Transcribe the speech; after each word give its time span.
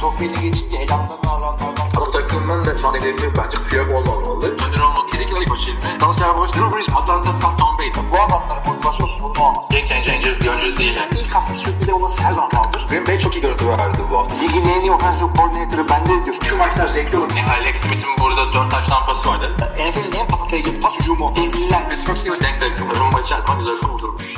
Top 0.00 0.20
belli 0.20 0.40
geçince 0.40 0.76
heyecandan 0.76 1.18
adamlardan 1.18 1.88
Bu 1.96 2.10
takımın 2.10 2.64
da 2.64 2.78
şu 2.78 2.88
an 2.88 2.94
hedefi 2.94 3.30
bence 3.38 3.58
Piyok 3.70 3.90
olmamalı. 3.90 4.50
Önder 4.52 4.80
olmak 4.80 5.05
başı 5.24 5.70
ilmi. 5.70 6.00
Dalsya 6.00 6.36
Boş, 6.36 6.50
Drew 6.52 6.76
Brees, 6.76 6.88
Atlanta, 6.88 7.38
Tom, 7.40 7.56
Tom 7.56 7.78
Brady. 7.78 8.10
bu 8.12 8.16
adamların 8.20 8.66
motivasyonsuz 8.66 9.22
bunu 9.22 9.44
olmaz. 9.44 9.64
Game 9.70 9.86
changer 9.86 10.40
bir 10.40 10.48
oyuncu 10.48 10.76
değil. 10.76 10.94
Yani. 10.96 11.10
İlk 11.20 11.34
hafta 11.34 11.54
sürpriz 11.54 11.88
olması 11.88 12.22
her 12.22 12.32
zaman 12.32 12.50
kaldır. 12.50 12.86
Green 12.88 13.06
Bay 13.06 13.18
çok 13.18 13.36
iyi 13.36 13.40
görüntü 13.40 13.68
verdi 13.68 13.98
bu 14.10 14.18
hafta. 14.18 14.34
Ligin 14.34 14.68
en 14.68 14.80
iyi 14.80 14.90
offensive 14.90 15.30
coordinator'ı 15.36 15.88
bende 15.88 16.24
diyor. 16.24 16.36
Şu 16.44 16.56
maçlar 16.56 16.88
zevkli 16.88 17.18
olur. 17.18 17.30
Yani 17.36 17.50
Alex 17.50 17.76
Smith'in 17.76 18.10
burada 18.20 18.52
4 18.52 18.70
taş 18.70 18.86
tampası 18.86 19.28
vardı. 19.28 19.56
NFL'in 19.58 20.20
en 20.20 20.28
patlayıcı 20.28 20.80
pas 20.80 21.00
hücumu. 21.00 21.32
Devliler. 21.36 21.88
Pittsburgh 21.90 22.16
Steelers 22.16 22.40
denk 22.40 22.60
takım. 22.60 22.90
Durum 22.90 23.12
maçı 23.12 23.34
her 23.34 23.40
zaman 23.40 23.58
güzel 23.58 23.74
vurdurmuş. 23.74 24.36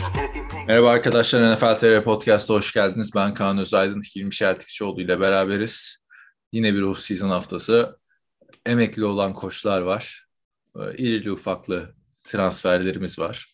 Merhaba 0.68 0.90
arkadaşlar 0.90 1.52
NFL 1.52 1.74
TR 1.78 2.04
Podcast'a 2.04 2.54
hoş 2.54 2.72
geldiniz. 2.72 3.10
Ben 3.14 3.34
Kaan 3.34 3.58
Özaydın, 3.58 4.02
Hilmi 4.16 4.34
Şeltikçioğlu 4.34 5.00
ile 5.00 5.20
beraberiz. 5.20 5.98
Yine 6.52 6.74
bir 6.74 6.82
off-season 6.82 7.28
haftası. 7.28 7.98
Emekli 8.66 9.04
olan 9.04 9.32
koçlar 9.32 9.80
var. 9.80 10.27
Ee, 10.78 10.96
İrili 10.96 11.32
ufaklı 11.32 11.94
transferlerimiz 12.24 13.18
var. 13.18 13.46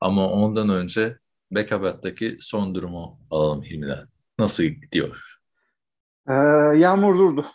Ama 0.00 0.30
ondan 0.30 0.68
önce 0.68 1.18
Bekabat'taki 1.50 2.38
son 2.40 2.74
durumu 2.74 3.20
alalım 3.30 3.62
Hilmi'den. 3.62 4.08
Nasıl 4.38 4.62
gidiyor? 4.62 5.38
Ee, 6.28 6.34
yağmur 6.78 7.18
durdu. 7.18 7.46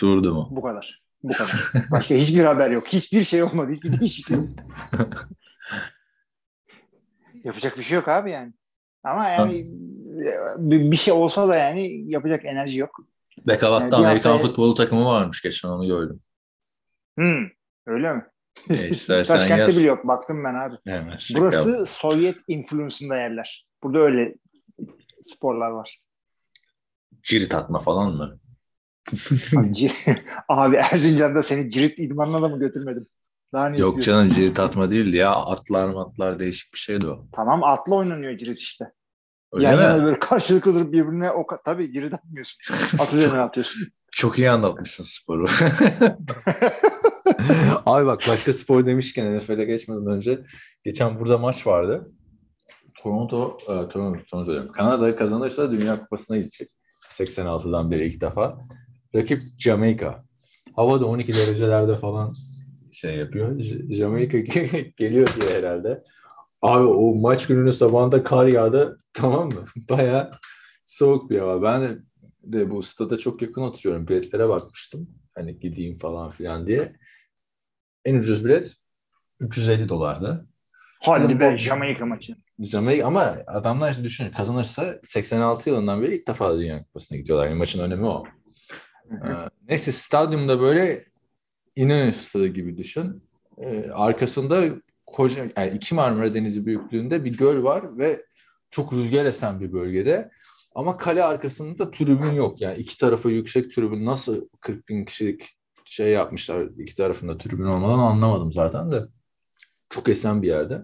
Durdu 0.00 0.34
mu? 0.34 0.48
Bu 0.50 0.62
kadar. 0.62 1.02
Bu 1.22 1.32
kadar. 1.32 1.72
Başka 1.90 2.14
hiçbir 2.14 2.44
haber 2.44 2.70
yok. 2.70 2.86
Hiçbir 2.88 3.24
şey 3.24 3.42
olmadı. 3.42 3.72
Hiçbir 3.72 4.00
değişiklik 4.00 4.38
yok. 4.38 4.48
yapacak 7.44 7.78
bir 7.78 7.82
şey 7.82 7.94
yok 7.94 8.08
abi 8.08 8.30
yani. 8.30 8.52
Ama 9.04 9.28
yani 9.28 9.66
bir 10.56 10.90
bir 10.90 10.96
şey 10.96 11.14
olsa 11.14 11.48
da 11.48 11.56
yani 11.56 12.12
yapacak 12.12 12.44
enerji 12.44 12.78
yok. 12.78 13.00
Yani 13.46 13.58
bir 13.60 13.92
Amerikan 13.92 14.30
haftaya- 14.30 14.38
futbolu 14.38 14.74
takımı 14.74 15.04
varmış 15.04 15.42
geçen 15.42 15.68
onu 15.68 15.86
gördüm. 15.86 16.20
Hmm, 17.18 17.46
öyle 17.86 18.12
mi? 18.12 18.26
E, 18.70 18.88
istersen 18.88 19.36
Taşkent'te 19.36 19.62
yaz. 19.62 19.76
bile 19.78 19.86
yok. 19.86 20.08
Baktım 20.08 20.44
ben 20.44 20.54
abi. 20.54 20.74
Hemen 20.84 21.18
Burası 21.34 21.86
Sovyet 21.86 22.36
influence'ında 22.48 23.16
yerler. 23.16 23.66
Burada 23.82 23.98
öyle 23.98 24.34
sporlar 25.22 25.70
var. 25.70 26.00
Cirit 27.22 27.54
atma 27.54 27.80
falan 27.80 28.12
mı? 28.12 28.38
Abi, 30.48 30.76
Erzincan'da 30.92 31.42
seni 31.42 31.70
cirit 31.70 31.98
idmanına 31.98 32.42
da 32.42 32.48
mı 32.48 32.58
götürmedim? 32.58 33.06
Daha 33.52 33.68
ne 33.68 33.78
Yok 33.78 34.02
canım 34.02 34.28
cirit 34.28 34.60
atma 34.60 34.90
değildi 34.90 35.16
ya. 35.16 35.30
Atlar 35.30 35.88
matlar 35.88 36.38
değişik 36.40 36.74
bir 36.74 36.78
şeydi 36.78 37.06
o. 37.06 37.26
Tamam 37.32 37.64
atla 37.64 37.94
oynanıyor 37.94 38.38
cirit 38.38 38.58
işte. 38.58 38.92
Öyle 39.52 39.66
Yan 39.66 39.76
mi? 39.76 39.82
yana 39.82 40.04
böyle 40.04 40.18
karşılıklı 40.18 40.74
durup 40.74 40.92
birbirine 40.92 41.30
o 41.30 41.46
tabii 41.64 41.92
cirit 41.92 42.14
atmıyorsun. 42.14 42.58
At 42.98 43.14
üzerine 43.14 43.38
atıyorsun. 43.38 43.88
Çok 44.12 44.38
iyi 44.38 44.50
anlatmışsın 44.50 45.04
sporu. 45.04 45.44
Abi 47.86 48.06
bak 48.06 48.22
başka 48.28 48.52
spor 48.52 48.86
demişken 48.86 49.38
NFL'e 49.38 49.64
geçmeden 49.64 50.06
önce 50.06 50.40
geçen 50.84 51.20
burada 51.20 51.38
maç 51.38 51.66
vardı. 51.66 52.12
Toronto, 52.94 53.58
e, 53.62 53.66
Toronto, 53.66 54.18
Toronto 54.30 54.52
diyorum. 54.52 54.72
Kanada 54.72 55.16
kazanırsa 55.16 55.72
Dünya 55.72 56.00
Kupası'na 56.00 56.36
gidecek. 56.36 56.70
86'dan 57.10 57.90
beri 57.90 58.06
ilk 58.06 58.20
defa. 58.20 58.58
Rakip 59.14 59.42
Jamaika. 59.58 60.24
Hava 60.76 61.00
da 61.00 61.06
12 61.06 61.32
derecelerde 61.32 61.94
falan 61.94 62.34
şey 62.92 63.16
yapıyor. 63.16 63.60
Jamaika 63.90 64.38
geliyor 64.96 65.28
diye 65.40 65.58
herhalde. 65.58 66.04
Abi 66.62 66.84
o 66.84 67.14
maç 67.14 67.46
gününün 67.46 67.70
sabahında 67.70 68.22
kar 68.22 68.46
yağdı 68.46 68.98
tamam 69.14 69.46
mı? 69.46 69.64
Baya 69.90 70.30
soğuk 70.84 71.30
bir 71.30 71.38
hava. 71.38 71.62
Ben 71.62 71.82
de, 71.82 71.98
de 72.42 72.70
bu 72.70 72.82
stada 72.82 73.16
çok 73.16 73.42
yakın 73.42 73.62
oturuyorum. 73.62 74.08
Biletlere 74.08 74.48
bakmıştım. 74.48 75.08
Hani 75.34 75.58
gideyim 75.58 75.98
falan 75.98 76.30
filan 76.30 76.66
diye. 76.66 76.96
En 78.06 78.14
ucuz 78.14 78.44
bilet 78.44 78.76
350 79.40 79.88
dolardı. 79.88 80.46
Hadi 81.00 81.40
be 81.40 81.58
Jamaika 81.58 82.06
maçı. 82.06 82.36
Jamaika 82.58 83.06
ama 83.06 83.36
adamlar 83.46 83.90
işte 83.90 84.04
düşünün 84.04 84.30
kazanırsa 84.30 85.00
86 85.04 85.70
yılından 85.70 86.02
beri 86.02 86.16
ilk 86.16 86.28
defa 86.28 86.58
Dünya 86.58 86.84
Kupası'na 86.84 87.18
gidiyorlar. 87.18 87.46
Yani 87.46 87.58
maçın 87.58 87.82
önemi 87.82 88.06
o. 88.06 88.24
Ee, 89.10 89.28
neyse 89.68 89.92
stadyumda 89.92 90.60
böyle 90.60 91.04
İnönü 91.76 92.12
stadı 92.12 92.46
gibi 92.46 92.76
düşün. 92.76 93.22
Ee, 93.58 93.90
arkasında 93.90 94.64
koca 95.06 95.48
yani 95.56 95.76
iki 95.76 95.94
Marmara 95.94 96.34
Denizi 96.34 96.66
büyüklüğünde 96.66 97.24
bir 97.24 97.36
göl 97.36 97.62
var 97.62 97.98
ve 97.98 98.24
çok 98.70 98.92
rüzgar 98.92 99.24
esen 99.24 99.60
bir 99.60 99.72
bölgede. 99.72 100.30
Ama 100.74 100.96
kale 100.96 101.24
arkasında 101.24 101.90
tribün 101.90 102.34
yok. 102.34 102.60
Yani 102.60 102.78
iki 102.78 102.98
tarafı 102.98 103.30
yüksek 103.30 103.74
tribün 103.74 104.06
nasıl 104.06 104.48
40 104.60 104.88
bin 104.88 105.04
kişilik 105.04 105.56
şey 105.86 106.10
yapmışlar 106.10 106.66
iki 106.78 106.94
tarafında 106.96 107.38
tribün 107.38 107.64
olmadan 107.64 107.98
anlamadım 107.98 108.52
zaten 108.52 108.92
de. 108.92 109.06
Çok 109.90 110.08
esen 110.08 110.42
bir 110.42 110.48
yerde. 110.48 110.82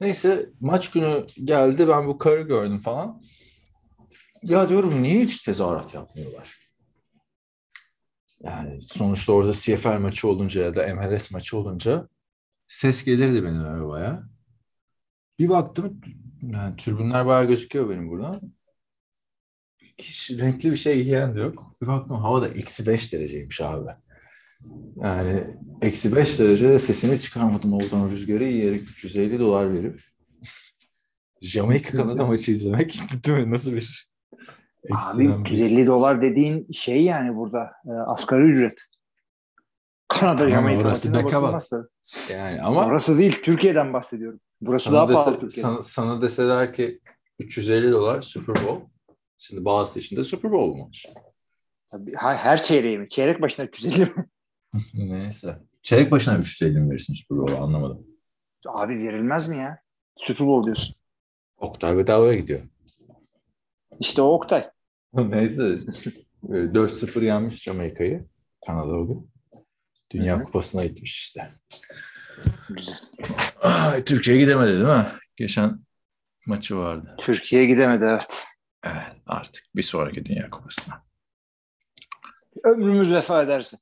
Neyse 0.00 0.50
maç 0.60 0.90
günü 0.90 1.26
geldi 1.44 1.88
ben 1.88 2.06
bu 2.06 2.18
karı 2.18 2.42
gördüm 2.42 2.78
falan. 2.78 3.22
Ya 4.42 4.68
diyorum 4.68 5.02
niye 5.02 5.24
hiç 5.24 5.42
tezahürat 5.42 5.94
yapmıyorlar? 5.94 6.56
Yani 8.42 8.82
sonuçta 8.82 9.32
orada 9.32 9.52
CFL 9.52 9.98
maçı 9.98 10.28
olunca 10.28 10.62
ya 10.62 10.74
da 10.74 10.94
MLS 10.94 11.30
maçı 11.30 11.56
olunca 11.58 12.08
ses 12.66 13.04
gelirdi 13.04 13.44
benim 13.44 13.60
arabaya. 13.60 14.22
Bir 15.38 15.48
baktım 15.48 16.00
yani 16.42 16.76
türbünler 16.76 17.26
bayağı 17.26 17.44
gözüküyor 17.44 17.90
benim 17.90 18.08
buradan. 18.08 18.40
Hiç 19.98 20.30
renkli 20.30 20.70
bir 20.70 20.76
şey 20.76 21.04
giyen 21.04 21.34
de 21.36 21.40
yok. 21.40 21.74
Bir 21.82 21.86
baktım 21.86 22.16
hava 22.16 22.42
da 22.42 22.48
eksi 22.48 22.86
5 22.86 23.12
dereceymiş 23.12 23.60
abi. 23.60 23.90
Yani 24.96 25.44
eksi 25.82 26.16
5 26.16 26.38
derecede 26.38 26.78
sesini 26.78 27.20
çıkarmadım 27.20 27.72
oradan 27.72 28.10
rüzgarı 28.10 28.44
yiyerek 28.44 28.82
350 28.82 29.38
dolar 29.40 29.74
verip 29.74 30.00
Jamaika 31.42 31.96
Kanada 31.96 32.26
maçı 32.26 32.52
izlemek 32.52 33.00
değil 33.26 33.38
mi? 33.38 33.50
Nasıl 33.50 33.72
bir 33.72 34.12
Abi 34.92 34.94
ekstrem 35.24 35.44
bir- 35.44 35.50
350 35.50 35.86
dolar 35.86 36.22
dediğin 36.22 36.72
şey 36.72 37.02
yani 37.04 37.36
burada 37.36 37.70
e, 37.86 37.90
asgari 37.92 38.42
ücret. 38.42 38.78
Kanada 40.08 40.50
Jamaika 40.50 40.88
maçına 40.88 41.18
beka 41.18 41.26
basılmaz 41.26 41.68
tabii. 41.68 41.86
Yani 42.32 42.62
ama 42.62 42.86
Orası 42.86 43.18
değil 43.18 43.40
Türkiye'den 43.42 43.92
bahsediyorum. 43.92 44.40
Burası 44.60 44.92
daha 44.92 45.04
dese- 45.04 45.14
pahalı 45.14 45.50
sana, 45.50 45.82
sana 45.82 46.22
deseler 46.22 46.74
ki 46.74 47.00
350 47.38 47.92
dolar 47.92 48.22
Super 48.22 48.54
Bowl. 48.54 48.91
Şimdi 49.42 49.64
bazı 49.64 50.00
için 50.00 50.16
de 50.16 50.22
Super 50.22 50.52
Bowl 50.52 50.78
maç. 50.78 51.06
Tabii, 51.90 52.12
her 52.16 52.62
çeyreği 52.62 52.98
mi? 52.98 53.08
Çeyrek 53.08 53.42
başına 53.42 53.64
350 53.66 54.00
mi? 54.00 54.26
Neyse. 54.94 55.58
Çeyrek 55.82 56.10
başına 56.10 56.38
350 56.38 56.80
mi 56.80 56.90
verirsin 56.90 57.14
Super 57.14 57.38
Bowl'a 57.38 57.58
anlamadım. 57.58 58.06
Abi 58.66 58.98
verilmez 58.98 59.48
mi 59.48 59.58
ya? 59.58 59.78
Super 60.16 60.46
Bowl 60.46 60.66
diyorsun. 60.66 60.94
Oktay 61.56 61.96
bedavaya 61.96 62.34
gidiyor. 62.34 62.60
İşte 64.00 64.22
o 64.22 64.26
Oktay. 64.26 64.70
Neyse. 65.14 65.76
Böyle 66.42 66.72
4-0 66.72 67.24
yenmiş 67.24 67.62
Jamaika'yı. 67.62 68.26
Kanada 68.66 68.92
o 68.92 69.06
gün. 69.06 69.30
Dünya 70.10 70.36
Hı 70.36 70.40
hı. 70.40 70.44
Kupası'na 70.44 70.84
gitmiş 70.84 71.18
işte. 71.18 71.50
Güzel. 72.68 72.96
Ay, 73.60 74.04
Türkiye 74.04 74.38
gidemedi 74.38 74.72
değil 74.72 74.84
mi? 74.84 75.06
Geçen 75.36 75.78
maçı 76.46 76.76
vardı. 76.76 77.16
Türkiye 77.18 77.66
gidemedi 77.66 78.04
evet. 78.04 78.44
Evet 78.84 79.16
artık 79.26 79.64
bir 79.76 79.82
sonraki 79.82 80.24
Dünya 80.24 80.50
Kupası'na. 80.50 81.02
Ömrümüz 82.64 83.14
vefa 83.14 83.42
ederse. 83.42 83.76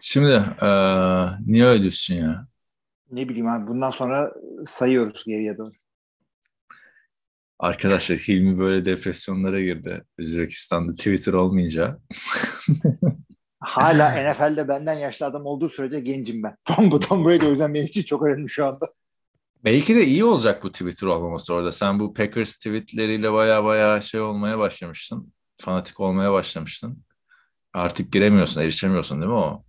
Şimdi 0.00 0.42
eee 0.62 1.26
niye 1.46 1.64
öyle 1.64 1.80
diyorsun 1.80 2.14
ya? 2.14 2.46
Ne 3.10 3.28
bileyim 3.28 3.48
abi 3.48 3.66
bundan 3.66 3.90
sonra 3.90 4.32
sayıyoruz 4.66 5.24
geriye 5.26 5.58
doğru. 5.58 5.72
Arkadaşlar 7.58 8.18
Hilmi 8.18 8.58
böyle 8.58 8.84
depresyonlara 8.84 9.60
girdi. 9.60 10.04
Özbekistan'da 10.18 10.92
Twitter 10.92 11.32
olmayınca. 11.32 11.98
Hala 13.60 14.30
NFL'de 14.30 14.68
benden 14.68 14.94
yaşlı 14.94 15.26
adam 15.26 15.46
olduğu 15.46 15.68
sürece 15.68 16.00
gencim 16.00 16.42
ben. 16.42 16.56
Tom 16.64 16.90
bu 16.90 17.00
Tom 17.00 17.24
Brady 17.24 17.46
o 17.46 17.50
yüzden 17.50 17.74
benim 17.74 17.86
için 17.86 18.02
çok 18.02 18.22
önemli 18.22 18.48
şu 18.50 18.66
anda. 18.66 18.92
Belki 19.64 19.94
de 19.96 20.06
iyi 20.06 20.24
olacak 20.24 20.62
bu 20.62 20.72
Twitter 20.72 21.06
olmaması 21.06 21.54
orada. 21.54 21.72
Sen 21.72 22.00
bu 22.00 22.14
Packers 22.14 22.56
tweetleriyle 22.56 23.32
baya 23.32 23.64
baya 23.64 24.00
şey 24.00 24.20
olmaya 24.20 24.58
başlamıştın. 24.58 25.32
Fanatik 25.60 26.00
olmaya 26.00 26.32
başlamıştın. 26.32 26.98
Artık 27.74 28.12
giremiyorsun, 28.12 28.60
erişemiyorsun 28.60 29.20
değil 29.20 29.32
mi 29.32 29.38
o 29.38 29.62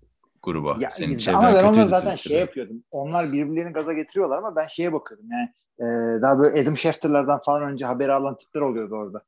gruba? 0.44 0.76
Ya, 0.80 0.90
Senin 0.90 1.34
ama 1.34 1.54
ben 1.54 1.64
onları 1.64 1.74
zaten 1.74 2.16
Twitter'da. 2.16 2.18
şey 2.18 2.40
yapıyordum. 2.40 2.84
Onlar 2.92 3.32
birbirlerini 3.32 3.74
gaza 3.74 3.94
getiriyorlar 3.94 4.38
ama 4.38 4.56
ben 4.56 4.68
şeye 4.68 4.94
bakıyordum. 4.94 5.26
Yani 5.32 5.50
e, 5.80 5.86
daha 6.22 6.40
böyle 6.40 6.62
Adam 6.62 6.78
Schefter'lardan 6.78 7.40
falan 7.46 7.64
önce 7.64 7.86
haberi 7.86 8.14
alan 8.14 8.38
tipler 8.38 8.62
oluyordu 8.62 8.96
orada. 8.96 9.22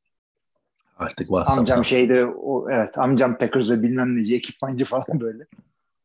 Artık 0.97 1.27
WhatsApp'tan. 1.27 1.61
Amcam 1.61 1.85
şeyde 1.85 2.25
o 2.25 2.69
evet 2.71 2.97
amcam 2.97 3.37
Packers'da 3.37 3.83
bilmem 3.83 4.17
neci 4.17 4.35
ekipmancı 4.35 4.85
falan 4.85 5.19
böyle. 5.19 5.45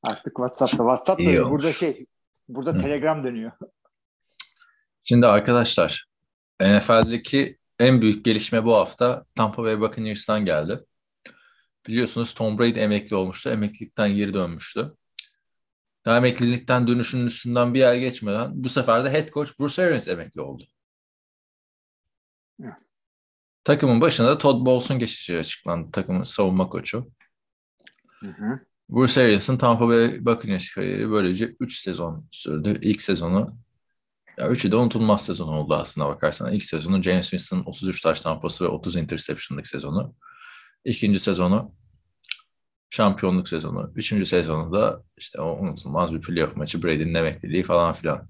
Artık 0.02 0.36
WhatsApp'ta. 0.36 0.76
WhatsApp 0.76 1.20
İyi 1.20 1.36
da 1.36 1.40
olmuş. 1.46 1.52
burada 1.52 1.72
şey 1.72 2.06
burada 2.48 2.72
Hı. 2.72 2.80
Telegram 2.80 3.24
dönüyor. 3.24 3.52
Şimdi 5.08 5.26
arkadaşlar 5.26 6.06
NFL'deki 6.60 7.58
en 7.78 8.02
büyük 8.02 8.24
gelişme 8.24 8.64
bu 8.64 8.74
hafta 8.74 9.24
Tampa 9.34 9.62
Bay 9.62 9.80
Buccaneers'tan 9.80 10.44
geldi. 10.44 10.80
Biliyorsunuz 11.86 12.34
Tom 12.34 12.58
Brady 12.58 12.80
emekli 12.80 13.16
olmuştu. 13.16 13.50
Emeklilikten 13.50 14.14
geri 14.14 14.34
dönmüştü. 14.34 14.94
Daha 16.04 16.16
emeklilikten 16.16 16.86
dönüşünün 16.86 17.26
üstünden 17.26 17.74
bir 17.74 17.82
ay 17.84 18.00
geçmeden 18.00 18.64
bu 18.64 18.68
sefer 18.68 19.04
de 19.04 19.12
head 19.12 19.28
coach 19.28 19.50
Bruce 19.60 19.82
Arians 19.82 20.08
emekli 20.08 20.40
oldu. 20.40 20.66
Evet. 22.62 22.74
Takımın 23.64 24.00
başına 24.00 24.26
da 24.26 24.38
Todd 24.38 24.66
Bowles'un 24.66 24.98
geçeceği 24.98 25.38
açıklandı. 25.38 25.90
Takımın 25.90 26.24
savunma 26.24 26.68
koçu. 26.68 27.10
Hı 28.20 28.26
hı. 28.26 28.60
Bruce 28.88 29.20
Arians'ın 29.20 29.58
Tampa 29.58 29.88
Bay 29.88 30.26
Buccaneers 30.26 30.74
kariyeri 30.74 31.10
böylece 31.10 31.56
3 31.60 31.78
sezon 31.78 32.28
sürdü. 32.30 32.78
İlk 32.82 33.02
sezonu 33.02 33.65
ya 34.38 34.48
üçü 34.48 34.72
de 34.72 34.76
unutulmaz 34.76 35.24
sezon 35.24 35.48
oldu 35.48 35.74
aslında 35.74 36.08
bakarsan. 36.08 36.52
İlk 36.52 36.64
sezonu 36.64 37.02
James 37.02 37.30
Winston'ın 37.30 37.64
33 37.64 38.00
taş 38.02 38.20
tampası 38.20 38.64
ve 38.64 38.68
30 38.68 38.96
interception'lık 38.96 39.66
sezonu. 39.66 40.14
İkinci 40.84 41.20
sezonu 41.20 41.74
şampiyonluk 42.90 43.48
sezonu. 43.48 43.92
Üçüncü 43.94 44.26
sezonu 44.26 44.72
da 44.72 45.02
işte 45.16 45.40
o 45.40 45.58
unutulmaz 45.58 46.14
bir 46.14 46.20
playoff 46.20 46.56
maçı 46.56 46.82
Brady'nin 46.82 47.14
emekliliği 47.14 47.62
falan 47.62 47.94
filan. 47.94 48.28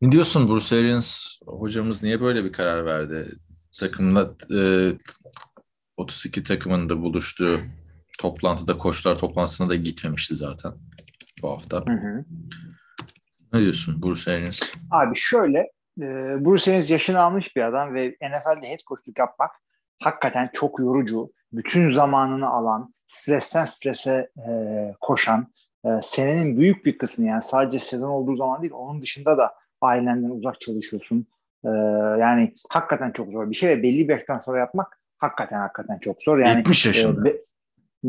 Ne 0.00 0.12
diyorsun 0.12 0.48
Bruce 0.48 0.76
Arians 0.76 1.38
hocamız 1.46 2.02
niye 2.02 2.20
böyle 2.20 2.44
bir 2.44 2.52
karar 2.52 2.86
verdi? 2.86 3.38
Takımla 3.80 4.34
e, 4.56 4.92
32 5.96 6.42
takımın 6.42 6.88
da 6.88 7.02
buluştuğu 7.02 7.60
toplantıda 8.18 8.78
koçlar 8.78 9.18
toplantısına 9.18 9.68
da 9.68 9.74
gitmemişti 9.74 10.36
zaten 10.36 10.72
bu 11.42 11.50
hafta. 11.50 11.76
Hı 11.76 11.92
hı. 11.92 12.24
Ne 13.54 13.60
diyorsun 13.60 14.02
Bruce 14.02 14.32
Arians? 14.32 14.60
Abi 14.90 15.16
şöyle 15.16 15.58
e, 16.00 16.04
Bruce 16.44 16.70
Arians 16.70 16.90
yaşını 16.90 17.20
almış 17.20 17.56
bir 17.56 17.62
adam 17.62 17.94
ve 17.94 18.08
NFL'de 18.08 18.68
head 18.68 18.78
coachluk 18.88 19.18
yapmak 19.18 19.50
hakikaten 20.02 20.50
çok 20.52 20.80
yorucu. 20.80 21.32
Bütün 21.52 21.90
zamanını 21.90 22.48
alan, 22.48 22.92
stresten 23.06 23.64
strese 23.64 24.30
e, 24.48 24.50
koşan, 25.00 25.46
e, 25.84 25.88
senenin 26.02 26.58
büyük 26.58 26.86
bir 26.86 26.98
kısmını 26.98 27.28
yani 27.28 27.42
sadece 27.42 27.78
sezon 27.78 28.08
olduğu 28.08 28.36
zaman 28.36 28.62
değil 28.62 28.72
onun 28.72 29.02
dışında 29.02 29.38
da 29.38 29.54
ailenden 29.80 30.30
uzak 30.30 30.60
çalışıyorsun. 30.60 31.26
E, 31.64 31.68
yani 32.20 32.54
hakikaten 32.68 33.10
çok 33.10 33.32
zor 33.32 33.50
bir 33.50 33.54
şey 33.56 33.70
ve 33.70 33.82
belli 33.82 34.08
bir 34.08 34.14
yaştan 34.14 34.38
sonra 34.38 34.58
yapmak 34.58 35.00
hakikaten 35.18 35.58
hakikaten 35.58 35.98
çok 35.98 36.22
zor. 36.22 36.38
Yani 36.38 36.56
70 36.58 36.86
yaşında. 36.86 37.20
e, 37.20 37.24
be- 37.24 37.36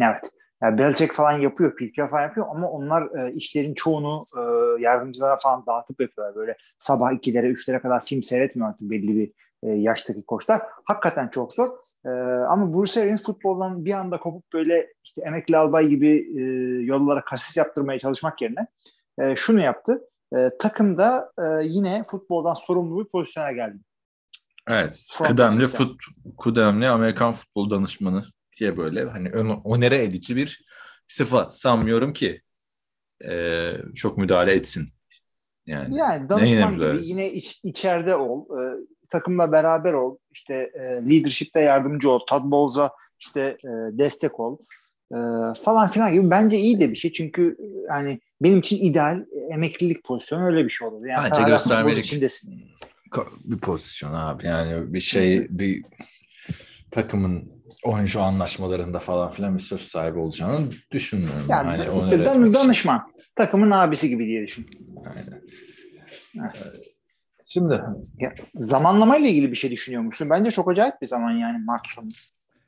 evet. 0.02 0.32
Yani 0.66 0.78
Belichick 0.78 1.14
falan 1.14 1.32
yapıyor, 1.32 1.76
PK 1.76 2.10
falan 2.10 2.22
yapıyor 2.22 2.48
ama 2.50 2.70
onlar 2.70 3.28
e, 3.28 3.34
işlerin 3.34 3.74
çoğunu 3.74 4.20
e, 4.38 4.42
yardımcılara 4.82 5.38
falan 5.40 5.66
dağıtıp 5.66 6.02
yapıyorlar. 6.02 6.36
Böyle 6.36 6.58
sabah 6.80 7.12
2'lere 7.12 7.54
3'lere 7.54 7.82
kadar 7.82 8.06
film 8.06 8.24
seyretmiyor 8.24 8.70
artık 8.70 8.82
belli 8.82 9.16
bir 9.16 9.32
e, 9.64 9.70
yaştaki 9.70 10.26
koçlar. 10.26 10.62
Hakikaten 10.84 11.28
çok 11.28 11.54
zor. 11.54 11.68
E, 12.06 12.10
ama 12.46 12.74
Bruce 12.74 13.02
Arians 13.02 13.24
futboldan 13.24 13.86
bir 13.86 13.94
anda 13.94 14.20
kopup 14.20 14.54
böyle 14.54 14.94
işte 15.04 15.22
emekli 15.22 15.58
albay 15.58 15.88
gibi 15.88 16.28
e, 16.38 16.42
yollara 16.84 17.26
kasis 17.26 17.58
yaptırmaya 17.58 18.00
çalışmak 18.00 18.42
yerine 18.42 18.68
e, 19.20 19.36
şunu 19.36 19.62
yaptı. 19.62 20.02
E, 20.36 20.50
takımda 20.60 21.32
e, 21.38 21.66
yine 21.66 22.04
futboldan 22.08 22.54
sorumlu 22.54 23.06
bir 23.06 23.10
pozisyona 23.10 23.52
geldi. 23.52 23.78
Evet. 24.68 25.10
Front 25.14 25.32
Kıdemli, 25.32 25.68
fut, 25.68 26.02
kıdemli 26.44 26.88
Amerikan 26.88 27.32
futbol 27.32 27.70
danışmanı 27.70 28.24
diye 28.60 28.78
böyle 28.78 29.04
hani 29.04 29.36
onere 29.64 30.04
edici 30.04 30.36
bir 30.36 30.66
sıfat. 31.08 31.58
Sanmıyorum 31.58 32.14
ki 32.14 32.42
e, 33.30 33.72
çok 33.96 34.18
müdahale 34.18 34.52
etsin. 34.54 34.88
Yani, 35.66 35.96
Yani 35.96 36.30
danışman 36.30 36.74
gibi 36.76 37.06
yine 37.08 37.32
iç, 37.32 37.60
içeride 37.64 38.16
ol, 38.16 38.46
e, 38.60 38.76
takımla 39.10 39.52
beraber 39.52 39.94
ol, 39.94 40.18
işte 40.32 40.72
e, 40.74 40.80
leadership'te 40.82 41.60
yardımcı 41.60 42.10
ol, 42.10 42.20
Todd 42.28 42.52
Bowles'a 42.52 42.92
işte 43.20 43.42
e, 43.42 43.70
destek 43.98 44.40
ol 44.40 44.58
e, 45.12 45.18
falan 45.64 45.88
filan 45.88 46.14
gibi 46.14 46.30
bence 46.30 46.58
iyi 46.58 46.80
de 46.80 46.92
bir 46.92 46.96
şey. 46.96 47.14
Çünkü 47.14 47.58
e, 47.60 47.92
hani 47.92 48.20
benim 48.42 48.60
için 48.60 48.84
ideal 48.84 49.26
emeklilik 49.52 50.04
pozisyonu 50.04 50.46
öyle 50.46 50.66
bir 50.66 50.70
şey 50.70 50.88
olur. 50.88 51.06
Yani 51.06 51.30
Bence 51.32 51.44
göstermelik. 51.44 52.06
içindesin. 52.06 52.62
bir 53.44 53.58
pozisyon 53.58 54.14
abi. 54.14 54.48
Yani 54.48 54.94
bir 54.94 55.00
şey 55.00 55.48
bir 55.50 55.84
takımın 56.92 57.55
oyuncu 57.86 58.22
anlaşmalarında 58.22 59.00
falan 59.00 59.32
filan 59.32 59.58
bir 59.58 59.64
söz 59.64 59.82
sahibi 59.82 60.20
olacağını 60.20 60.68
düşünmüyorum. 60.92 61.46
Yani 61.50 61.68
hani 61.68 61.80
işte 61.80 61.92
onere 61.92 62.26
dan- 62.26 62.42
için. 62.42 62.54
danışman. 62.54 63.12
Takımın 63.36 63.72
abisi 63.72 64.10
gibi 64.10 64.26
diye 64.26 64.48
düşün. 64.48 64.66
Aynen. 65.06 65.40
Evet. 66.36 66.88
Şimdi 67.46 67.82
Ya, 68.20 68.34
zamanlamayla 68.56 69.30
ilgili 69.30 69.52
bir 69.52 69.58
şey 69.58 69.72
düşünüyor 69.72 70.04
musun? 70.04 70.30
Bence 70.30 70.52
çok 70.52 70.72
acayip 70.72 71.02
bir 71.02 71.08
zaman 71.08 71.32
yani 71.32 71.64
Mart 71.66 71.82
sonu 71.96 72.08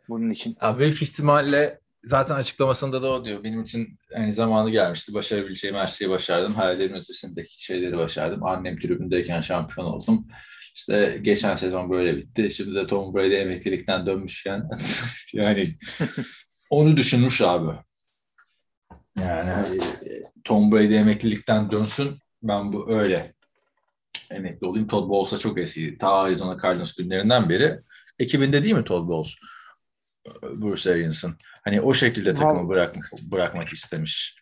bunun 0.10 0.30
için. 0.30 0.58
Ya 0.62 0.80
büyük 0.80 1.02
ihtimalle 1.02 1.80
zaten 2.04 2.36
açıklamasında 2.36 3.02
da 3.02 3.12
o 3.12 3.26
diyor. 3.26 3.44
Benim 3.44 3.62
için 3.62 4.00
hani 4.16 4.32
zamanı 4.34 4.70
gelmişti. 4.70 5.14
Başarabileceğim 5.14 5.76
her 5.76 5.88
şeyi 5.88 6.10
başardım. 6.10 6.54
Hayallerimin 6.54 7.00
ötesindeki 7.00 7.64
şeyleri 7.64 7.98
başardım. 7.98 8.44
Annem 8.46 8.80
tribündeyken 8.80 9.42
şampiyon 9.42 9.88
oldum. 9.88 10.28
İşte 10.78 11.20
geçen 11.22 11.56
sezon 11.56 11.90
böyle 11.90 12.18
bitti. 12.18 12.52
Şimdi 12.52 12.76
de 12.76 12.88
Tom 12.88 13.14
Brady 13.14 13.42
emeklilikten 13.42 14.06
dönmüşken 14.06 14.70
yani 15.34 15.64
onu 16.70 16.98
düşünmüş 16.98 17.42
abi. 17.42 17.72
Yani 19.20 19.50
e, 19.50 20.24
Tom 20.44 20.72
Brady 20.72 20.98
emeklilikten 20.98 21.72
dönsün. 21.72 22.18
Ben 22.44 22.74
bu 22.74 22.92
öyle 22.92 23.34
emekli 24.30 24.68
olayım. 24.68 24.88
Todd 24.88 25.10
Bowles'a 25.10 25.38
çok 25.38 25.60
eski. 25.60 25.98
Ta 25.98 26.12
Arizona 26.12 26.62
Cardinals 26.62 26.96
günlerinden 26.96 27.50
beri. 27.50 27.80
Ekibinde 28.20 28.64
değil 28.64 28.76
mi 28.76 28.84
Todd 28.84 29.08
Bowles? 29.08 29.36
Bruce 30.42 30.92
Arians'ın. 30.92 31.36
Hani 31.64 31.82
o 31.82 31.94
şekilde 31.94 32.34
takımı 32.34 32.70
bırak, 32.70 32.96
bırakmak 33.22 33.74
istemiş. 33.74 34.36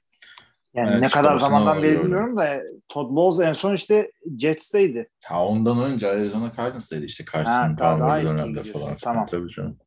Yani 0.75 0.89
Evet, 0.91 1.01
ne 1.01 1.07
kadar 1.09 1.39
zamandan 1.39 1.83
beri 1.83 1.99
bilmiyorum 1.99 2.37
da 2.37 2.61
Todd 2.89 3.15
Bowles 3.15 3.47
en 3.47 3.53
son 3.53 3.73
işte 3.73 4.11
Jets'teydi. 4.39 5.09
Ha 5.25 5.45
ondan 5.45 5.83
önce 5.83 6.09
Arizona 6.09 6.53
Cardinals'taydı 6.57 7.05
işte 7.05 7.25
Palmer 7.25 8.21
eski 8.21 8.37
dönemde 8.37 8.63
falan. 8.63 8.95
Tamam. 9.01 9.25
Tabii 9.25 9.49
canım. 9.49 9.77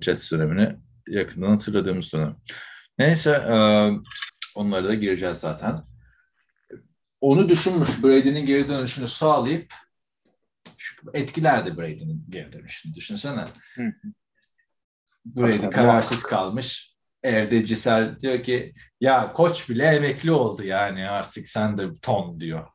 Jets 0.00 0.32
dönemini 0.32 0.68
yakından 1.08 1.50
hatırladığımız 1.50 2.12
dönem. 2.12 2.34
Neyse 2.98 3.30
e, 3.30 3.56
onlara 4.56 4.88
da 4.88 4.94
gireceğiz 4.94 5.38
zaten. 5.38 5.82
Onu 7.20 7.48
düşünmüş 7.48 8.02
Brady'nin 8.02 8.46
geri 8.46 8.68
dönüşünü 8.68 9.08
sağlayıp 9.08 9.74
etkilerdi 11.14 11.78
Brady'nin 11.78 12.26
geri 12.28 12.52
dönüşünü. 12.52 12.94
Düşünsene. 12.94 13.44
Hı. 13.74 13.92
Brady 15.24 15.70
kararsız 15.70 16.22
kalmış. 16.22 16.95
Evde 17.26 17.64
Cisel 17.64 18.20
diyor 18.20 18.42
ki 18.42 18.74
ya 19.00 19.32
koç 19.32 19.70
bile 19.70 19.84
emekli 19.84 20.32
oldu 20.32 20.64
yani 20.64 21.08
artık 21.08 21.48
sen 21.48 21.78
de 21.78 21.82
ton 22.02 22.40
diyor. 22.40 22.66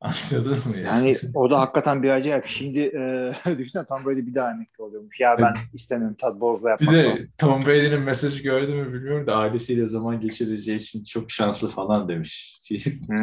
Anladın 0.00 0.50
mı? 0.50 0.76
Yani 0.84 1.16
o 1.34 1.50
da 1.50 1.60
hakikaten 1.60 2.02
bir 2.02 2.08
acayip. 2.10 2.46
Şimdi 2.46 2.78
e, 2.80 3.30
düşünsene 3.58 3.84
Tom 3.86 4.04
Brady 4.04 4.26
bir 4.26 4.34
daha 4.34 4.50
emekli 4.50 4.82
oluyormuş. 4.82 5.20
Ya 5.20 5.36
ben 5.38 5.54
istemiyorum 5.74 6.40
Bowles'la 6.40 6.78
Bir 6.78 6.96
yapmak. 6.96 7.18
de 7.18 7.28
Tom 7.38 7.66
Brady'nin 7.66 8.00
mesajı 8.02 8.42
gördün 8.42 8.76
mü 8.76 8.92
bilmiyorum 8.92 9.26
da 9.26 9.36
ailesiyle 9.36 9.86
zaman 9.86 10.20
geçireceği 10.20 10.78
için 10.78 11.04
çok 11.04 11.30
şanslı 11.30 11.68
falan 11.68 12.08
demiş. 12.08 12.60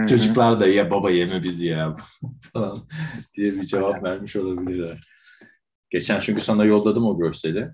Çocuklar 0.09 0.59
da 0.59 0.67
ya 0.67 0.91
baba 0.91 1.11
yeme 1.11 1.43
bizi 1.43 1.67
ya 1.67 1.93
falan 2.53 2.87
diye 3.37 3.51
bir 3.51 3.65
cevap 3.65 4.03
vermiş 4.03 4.35
olabilirler. 4.35 5.07
Geçen 5.89 6.19
çünkü 6.19 6.41
sana 6.41 6.65
yolladım 6.65 7.05
o 7.05 7.17
görseli. 7.17 7.69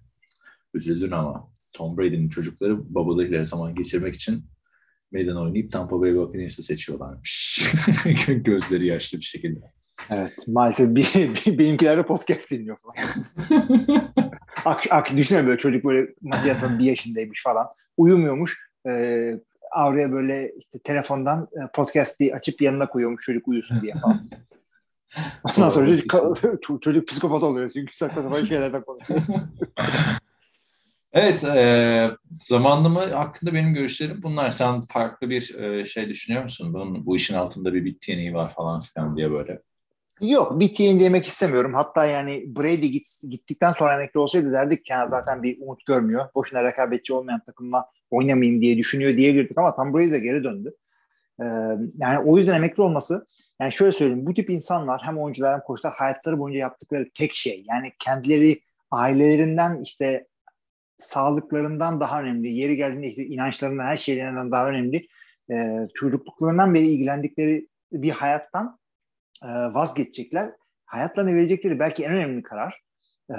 Üzüldün 0.73 1.11
ama. 1.11 1.49
Tom 1.73 1.97
Brady'nin 1.97 2.29
çocukları 2.29 2.95
babalarıyla 2.95 3.43
zaman 3.43 3.75
geçirmek 3.75 4.15
için 4.15 4.45
meydan 5.11 5.37
oynayıp 5.37 5.71
Tampa 5.71 6.01
Bay 6.01 6.15
Buccaneers'ı 6.15 6.63
seçiyorlarmış. 6.63 7.61
Gözleri 8.27 8.85
yaşlı 8.85 9.17
bir 9.17 9.23
şekilde. 9.23 9.71
Evet. 10.09 10.47
Maalesef 10.47 10.95
bir, 10.95 11.13
bir, 11.45 11.57
benimkiler 11.57 11.97
de 11.97 12.03
podcast 12.03 12.51
dinliyor 12.51 12.77
falan. 12.77 12.95
Ak, 14.65 14.85
ak, 14.89 15.09
düşünsene 15.09 15.47
böyle 15.47 15.59
çocuk 15.59 15.83
böyle 15.83 16.13
Matias'ın 16.21 16.79
bir 16.79 16.83
yaşındaymış 16.83 17.43
falan. 17.43 17.67
Uyumuyormuş. 17.97 18.69
E, 18.87 18.91
Avra'ya 19.71 20.11
böyle 20.11 20.53
işte 20.57 20.79
telefondan 20.79 21.47
e, 21.53 21.59
podcast 21.73 22.19
diye 22.19 22.35
açıp 22.35 22.61
yanına 22.61 22.89
koyuyormuş 22.89 23.25
çocuk 23.25 23.47
uyusun 23.47 23.81
diye 23.81 23.93
falan. 23.93 24.29
Ondan 25.43 25.69
sonra 25.69 25.85
çocuk, 25.85 26.11
çocuk, 26.41 26.81
çocuk 26.81 27.07
psikopat 27.07 27.43
oluyor 27.43 27.69
çünkü 27.73 27.97
saçma 27.97 28.21
sapan 28.21 28.45
şeylerden 28.45 28.81
konuşuyor. 28.81 29.21
Evet, 31.13 31.43
e, 31.43 32.11
zamanlama 32.41 33.01
hakkında 33.01 33.53
benim 33.53 33.73
görüşlerim 33.73 34.23
bunlar. 34.23 34.51
Sen 34.51 34.81
farklı 34.81 35.29
bir 35.29 35.59
e, 35.59 35.85
şey 35.85 36.09
düşünüyor 36.09 36.43
musun? 36.43 36.73
Bunun, 36.73 37.05
bu 37.05 37.15
işin 37.15 37.35
altında 37.35 37.73
bir 37.73 37.85
bit 37.85 38.09
var 38.33 38.53
falan 38.53 38.81
filan 38.81 39.17
diye 39.17 39.31
böyle. 39.31 39.61
Yok 40.21 40.59
bittiğini 40.59 40.99
demek 40.99 41.25
istemiyorum. 41.25 41.73
Hatta 41.73 42.05
yani 42.05 42.43
Brady 42.47 42.87
git, 42.87 43.07
gittikten 43.29 43.71
sonra 43.71 43.93
emekli 43.93 44.19
olsaydı 44.19 44.51
derdik 44.51 44.85
ki 44.85 44.93
zaten 45.09 45.43
bir 45.43 45.61
umut 45.61 45.85
görmüyor. 45.85 46.25
Boşuna 46.35 46.63
rekabetçi 46.63 47.13
olmayan 47.13 47.39
takımla 47.45 47.85
oynamayayım 48.11 48.61
diye 48.61 48.77
düşünüyor 48.77 49.17
diyebilirdik 49.17 49.57
ama 49.57 49.75
Tom 49.75 49.93
Brady 49.93 50.11
de 50.11 50.19
geri 50.19 50.43
döndü. 50.43 50.73
Ee, 51.41 51.45
yani 51.97 52.19
o 52.25 52.37
yüzden 52.37 52.55
emekli 52.55 52.83
olması 52.83 53.27
yani 53.61 53.73
şöyle 53.73 53.91
söyleyeyim 53.91 54.25
bu 54.25 54.33
tip 54.33 54.49
insanlar 54.49 55.01
hem 55.03 55.17
oyuncular 55.17 55.53
hem 55.53 55.61
koçlar 55.61 55.93
hayatları 55.93 56.39
boyunca 56.39 56.59
yaptıkları 56.59 57.09
tek 57.15 57.33
şey 57.33 57.63
yani 57.67 57.91
kendileri 57.99 58.59
ailelerinden 58.91 59.81
işte 59.83 60.27
sağlıklarından 60.99 61.99
daha 61.99 62.21
önemli 62.21 62.47
yeri 62.47 62.75
geldiğinde 62.75 63.25
inançlarından 63.25 63.83
her 63.83 63.97
şeylerinden 63.97 64.51
daha 64.51 64.69
önemli 64.69 65.07
e, 65.51 65.87
çocukluklarından 65.93 66.73
beri 66.73 66.87
ilgilendikleri 66.87 67.67
bir 67.91 68.11
hayattan 68.11 68.79
e, 69.43 69.47
vazgeçecekler. 69.47 70.51
Hayatlarına 70.85 71.33
verecekleri 71.33 71.79
belki 71.79 72.05
en 72.05 72.11
önemli 72.11 72.43
karar. 72.43 72.81
E, 73.29 73.37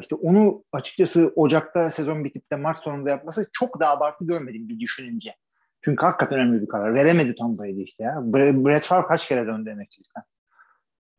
işte 0.00 0.14
onu 0.14 0.64
açıkçası 0.72 1.32
Ocak'ta 1.36 1.90
sezon 1.90 2.24
bitip 2.24 2.52
de 2.52 2.56
Mart 2.56 2.78
sonunda 2.78 3.10
yapması 3.10 3.48
çok 3.52 3.80
da 3.80 3.90
abartı 3.90 4.24
görmedim 4.24 4.68
bir 4.68 4.80
düşününce. 4.80 5.34
Çünkü 5.80 6.06
hakikaten 6.06 6.38
önemli 6.38 6.62
bir 6.62 6.68
karar. 6.68 6.94
Veremedi 6.94 7.34
Tom 7.34 7.58
Brady 7.58 7.82
işte 7.82 8.04
ya. 8.04 8.20
Brett 8.22 8.84
Favre 8.84 9.06
kaç 9.06 9.28
kere 9.28 9.46
döndü 9.46 9.70
emeklilikten. 9.70 10.22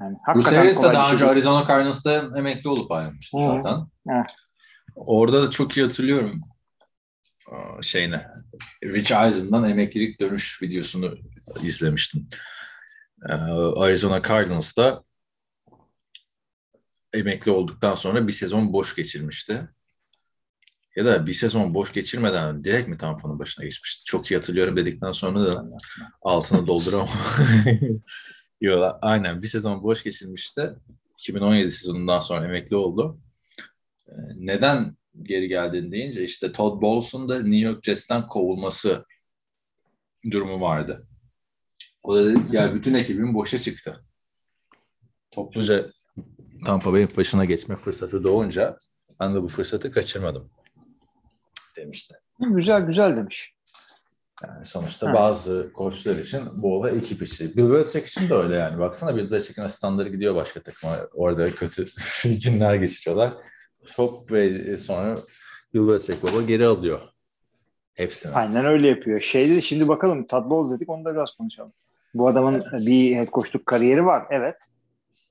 Yani 0.02 0.18
Bruce 0.36 0.60
Arians 0.60 0.82
da 0.82 0.94
daha 0.94 1.06
şey 1.06 1.14
önce 1.14 1.24
şey 1.24 1.32
Arizona 1.32 1.66
Cardinals'ta 1.68 2.12
emekli 2.38 2.70
olup 2.70 2.92
ayrılmıştı 2.92 3.38
zaten. 3.42 3.74
Hı. 4.08 4.24
Orada 5.06 5.44
da 5.44 5.52
çok 5.52 5.78
iyi 5.78 5.84
hatırlıyorum 5.84 6.42
şeyine. 7.82 8.28
Rich 8.84 9.12
Eisen'dan 9.12 9.70
emeklilik 9.70 10.22
dönüş 10.22 10.62
videosunu 10.62 11.18
izlemiştim. 11.64 12.28
Arizona 13.76 14.22
Cardinals'ta 14.22 15.04
emekli 17.14 17.52
olduktan 17.52 17.96
sonra 17.96 18.28
bir 18.28 18.32
sezon 18.32 18.74
boş 18.74 18.96
geçirmişti. 18.96 19.70
Ya 20.96 21.06
da 21.06 21.28
bir 21.28 21.34
sezon 21.34 21.74
boş 21.74 21.94
geçirmeden 21.94 22.64
direkt 22.64 22.88
mi 22.88 22.98
Tampa'nın 22.98 23.40
başına 23.40 23.66
geçmişti? 23.66 24.04
Çok 24.06 24.32
iyi 24.32 24.36
hatırlıyorum 24.36 24.78
dedikten 24.78 25.12
sonra 25.12 25.54
da 25.54 25.66
altını 26.22 26.68
dolduramam. 26.68 27.10
Yok 28.62 28.98
aynen 29.02 29.42
bir 29.42 29.48
sezon 29.48 29.84
boş 29.84 30.04
geçirmişti. 30.04 30.74
2017 31.14 31.72
sezonundan 31.72 32.20
sonra 32.20 32.46
emekli 32.46 32.76
oldu. 32.76 33.20
Ee, 34.10 34.14
neden 34.36 34.98
geri 35.22 35.48
geldin 35.48 35.92
deyince 35.92 36.24
işte 36.24 36.52
Todd 36.52 36.82
Bowles'un 36.82 37.30
da 37.30 37.40
New 37.40 37.58
York 37.58 37.84
Jets'ten 37.84 38.28
kovulması 38.28 39.06
durumu 40.32 40.62
vardı. 40.62 41.08
O 42.04 42.16
da 42.16 42.26
dedi 42.26 42.40
yani 42.52 42.76
bütün 42.76 42.94
ekibim 42.94 43.34
boşa 43.34 43.60
çıktı. 43.60 44.06
Topluca 45.32 45.90
Tampa 46.66 46.94
Bay'in 46.94 47.10
başına 47.18 47.46
geçme 47.46 47.76
fırsatı 47.76 48.24
doğunca 48.24 48.78
ben 49.20 49.36
de 49.36 49.42
bu 49.42 49.48
fırsatı 49.48 49.92
kaçırmadım 49.92 50.52
demişti. 51.76 52.16
Güzel 52.40 52.82
güzel 52.82 53.18
demiş. 53.18 53.54
Yani 54.44 54.66
sonuçta 54.66 55.10
ha. 55.10 55.14
bazı 55.14 55.74
koçlar 55.74 56.16
için 56.16 56.42
bu 56.54 56.76
olay 56.76 56.98
ekip 56.98 57.22
işi. 57.22 57.58
Bill 57.58 57.70
Belichick 57.70 58.08
için 58.08 58.30
de 58.30 58.34
öyle 58.34 58.56
yani. 58.56 58.80
Baksana 58.80 59.16
Bill 59.16 59.32
Belichick'in 59.32 59.62
asistanları 59.62 60.10
gidiyor 60.10 60.36
başka 60.36 60.62
takıma. 60.62 60.98
Orada 61.14 61.50
kötü 61.50 61.86
günler 62.44 62.76
geçiriyorlar. 62.76 63.34
Çok 63.86 64.32
ve 64.32 64.78
sonra 64.78 65.16
Bill 65.74 65.88
Belichick 65.88 66.24
baba 66.24 66.42
geri 66.42 66.66
alıyor 66.66 67.00
hepsini. 67.94 68.34
Aynen 68.34 68.66
öyle 68.66 68.90
yapıyor. 68.90 69.22
Şeyde 69.22 69.62
şimdi 69.62 69.88
bakalım 69.88 70.28
Bowles 70.32 70.78
dedik 70.78 70.90
onu 70.90 71.06
da 71.06 71.14
biraz 71.14 71.32
konuşalım. 71.32 71.74
Bu 72.14 72.28
adamın 72.28 72.64
bir 72.74 73.16
head 73.16 73.28
coachluk 73.28 73.66
kariyeri 73.66 74.06
var. 74.06 74.24
Evet. 74.30 74.56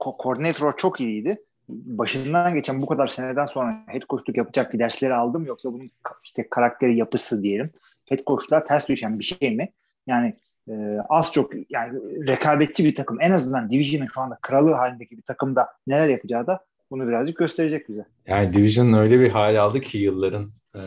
Ko- 0.00 0.16
koordinatör 0.16 0.72
çok 0.76 1.00
iyiydi 1.00 1.38
başından 1.68 2.54
geçen 2.54 2.82
bu 2.82 2.86
kadar 2.86 3.08
seneden 3.08 3.46
sonra 3.46 3.84
head 3.86 4.02
coachluk 4.08 4.36
yapacak 4.36 4.72
bir 4.72 4.78
dersleri 4.78 5.14
aldım 5.14 5.46
yoksa 5.46 5.72
bunun 5.72 5.90
işte 6.24 6.48
karakteri 6.50 6.96
yapısı 6.96 7.42
diyelim. 7.42 7.70
Head 8.06 8.24
coachlar 8.26 8.66
ters 8.66 8.88
düşen 8.88 9.18
bir 9.18 9.24
şey 9.24 9.56
mi? 9.56 9.68
Yani 10.06 10.36
e, 10.68 10.98
az 11.08 11.32
çok 11.32 11.52
yani 11.70 11.98
rekabetçi 12.26 12.84
bir 12.84 12.94
takım 12.94 13.20
en 13.20 13.30
azından 13.30 13.70
Division'ın 13.70 14.08
şu 14.14 14.20
anda 14.20 14.38
kralı 14.42 14.72
halindeki 14.72 15.16
bir 15.16 15.22
takımda 15.22 15.68
neler 15.86 16.08
yapacağı 16.08 16.46
da 16.46 16.64
bunu 16.90 17.08
birazcık 17.08 17.36
gösterecek 17.36 17.88
bize. 17.88 18.04
Yani 18.26 18.52
Division'ın 18.52 18.92
öyle 18.92 19.20
bir 19.20 19.30
hale 19.30 19.60
aldı 19.60 19.80
ki 19.80 19.98
yılların 19.98 20.50
e, 20.74 20.80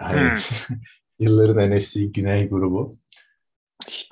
hani 0.00 0.20
hmm. 0.20 0.76
yılların 1.18 1.76
NFC 1.76 2.04
Güney 2.04 2.48
grubu. 2.48 2.96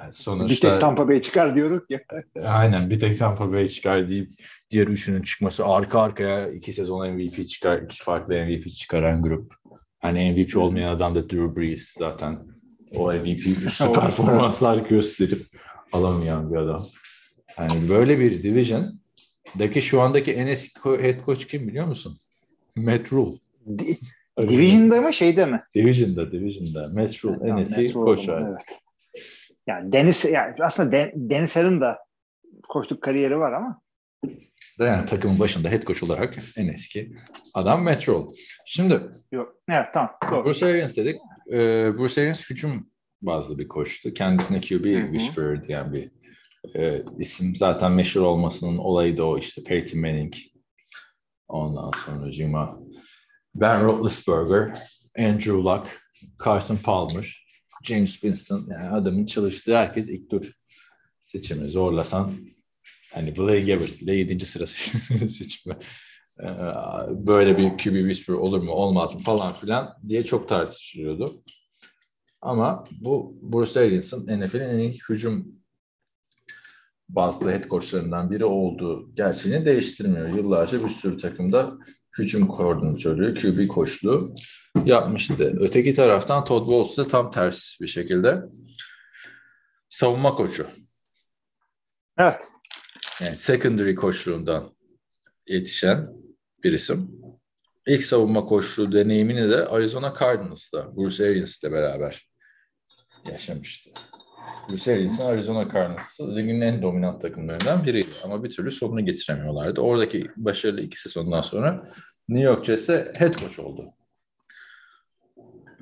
Yani 0.01 0.13
sonuçta, 0.13 0.69
bir 0.69 0.73
tek 0.73 0.81
Tampa 0.81 1.09
Bay 1.09 1.23
çıkar 1.23 1.55
diyorduk 1.55 1.91
ya. 1.91 2.01
Aynen 2.47 2.91
bir 2.91 3.01
tek 3.01 3.19
Tampa 3.19 3.53
Bay 3.53 3.69
çıkar 3.69 4.09
deyip 4.09 4.33
diğer 4.71 4.87
üçünün 4.87 5.23
çıkması 5.23 5.67
arka 5.67 6.01
arkaya 6.01 6.49
iki 6.49 6.73
sezon 6.73 7.11
MVP 7.11 7.49
çıkar, 7.49 7.83
iki 7.83 8.03
farklı 8.03 8.35
MVP 8.35 8.71
çıkaran 8.73 9.23
grup. 9.23 9.55
Hani 9.99 10.33
MVP 10.33 10.57
olmayan 10.57 10.89
adam 10.89 11.15
da 11.15 11.31
Drew 11.31 11.57
Brees 11.57 11.95
zaten. 11.99 12.39
O 12.95 13.13
MVP 13.13 13.45
performanslar 13.95 14.77
gösterip 14.77 15.43
alamayan 15.93 16.53
bir 16.53 16.57
adam. 16.57 16.83
Yani 17.59 17.89
böyle 17.89 18.19
bir 18.19 18.43
division 18.43 19.01
daki 19.59 19.83
şu 19.83 20.01
andaki 20.01 20.33
en 20.33 20.47
eski 20.47 20.81
head 20.85 21.25
coach 21.27 21.47
kim 21.47 21.69
biliyor 21.69 21.87
musun? 21.87 22.17
Matt 22.77 23.13
Rule. 23.13 23.37
Division'da 24.39 25.01
mı 25.01 25.13
şeyde 25.13 25.47
mi? 25.47 25.63
Division'da, 25.75 26.33
Division'da. 26.33 26.89
Matt 26.89 27.25
Rule 27.25 27.51
en 27.51 27.57
eski 27.57 27.93
koç 27.93 28.29
Evet. 28.29 28.81
Yani 29.67 29.93
Deniz 29.93 30.25
yani 30.25 30.55
aslında 30.61 30.93
Den, 30.93 31.13
Deniz 31.15 31.57
Har'ın 31.57 31.81
da 31.81 31.99
koçluk 32.69 33.03
kariyeri 33.03 33.39
var 33.39 33.53
ama 33.53 33.81
yani 34.79 35.07
takımın 35.07 35.39
başında 35.39 35.69
head 35.69 35.83
coach 35.83 36.03
olarak 36.03 36.39
en 36.57 36.69
eski 36.69 37.17
adam 37.55 37.83
Metro. 37.83 38.33
Şimdi 38.67 39.01
Yok. 39.33 39.57
Evet 39.71 39.87
tamam. 39.95 40.11
Doğru. 40.31 40.45
Bruce 40.45 40.67
Arians 40.67 40.97
dedik. 40.97 41.17
Ee, 41.53 41.99
Bruce 41.99 42.21
Arians 42.21 42.51
hücum 42.51 42.91
bazlı 43.23 43.59
bir 43.59 43.69
koçtu. 43.69 44.15
Kendisine 44.15 44.61
QB 44.61 44.85
Whisperer 45.13 45.65
diyen 45.65 45.93
bir 45.93 46.11
e, 46.77 47.03
isim. 47.19 47.57
Zaten 47.57 47.93
meşhur 47.93 48.21
olmasının 48.21 48.79
olayı 48.79 49.19
da 49.19 49.25
o 49.25 49.39
işte 49.39 49.63
Peyton 49.63 50.01
Manning. 50.01 50.35
Ondan 51.49 51.91
sonra 52.07 52.33
Cima. 52.33 52.81
Ben 53.55 53.85
Roethlisberger, 53.85 54.79
Andrew 55.19 55.53
Luck, 55.53 56.03
Carson 56.45 56.77
Palmer, 56.77 57.47
James 57.83 58.13
Winston. 58.13 58.67
Yani 58.71 58.89
adamın 58.89 59.27
çalıştığı 59.27 59.77
herkes 59.77 60.09
ilk 60.09 60.31
tur 60.31 60.53
seçimi 61.23 61.69
zorlasan 61.69 62.33
Hani 63.15 63.37
Blaine 63.37 63.61
Gabbert 63.61 64.01
bile 64.01 64.15
7. 64.15 64.47
sıra 64.47 64.67
seçimi. 65.29 65.77
Ee, 66.43 66.47
böyle 67.11 67.59
bir 67.59 67.69
QB 67.69 67.95
whisper 67.95 68.35
olur 68.35 68.63
mu 68.63 68.73
olmaz 68.73 69.15
mı 69.15 69.21
falan 69.21 69.53
filan 69.53 69.97
diye 70.09 70.25
çok 70.25 70.49
tartışılıyordu. 70.49 71.43
Ama 72.43 72.85
bu 73.01 73.39
Bruce 73.43 73.81
Arians'ın 73.81 74.41
NFL'in 74.41 74.61
en 74.61 74.79
iyi 74.79 74.99
hücum 75.09 75.64
bazlı 77.09 77.51
head 77.51 77.69
coachlarından 77.69 78.31
biri 78.31 78.45
olduğu 78.45 79.15
gerçeğini 79.15 79.67
değiştirmiyor. 79.67 80.29
Yıllarca 80.29 80.85
bir 80.85 80.89
sürü 80.89 81.19
takımda 81.19 81.79
hücum 82.19 82.47
koordinatörlüğü, 82.47 83.35
QB 83.35 83.69
koçluğu 83.69 84.35
yapmıştı. 84.85 85.57
Öteki 85.61 85.95
taraftan 85.95 86.45
Todd 86.45 86.67
Bowles 86.67 87.07
de 87.07 87.11
tam 87.11 87.31
ters 87.31 87.81
bir 87.81 87.87
şekilde 87.87 88.43
savunma 89.89 90.35
koçu. 90.35 90.67
Evet 92.19 92.53
yani 93.21 93.37
secondary 93.37 93.95
koçluğundan 93.95 94.71
yetişen 95.47 96.09
bir 96.65 96.73
isim. 96.73 97.11
İlk 97.87 98.05
savunma 98.05 98.45
koçluğu 98.45 98.93
deneyimini 98.93 99.49
de 99.49 99.67
Arizona 99.67 100.15
Cardinals'ta 100.21 100.97
Bruce 100.97 101.25
Arians 101.25 101.63
ile 101.63 101.73
beraber 101.73 102.29
yaşamıştı. 103.31 103.91
Bruce 104.71 104.93
Arians'ın 104.93 105.27
Arizona 105.27 105.73
Cardinals 105.73 106.21
ligin 106.21 106.61
en 106.61 106.83
dominant 106.83 107.23
takımlarından 107.23 107.85
biriydi 107.85 108.15
ama 108.25 108.45
bir 108.45 108.51
türlü 108.51 108.71
sonunu 108.71 109.05
getiremiyorlardı. 109.05 109.81
Oradaki 109.81 110.31
başarılı 110.37 110.81
iki 110.81 111.01
sezondan 111.01 111.41
sonra 111.41 111.89
New 112.29 112.45
York 112.45 112.65
Jets'e 112.65 113.13
head 113.17 113.35
coach 113.35 113.59
oldu. 113.59 113.91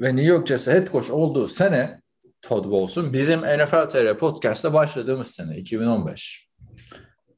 Ve 0.01 0.17
New 0.17 0.23
York 0.23 0.47
Jets'e 0.47 0.73
head 0.73 0.93
coach 0.93 1.11
olduğu 1.11 1.49
sene 1.49 2.01
Todd 2.43 2.65
Bowles'un 2.71 3.13
bizim 3.13 3.41
NFL 3.41 3.89
TR 3.89 4.19
podcast'ta 4.19 4.75
başladığımız 4.75 5.31
sene 5.31 5.57
2015. 5.57 6.49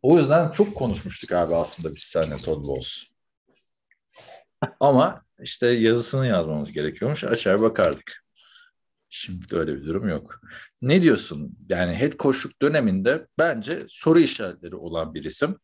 O 0.02 0.18
yüzden 0.18 0.50
çok 0.50 0.74
konuşmuştuk 0.76 1.32
abi 1.32 1.56
aslında 1.56 1.94
biz 1.94 2.02
seninle 2.02 2.36
Todd 2.36 2.64
Bowles. 2.68 3.04
Ama 4.80 5.24
işte 5.40 5.66
yazısını 5.66 6.26
yazmamız 6.26 6.72
gerekiyormuş. 6.72 7.24
Aşağı 7.24 7.60
bakardık. 7.60 8.23
Şimdi 9.16 9.56
öyle 9.56 9.76
bir 9.76 9.86
durum 9.86 10.08
yok. 10.08 10.40
Ne 10.82 11.02
diyorsun? 11.02 11.58
Yani 11.68 11.94
head 11.94 12.12
coachluk 12.18 12.62
döneminde 12.62 13.26
bence 13.38 13.78
soru 13.88 14.20
işaretleri 14.20 14.76
olan 14.76 15.14
bir 15.14 15.24
isim. 15.24 15.56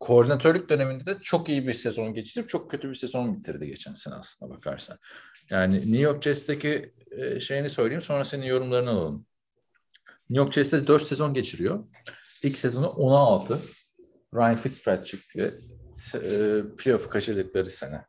Koordinatörlük 0.00 0.68
döneminde 0.68 1.06
de 1.06 1.18
çok 1.22 1.48
iyi 1.48 1.66
bir 1.66 1.72
sezon 1.72 2.14
geçirip 2.14 2.48
çok 2.48 2.70
kötü 2.70 2.90
bir 2.90 2.94
sezon 2.94 3.36
bitirdi 3.36 3.66
geçen 3.66 3.94
sene 3.94 4.14
aslında 4.14 4.54
bakarsan. 4.54 4.98
Yani 5.50 5.76
New 5.76 5.98
York 5.98 6.22
Jets'teki 6.22 6.94
e, 7.10 7.40
şeyini 7.40 7.70
söyleyeyim 7.70 8.02
sonra 8.02 8.24
senin 8.24 8.46
yorumlarını 8.46 8.90
alalım. 8.90 9.26
New 10.30 10.44
York 10.44 10.52
Jets'te 10.52 10.86
4 10.86 11.02
sezon 11.02 11.34
geçiriyor. 11.34 11.84
İlk 12.42 12.58
sezonu 12.58 12.88
16. 12.88 13.58
Ryan 14.34 14.56
Fitzpatrick'le 14.56 15.52
e, 16.14 16.62
playoff 16.78 17.08
kaçırdıkları 17.08 17.70
sene. 17.70 18.04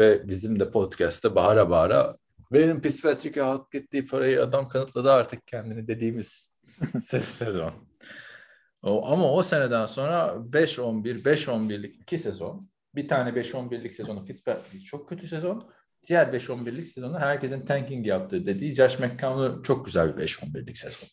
Ve 0.00 0.28
bizim 0.28 0.60
de 0.60 0.70
podcast'te 0.70 1.34
bağıra 1.34 1.70
bağıra 1.70 2.16
benim 2.52 2.80
Fitzpatrick'e 2.80 3.40
hak 3.42 3.74
ettiği 3.74 4.04
parayı 4.04 4.42
adam 4.42 4.68
kanıtladı 4.68 5.12
artık 5.12 5.46
kendini 5.46 5.88
dediğimiz 5.88 6.52
sezon. 7.22 7.72
O, 8.82 9.12
ama 9.12 9.32
o 9.32 9.42
seneden 9.42 9.86
sonra 9.86 10.34
5-11, 10.50 11.22
5-11'lik 11.22 11.94
iki 12.02 12.18
sezon. 12.18 12.68
Bir 12.94 13.08
tane 13.08 13.30
5-11'lik 13.30 13.94
sezonu 13.94 14.24
Fitzpatrick 14.24 14.84
çok 14.84 15.08
kötü 15.08 15.28
sezon. 15.28 15.70
Diğer 16.08 16.26
5-11'lik 16.26 16.88
sezonu 16.88 17.18
herkesin 17.18 17.66
tanking 17.66 18.06
yaptığı 18.06 18.46
dediği 18.46 18.74
Josh 18.74 18.98
McCown'u 18.98 19.62
çok 19.62 19.86
güzel 19.86 20.16
bir 20.16 20.22
5-11'lik 20.22 20.78
sezon. 20.78 21.08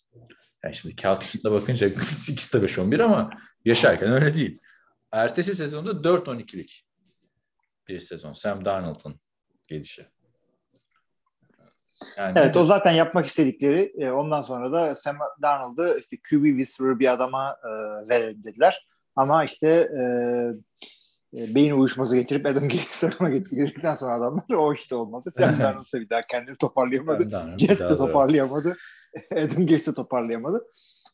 Yani 0.63 0.75
şimdi 0.75 0.95
kağıt 0.95 1.23
üstünde 1.23 1.51
bakınca 1.51 1.87
ikisi 2.27 2.61
de 2.61 2.65
5-11 2.65 3.03
ama 3.03 3.29
yaşarken 3.65 4.11
öyle 4.11 4.35
değil. 4.35 4.59
Ertesi 5.11 5.55
sezonda 5.55 5.91
4-12'lik 5.91 6.85
bir 7.87 7.99
sezon. 7.99 8.33
Sam 8.33 8.65
Darnold'un 8.65 9.19
gelişi. 9.67 10.05
Yani 12.17 12.39
evet 12.39 12.57
o 12.57 12.63
zaten 12.63 12.91
yapmak 12.91 13.25
istedikleri. 13.25 13.93
E, 13.97 14.11
ondan 14.11 14.41
sonra 14.41 14.71
da 14.71 14.95
Sam 14.95 15.17
Darnold'ı 15.41 15.99
işte 15.99 16.17
QB 16.17 16.45
whisperer 16.45 16.99
bir 16.99 17.13
adama 17.13 17.57
e, 17.63 17.69
verelim 18.09 18.43
dediler. 18.43 18.87
Ama 19.15 19.43
işte 19.43 19.67
e, 19.69 20.01
e, 21.37 21.55
beyin 21.55 21.77
uyuşması 21.77 22.15
getirip 22.15 22.45
Adam 22.45 22.63
Gates'e 22.63 23.09
getirdikten 23.21 23.95
sonra 23.95 24.13
adamlar 24.13 24.55
o 24.57 24.73
işte 24.73 24.95
olmadı. 24.95 25.29
Sam 25.31 25.59
Darnold 25.59 25.93
da 25.93 25.99
bir 25.99 26.09
daha 26.09 26.21
kendini 26.21 26.55
toparlayamadı. 26.57 27.29
Jets 27.57 27.89
de 27.89 27.97
toparlayamadı. 27.97 28.77
Adam 29.31 29.65
Gates'e 29.65 29.93
toparlayamadı. 29.93 30.65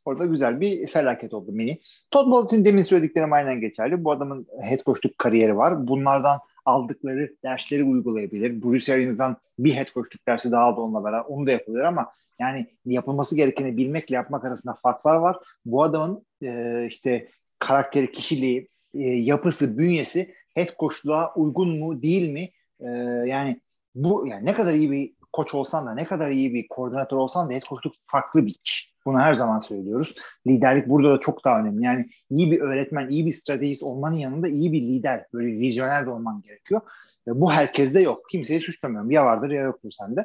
Orada 0.05 0.25
güzel 0.25 0.61
bir 0.61 0.87
felaket 0.87 1.33
oldu 1.33 1.51
mini. 1.51 1.79
Todd 2.11 2.31
Bowles'in 2.31 2.65
demin 2.65 2.81
söylediklerim 2.81 3.33
aynen 3.33 3.61
geçerli. 3.61 4.03
Bu 4.03 4.11
adamın 4.11 4.47
head 4.61 4.83
coachluk 4.85 5.17
kariyeri 5.17 5.57
var. 5.57 5.87
Bunlardan 5.87 6.39
aldıkları 6.65 7.35
dersleri 7.43 7.83
uygulayabilir. 7.83 8.63
Bruce 8.63 8.93
Arians'dan 8.93 9.37
bir 9.59 9.73
head 9.73 9.87
coachluk 9.93 10.27
dersi 10.27 10.51
daha 10.51 10.63
aldı 10.63 10.81
onunla 10.81 11.03
beraber. 11.03 11.25
Onu 11.29 11.47
da 11.47 11.51
yapabilir 11.51 11.83
ama 11.83 12.11
yani 12.39 12.67
yapılması 12.85 13.35
gerekeni 13.35 13.77
bilmekle 13.77 14.15
yapmak 14.15 14.45
arasında 14.45 14.73
farklar 14.73 15.15
var. 15.15 15.37
Bu 15.65 15.83
adamın 15.83 16.25
e, 16.43 16.85
işte 16.89 17.29
karakteri, 17.59 18.11
kişiliği, 18.11 18.69
e, 18.93 18.99
yapısı, 19.01 19.77
bünyesi 19.77 20.35
head 20.55 20.77
coachluğa 20.79 21.33
uygun 21.35 21.79
mu 21.79 22.01
değil 22.01 22.29
mi? 22.29 22.49
E, 22.79 22.87
yani 23.25 23.61
bu 23.95 24.27
yani 24.27 24.45
ne 24.45 24.53
kadar 24.53 24.73
iyi 24.73 24.91
bir 24.91 25.14
koç 25.35 25.53
olsan 25.53 25.85
da 25.85 25.93
ne 25.93 26.05
kadar 26.05 26.29
iyi 26.29 26.53
bir 26.53 26.67
koordinatör 26.67 27.17
olsan 27.17 27.49
da 27.49 27.53
head 27.53 27.61
coachluk 27.61 27.93
farklı 28.07 28.45
bir 28.45 28.55
iş. 28.63 28.95
Bunu 29.05 29.19
her 29.19 29.35
zaman 29.35 29.59
söylüyoruz. 29.59 30.15
Liderlik 30.47 30.87
burada 30.87 31.13
da 31.13 31.19
çok 31.19 31.45
daha 31.45 31.59
önemli. 31.59 31.83
Yani 31.83 32.09
iyi 32.29 32.51
bir 32.51 32.61
öğretmen, 32.61 33.09
iyi 33.09 33.25
bir 33.25 33.33
stratejist 33.33 33.83
olmanın 33.83 34.15
yanında 34.15 34.47
iyi 34.47 34.73
bir 34.73 34.81
lider, 34.81 35.25
böyle 35.33 35.47
bir 35.47 35.59
vizyoner 35.59 36.05
de 36.05 36.09
olman 36.09 36.41
gerekiyor. 36.41 36.81
Ve 37.27 37.41
bu 37.41 37.51
herkeste 37.51 38.01
yok. 38.01 38.29
Kimseyi 38.29 38.59
suçlamıyorum. 38.59 39.11
Ya 39.11 39.25
vardır 39.25 39.49
ya 39.49 39.61
yoktur 39.61 39.91
sende. 39.91 40.21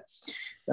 Ee, 0.69 0.73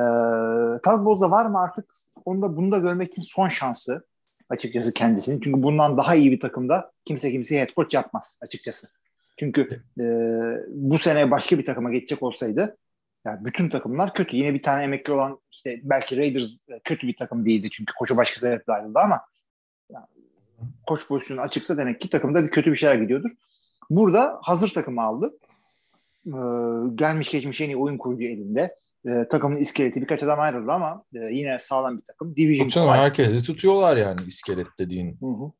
Bowles'da 0.85 1.31
var 1.31 1.45
mı 1.45 1.59
artık? 1.59 1.85
Onda 2.25 2.57
bunu 2.57 2.71
da 2.71 2.77
görmek 2.77 3.11
için 3.11 3.21
son 3.21 3.49
şansı 3.49 4.05
açıkçası 4.49 4.93
kendisinin. 4.93 5.39
Çünkü 5.41 5.63
bundan 5.63 5.97
daha 5.97 6.15
iyi 6.15 6.31
bir 6.31 6.39
takımda 6.39 6.91
kimse 7.05 7.31
kimseye 7.31 7.61
head 7.61 7.75
coach 7.75 7.93
yapmaz 7.93 8.39
açıkçası. 8.41 8.87
Çünkü 9.37 9.83
e, 9.99 10.05
bu 10.67 10.97
sene 10.97 11.31
başka 11.31 11.59
bir 11.59 11.65
takıma 11.65 11.91
geçecek 11.91 12.23
olsaydı 12.23 12.77
yani 13.27 13.45
bütün 13.45 13.69
takımlar 13.69 14.13
kötü. 14.13 14.35
Yine 14.35 14.53
bir 14.53 14.63
tane 14.63 14.83
emekli 14.83 15.13
olan 15.13 15.39
işte 15.51 15.79
belki 15.83 16.17
Raiders 16.17 16.59
kötü 16.83 17.07
bir 17.07 17.15
takım 17.15 17.45
değildi 17.45 17.69
çünkü 17.71 17.93
koçu 17.93 18.17
başka 18.17 18.39
sebeple 18.39 18.73
ayrıldı 18.73 18.99
ama 18.99 19.21
yani, 19.91 20.05
koç 20.87 21.07
pozisyonu 21.07 21.41
açıksa 21.41 21.77
demek 21.77 22.01
ki 22.01 22.09
takımda 22.09 22.43
bir 22.43 22.51
kötü 22.51 22.71
bir 22.71 22.77
şeyler 22.77 22.95
gidiyordur. 22.95 23.29
Burada 23.89 24.39
hazır 24.41 24.69
takımı 24.69 25.01
aldı. 25.01 25.37
Ee, 26.27 26.31
gelmiş 26.95 27.31
geçmiş 27.31 27.61
en 27.61 27.69
iyi 27.69 27.77
oyun 27.77 27.97
kurucu 27.97 28.23
elinde. 28.23 28.75
Ee, 29.07 29.27
takımın 29.29 29.57
iskeleti 29.57 30.01
birkaç 30.01 30.23
adam 30.23 30.39
ayrıldı 30.39 30.71
ama 30.71 31.03
e, 31.13 31.19
yine 31.19 31.59
sağlam 31.59 31.97
bir 31.97 32.03
takım. 32.07 32.35
Division 32.35 32.67
Canım, 32.67 32.89
herkesi 32.89 33.43
tutuyorlar 33.45 33.97
yani 33.97 34.19
iskelet 34.27 34.67
dediğin. 34.79 35.17
Hı 35.19 35.25
hı. 35.25 35.51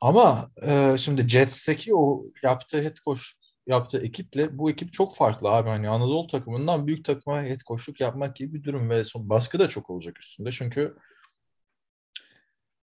Ama 0.00 0.50
e, 0.62 0.94
şimdi 0.98 1.28
Jets'teki 1.28 1.94
o 1.94 2.24
yaptığı 2.42 2.82
head 2.82 2.96
coach 3.04 3.22
yaptığı 3.66 3.98
ekiple 3.98 4.58
bu 4.58 4.70
ekip 4.70 4.92
çok 4.92 5.16
farklı 5.16 5.48
abi. 5.48 5.68
Hani 5.68 5.88
Anadolu 5.88 6.26
takımından 6.26 6.86
büyük 6.86 7.04
takıma 7.04 7.42
head 7.42 7.60
koşluk 7.62 8.00
yapmak 8.00 8.36
gibi 8.36 8.54
bir 8.54 8.64
durum 8.64 8.90
ve 8.90 9.04
son 9.04 9.28
baskı 9.28 9.58
da 9.58 9.68
çok 9.68 9.90
olacak 9.90 10.18
üstünde. 10.18 10.50
Çünkü 10.52 10.96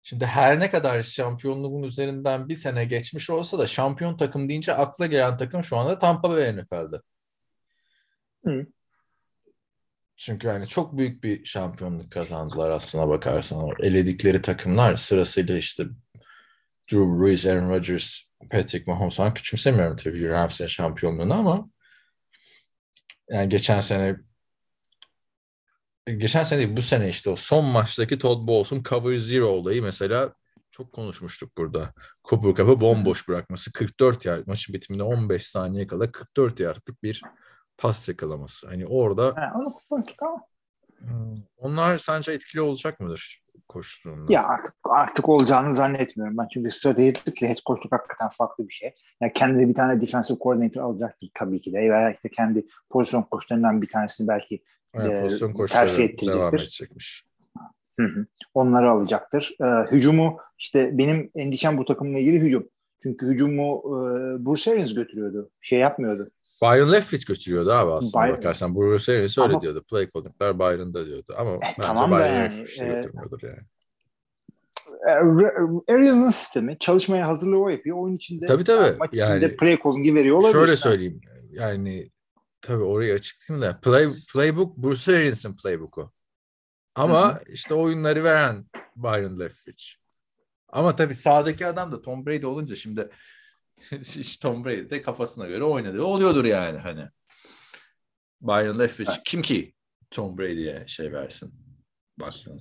şimdi 0.02 0.26
her 0.26 0.60
ne 0.60 0.70
kadar 0.70 1.02
şampiyonluğun 1.02 1.82
üzerinden 1.82 2.48
bir 2.48 2.56
sene 2.56 2.84
geçmiş 2.84 3.30
olsa 3.30 3.58
da 3.58 3.66
şampiyon 3.66 4.16
takım 4.16 4.48
deyince 4.48 4.74
akla 4.74 5.06
gelen 5.06 5.36
takım 5.36 5.64
şu 5.64 5.76
anda 5.76 5.98
Tampa 5.98 6.30
Bay 6.30 6.56
NFL'de. 6.56 7.00
Hı. 8.44 8.66
Çünkü 10.16 10.48
yani 10.48 10.66
çok 10.66 10.98
büyük 10.98 11.24
bir 11.24 11.44
şampiyonluk 11.44 12.10
kazandılar 12.12 12.70
aslına 12.70 13.08
bakarsan. 13.08 13.70
Eledikleri 13.82 14.42
takımlar 14.42 14.96
sırasıyla 14.96 15.56
işte 15.56 15.84
Drew 16.92 17.20
Brees, 17.20 17.46
Aaron 17.46 17.70
Rodgers, 17.70 18.27
Patrick 18.51 18.90
Mahomes 18.90 19.16
falan 19.16 19.35
küçümsemiyorum 19.35 19.96
tabii 19.96 20.29
Rams'in 20.29 20.66
şampiyonluğunu 20.66 21.35
ama 21.35 21.70
yani 23.31 23.48
geçen 23.48 23.81
sene 23.81 24.16
geçen 26.07 26.42
sene 26.42 26.59
değil 26.59 26.77
bu 26.77 26.83
sene 26.83 27.09
işte 27.09 27.31
o 27.31 27.37
son 27.37 27.64
maçtaki 27.64 28.18
Todd 28.18 28.46
Bowles'un 28.46 28.83
cover 28.83 29.18
zero 29.18 29.46
olayı 29.46 29.83
mesela 29.83 30.33
çok 30.70 30.92
konuşmuştuk 30.92 31.57
burada. 31.59 31.92
Cooper 32.24 32.55
Cup'ı 32.55 32.81
bomboş 32.81 33.29
bırakması 33.29 33.72
44 33.72 34.24
yard 34.24 34.46
maçın 34.46 34.74
bitiminde 34.74 35.03
15 35.03 35.46
saniye 35.46 35.87
kala 35.87 36.12
44 36.12 36.61
yardlık 36.61 37.03
bir 37.03 37.22
pas 37.79 38.09
yakalaması. 38.09 38.68
Hani 38.68 38.87
orada 38.87 39.27
ha, 39.37 39.53
onu 39.57 39.74
ama. 40.22 40.42
Hmm, 40.98 41.42
onlar 41.57 41.98
sence 41.98 42.33
etkili 42.33 42.61
olacak 42.61 43.01
mıdır? 43.01 43.42
Koştuğunda? 43.68 44.33
Ya 44.33 44.44
artık 44.44 44.74
artık 44.85 45.28
olacağını 45.28 45.74
zannetmiyorum 45.74 46.38
ben. 46.38 46.48
Çünkü 46.52 46.70
stratejikle 46.70 47.48
head 47.48 47.57
coachluk 47.66 47.92
hakikaten 47.92 48.28
farklı 48.28 48.68
bir 48.68 48.72
şey. 48.72 48.94
Yani 49.20 49.33
kendi 49.33 49.68
bir 49.68 49.74
tane 49.74 50.00
defensive 50.00 50.38
coordinator 50.40 50.83
alacaktır 50.83 51.31
tabii 51.35 51.61
ki 51.61 51.72
de. 51.72 51.78
Veya 51.78 52.11
işte 52.12 52.28
kendi 52.28 52.66
pozisyon 52.90 53.22
koçlarından 53.22 53.83
bir 53.83 53.88
tanesini 53.88 54.28
belki 54.28 54.62
yani 54.94 55.12
e, 55.12 55.22
pozisyon 55.22 55.66
terfi 55.66 56.02
ettirecektir. 56.02 56.33
Devam 56.33 56.54
edecekmiş. 56.54 57.24
Hı 58.00 58.07
hı. 58.07 58.26
Onları 58.54 58.90
alacaktır. 58.90 59.57
Ee, 59.61 59.92
hücumu 59.92 60.38
işte 60.59 60.98
benim 60.98 61.31
endişem 61.35 61.78
bu 61.78 61.85
takımla 61.85 62.18
ilgili 62.18 62.40
hücum. 62.40 62.68
Çünkü 63.02 63.26
hücumu 63.26 63.83
e, 63.87 64.00
Bruce 64.46 64.72
Arians 64.72 64.94
götürüyordu. 64.94 65.50
Şey 65.61 65.78
yapmıyordu. 65.78 66.31
Byron 66.62 66.92
Leftwich 66.92 67.27
götürüyordu 67.27 67.73
abi 67.73 67.92
aslında 67.92 68.25
Byron, 68.25 68.37
bakarsan. 68.37 68.77
Bruce 68.77 69.12
Arians 69.12 69.38
öyle 69.38 69.53
ama, 69.53 69.62
diyordu. 69.62 69.85
Play 69.90 70.11
calling'ler 70.11 70.59
Byron'da 70.59 71.07
diyordu. 71.07 71.35
Ama 71.38 71.51
e, 71.51 71.59
bence 71.62 71.75
tamam 71.81 72.11
Byron 72.11 72.25
yani, 72.25 72.59
Leftwich 72.59 72.83
e, 72.83 72.87
götürmüyordur 72.87 73.42
yani. 73.42 73.61
E, 75.09 75.12
Arians'ın 75.92 76.31
sistemi 76.31 76.77
çalışmaya 76.79 77.29
hazırlığı 77.29 77.59
o 77.59 77.68
yapıyor. 77.68 77.97
Oyun 77.97 78.16
içinde 78.16 78.47
tabii, 78.47 78.64
tabii. 78.64 78.87
Yani, 78.87 78.97
maç 78.99 79.11
yani, 79.12 79.38
içinde 79.38 79.57
play 79.57 79.79
calling'i 79.85 80.14
veriyor 80.14 80.37
olabilir. 80.37 80.53
Şöyle 80.53 80.77
söyleyeyim. 80.77 81.21
Yani 81.51 82.11
tabii 82.61 82.85
orayı 82.85 83.14
açıklayayım 83.14 83.68
da 83.68 83.81
play, 83.81 84.09
playbook 84.33 84.77
Bruce 84.77 85.16
Arians'ın 85.16 85.57
playbook'u. 85.57 86.12
Ama 86.94 87.35
Hı-hı. 87.35 87.53
işte 87.53 87.75
oyunları 87.75 88.25
veren 88.25 88.64
Byron 88.97 89.40
Leftwich. 89.40 89.85
Ama 90.68 90.97
tabii 90.97 91.14
sağdaki 91.14 91.66
adam 91.66 91.92
da 91.92 92.03
Tom 92.03 92.27
Brady 92.27 92.47
olunca 92.47 92.77
şimdi 92.77 93.09
Tom 94.42 94.64
Brady 94.64 94.90
de 94.90 95.02
kafasına 95.02 95.46
göre 95.46 95.64
oynadığı 95.64 96.04
oluyordur 96.04 96.44
yani 96.44 96.78
hani. 96.78 97.08
Byron 98.40 98.78
Leftwich 98.78 99.10
kim 99.24 99.42
ki 99.42 99.74
Tom 100.10 100.38
Brady'ye 100.38 100.84
şey 100.86 101.12
versin? 101.12 101.52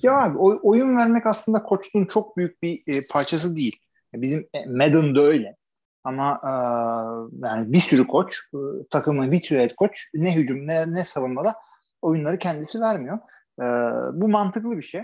Ya 0.03 0.17
abi 0.17 0.37
oy, 0.37 0.59
oyun 0.63 0.97
vermek 0.97 1.25
aslında 1.25 1.63
koçluğun 1.63 2.05
çok 2.05 2.37
büyük 2.37 2.61
bir 2.61 2.81
e, 2.87 3.01
parçası 3.11 3.55
değil. 3.55 3.75
Bizim 4.13 4.47
e, 4.53 4.65
Madden'da 4.65 5.21
öyle. 5.21 5.55
Ama 6.03 6.39
e, 6.43 6.51
yani 7.47 7.73
bir 7.73 7.79
sürü 7.79 8.07
koç, 8.07 8.39
e, 8.53 8.57
takımın 8.91 9.31
bir 9.31 9.41
sürü 9.41 9.75
koç 9.75 10.09
ne 10.13 10.35
hücum 10.35 10.67
ne, 10.67 10.93
ne 10.93 11.03
savunmada 11.03 11.55
oyunları 12.01 12.37
kendisi 12.37 12.81
vermiyor. 12.81 13.19
E, 13.59 13.65
bu 14.21 14.27
mantıklı 14.27 14.77
bir 14.77 14.83
şey. 14.83 15.01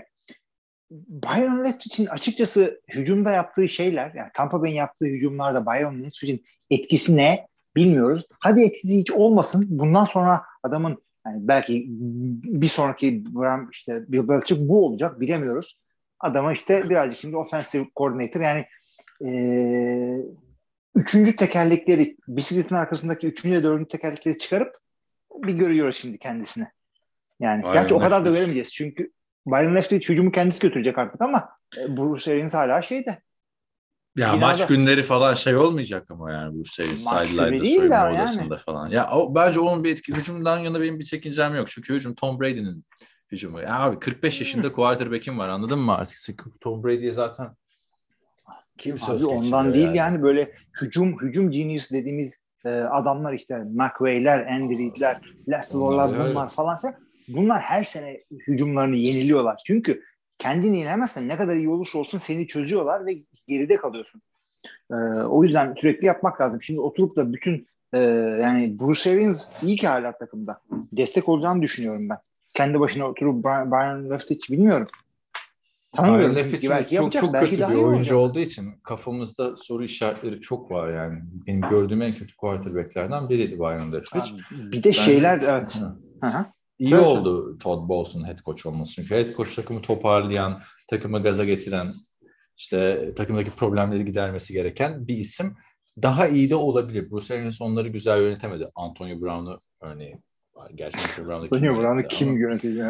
Byron 1.08 1.64
Leftwich'in 1.64 2.06
açıkçası 2.06 2.80
hücumda 2.88 3.32
yaptığı 3.32 3.68
şeyler, 3.68 4.12
yani 4.14 4.30
Tampa 4.34 4.62
Bay'in 4.62 4.74
yaptığı 4.74 5.04
hücumlarda 5.04 5.66
Byron 5.66 6.02
Leftwich'in 6.02 6.44
etkisi 6.70 7.16
ne 7.16 7.46
bilmiyoruz. 7.76 8.26
Hadi 8.38 8.62
etkisi 8.62 8.98
hiç 8.98 9.10
olmasın. 9.10 9.66
Bundan 9.68 10.04
sonra 10.04 10.42
adamın 10.62 11.02
yani 11.26 11.48
belki 11.48 11.84
bir 12.44 12.66
sonraki 12.66 13.24
işte 13.72 14.04
Bill 14.08 14.28
Belichick 14.28 14.60
bu 14.60 14.86
olacak 14.86 15.20
bilemiyoruz. 15.20 15.80
Adama 16.20 16.52
işte 16.52 16.88
birazcık 16.90 17.20
şimdi 17.20 17.36
offensive 17.36 17.86
coordinator 17.96 18.40
yani 18.40 18.64
e, 19.24 19.30
üçüncü 20.94 21.36
tekerlekleri 21.36 22.16
bisikletin 22.28 22.74
arkasındaki 22.74 23.26
üçüncü 23.26 23.56
ve 23.56 23.62
dördüncü 23.62 23.88
tekerlekleri 23.88 24.38
çıkarıp 24.38 24.78
bir 25.34 25.54
görüyoruz 25.54 25.96
şimdi 25.96 26.18
kendisini. 26.18 26.66
Yani 27.40 27.62
Byron 27.62 27.74
gerçi 27.74 27.94
o 27.94 27.98
kadar 27.98 28.24
da 28.24 28.32
veremeyeceğiz 28.32 28.72
çünkü 28.72 29.10
Byron 29.46 29.74
Leftwich 29.74 30.08
hücumu 30.08 30.32
kendisi 30.32 30.60
götürecek 30.60 30.98
artık 30.98 31.20
ama 31.20 31.48
e, 31.78 31.96
Bruce 31.96 32.32
Arians 32.32 32.54
hala 32.54 32.82
şeyde. 32.82 33.22
Ya 34.16 34.28
Binada- 34.28 34.40
maç 34.40 34.66
günleri 34.66 35.02
falan 35.02 35.34
şey 35.34 35.56
olmayacak 35.56 36.10
ama 36.10 36.32
yani 36.32 36.54
bu 36.58 36.64
şey 36.64 36.86
Maç 37.04 37.28
sideline'da 37.28 37.64
soyunma 37.64 37.94
yani. 37.94 38.18
odasında 38.18 38.56
falan. 38.56 38.88
Ya 38.88 39.10
o, 39.10 39.34
bence 39.34 39.60
onun 39.60 39.84
bir 39.84 39.92
etki 39.92 40.12
hücumdan 40.14 40.58
yana 40.58 40.80
benim 40.80 40.98
bir 40.98 41.04
çekincem 41.04 41.54
yok. 41.54 41.68
Çünkü 41.68 41.94
hücum 41.94 42.14
Tom 42.14 42.40
Brady'nin 42.40 42.84
hücumu. 43.32 43.60
Ya 43.60 43.80
abi 43.80 43.98
45 43.98 44.40
yaşında 44.40 44.72
quarterback'im 44.72 45.38
var 45.38 45.48
anladın 45.48 45.78
mı 45.78 45.94
artık? 45.94 46.16
Tom 46.60 46.84
Brady'ye 46.84 47.12
zaten 47.12 47.56
kim 48.78 48.98
söz 48.98 49.22
Abi 49.22 49.26
ondan 49.26 49.74
değil 49.74 49.94
yani. 49.94 50.22
böyle 50.22 50.52
hücum 50.80 51.20
hücum 51.20 51.50
genius 51.50 51.92
dediğimiz 51.92 52.46
e, 52.64 52.68
adamlar 52.70 53.32
işte 53.32 53.58
McVay'ler, 53.58 54.46
Andy 54.46 54.78
Reid'ler, 54.78 55.20
öyle. 56.18 56.30
bunlar 56.30 56.48
falan 56.48 56.76
filan. 56.76 56.94
Bunlar 57.28 57.60
her 57.60 57.84
sene 57.84 58.20
hücumlarını 58.30 58.96
yeniliyorlar. 58.96 59.62
Çünkü 59.66 60.02
kendini 60.38 60.78
yenemezsen 60.78 61.28
ne 61.28 61.36
kadar 61.36 61.56
iyi 61.56 61.68
olursa 61.68 61.98
olsun 61.98 62.18
seni 62.18 62.46
çözüyorlar 62.46 63.06
ve 63.06 63.18
geride 63.48 63.76
kalıyorsun. 63.76 64.22
E, 64.90 64.94
o 65.22 65.44
yüzden 65.44 65.74
sürekli 65.80 66.06
yapmak 66.06 66.40
lazım. 66.40 66.62
Şimdi 66.62 66.80
oturup 66.80 67.16
da 67.16 67.32
bütün 67.32 67.66
e, 67.92 67.98
yani 68.42 68.78
Bruce 68.78 69.10
Arians 69.10 69.48
iyi 69.62 69.76
ki 69.76 69.88
hala 69.88 70.18
takımda. 70.18 70.60
Destek 70.92 71.28
olacağını 71.28 71.62
düşünüyorum 71.62 72.06
ben. 72.10 72.18
Kendi 72.54 72.80
başına 72.80 73.08
oturup 73.08 73.44
Brian, 73.44 73.70
Brian 73.70 74.10
Leftwich 74.10 74.50
bilmiyorum. 74.50 74.88
Tanımıyorum. 75.96 76.36
Leftwich 76.36 76.70
belki 76.70 76.96
çok 76.96 77.12
çok 77.12 77.34
belki 77.34 77.56
kötü 77.56 77.70
bir 77.70 77.74
oyuncu 77.74 77.88
olacak. 77.90 78.16
olduğu 78.16 78.40
için 78.40 78.72
kafamızda 78.82 79.56
soru 79.56 79.84
işaretleri 79.84 80.40
çok 80.40 80.70
var 80.70 80.92
yani. 80.94 81.22
Benim 81.46 81.60
gördüğüm 81.60 82.02
en 82.02 82.12
kötü 82.12 82.36
quarterback'lerden 82.36 83.28
biriydi 83.28 83.58
Brian 83.58 83.92
Leftwich. 83.92 84.32
Bir 84.50 84.82
de 84.82 84.88
Bence- 84.88 84.92
şeyler 84.92 85.38
evet. 85.38 85.76
Hı. 85.76 86.26
Hı 86.26 86.26
hı. 86.26 86.44
İyi 86.84 86.90
Söyle. 86.90 87.06
oldu 87.06 87.58
Todd 87.58 87.88
Bowles'un 87.88 88.26
head 88.26 88.38
coach 88.38 88.66
olması. 88.66 88.94
Çünkü 88.94 89.14
head 89.14 89.36
coach 89.36 89.56
takımı 89.56 89.82
toparlayan, 89.82 90.62
takımı 90.90 91.22
gaza 91.22 91.44
getiren, 91.44 91.92
işte 92.56 93.12
takımdaki 93.16 93.50
problemleri 93.50 94.04
gidermesi 94.04 94.52
gereken 94.52 95.08
bir 95.08 95.16
isim. 95.16 95.56
Daha 96.02 96.28
iyi 96.28 96.50
de 96.50 96.54
olabilir. 96.54 97.10
Bruce 97.10 97.34
Arians 97.34 97.60
onları 97.60 97.88
güzel 97.88 98.20
yönetemedi. 98.20 98.68
Antonio 98.74 99.20
Brown'u 99.20 99.58
örneğin. 99.80 100.24
Gerçi 100.74 100.98
Antonio 100.98 101.28
Brown'u 101.28 101.58
kim 101.58 101.74
Brown'u 101.74 102.08
kim 102.08 102.38
yönetecek? 102.38 102.84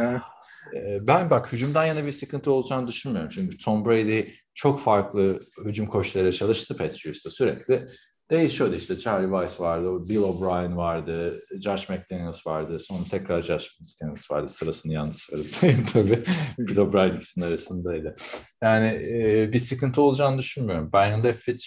Ben 1.01 1.31
bak 1.31 1.53
hücumdan 1.53 1.85
yana 1.85 2.07
bir 2.07 2.13
sıkıntı 2.13 2.53
olacağını 2.53 2.89
düşünmüyorum. 2.89 3.31
Çünkü 3.35 3.59
Tom 3.59 3.87
Brady 3.87 4.25
çok 4.55 4.81
farklı 4.81 5.41
hücum 5.65 5.87
koçlarıyla 5.87 6.33
çalıştı 6.33 6.77
Patriots'ta 6.77 7.31
sürekli. 7.31 7.83
Değişiyordu 8.31 8.75
işte. 8.75 8.99
Charlie 8.99 9.31
Weiss 9.31 9.61
vardı, 9.61 10.09
Bill 10.09 10.17
O'Brien 10.17 10.77
vardı, 10.77 11.41
Josh 11.61 11.89
McDaniels 11.89 12.47
vardı. 12.47 12.79
Sonra 12.81 13.05
tekrar 13.11 13.43
Josh 13.43 13.81
McDaniels 13.81 14.31
vardı. 14.31 14.49
Sırasını 14.49 14.93
yanlış 14.93 15.17
söyledim 15.17 15.87
tabii. 15.93 16.19
Bill 16.59 16.77
O'Brien 16.77 17.17
ikisinin 17.17 17.47
arasındaydı. 17.47 18.17
Yani 18.63 18.87
e, 18.87 19.53
bir 19.53 19.61
sıkıntı 19.61 20.03
olacağını 20.03 20.39
düşünmüyorum. 20.39 20.93
Brian 20.93 21.25
Leftwich 21.25 21.65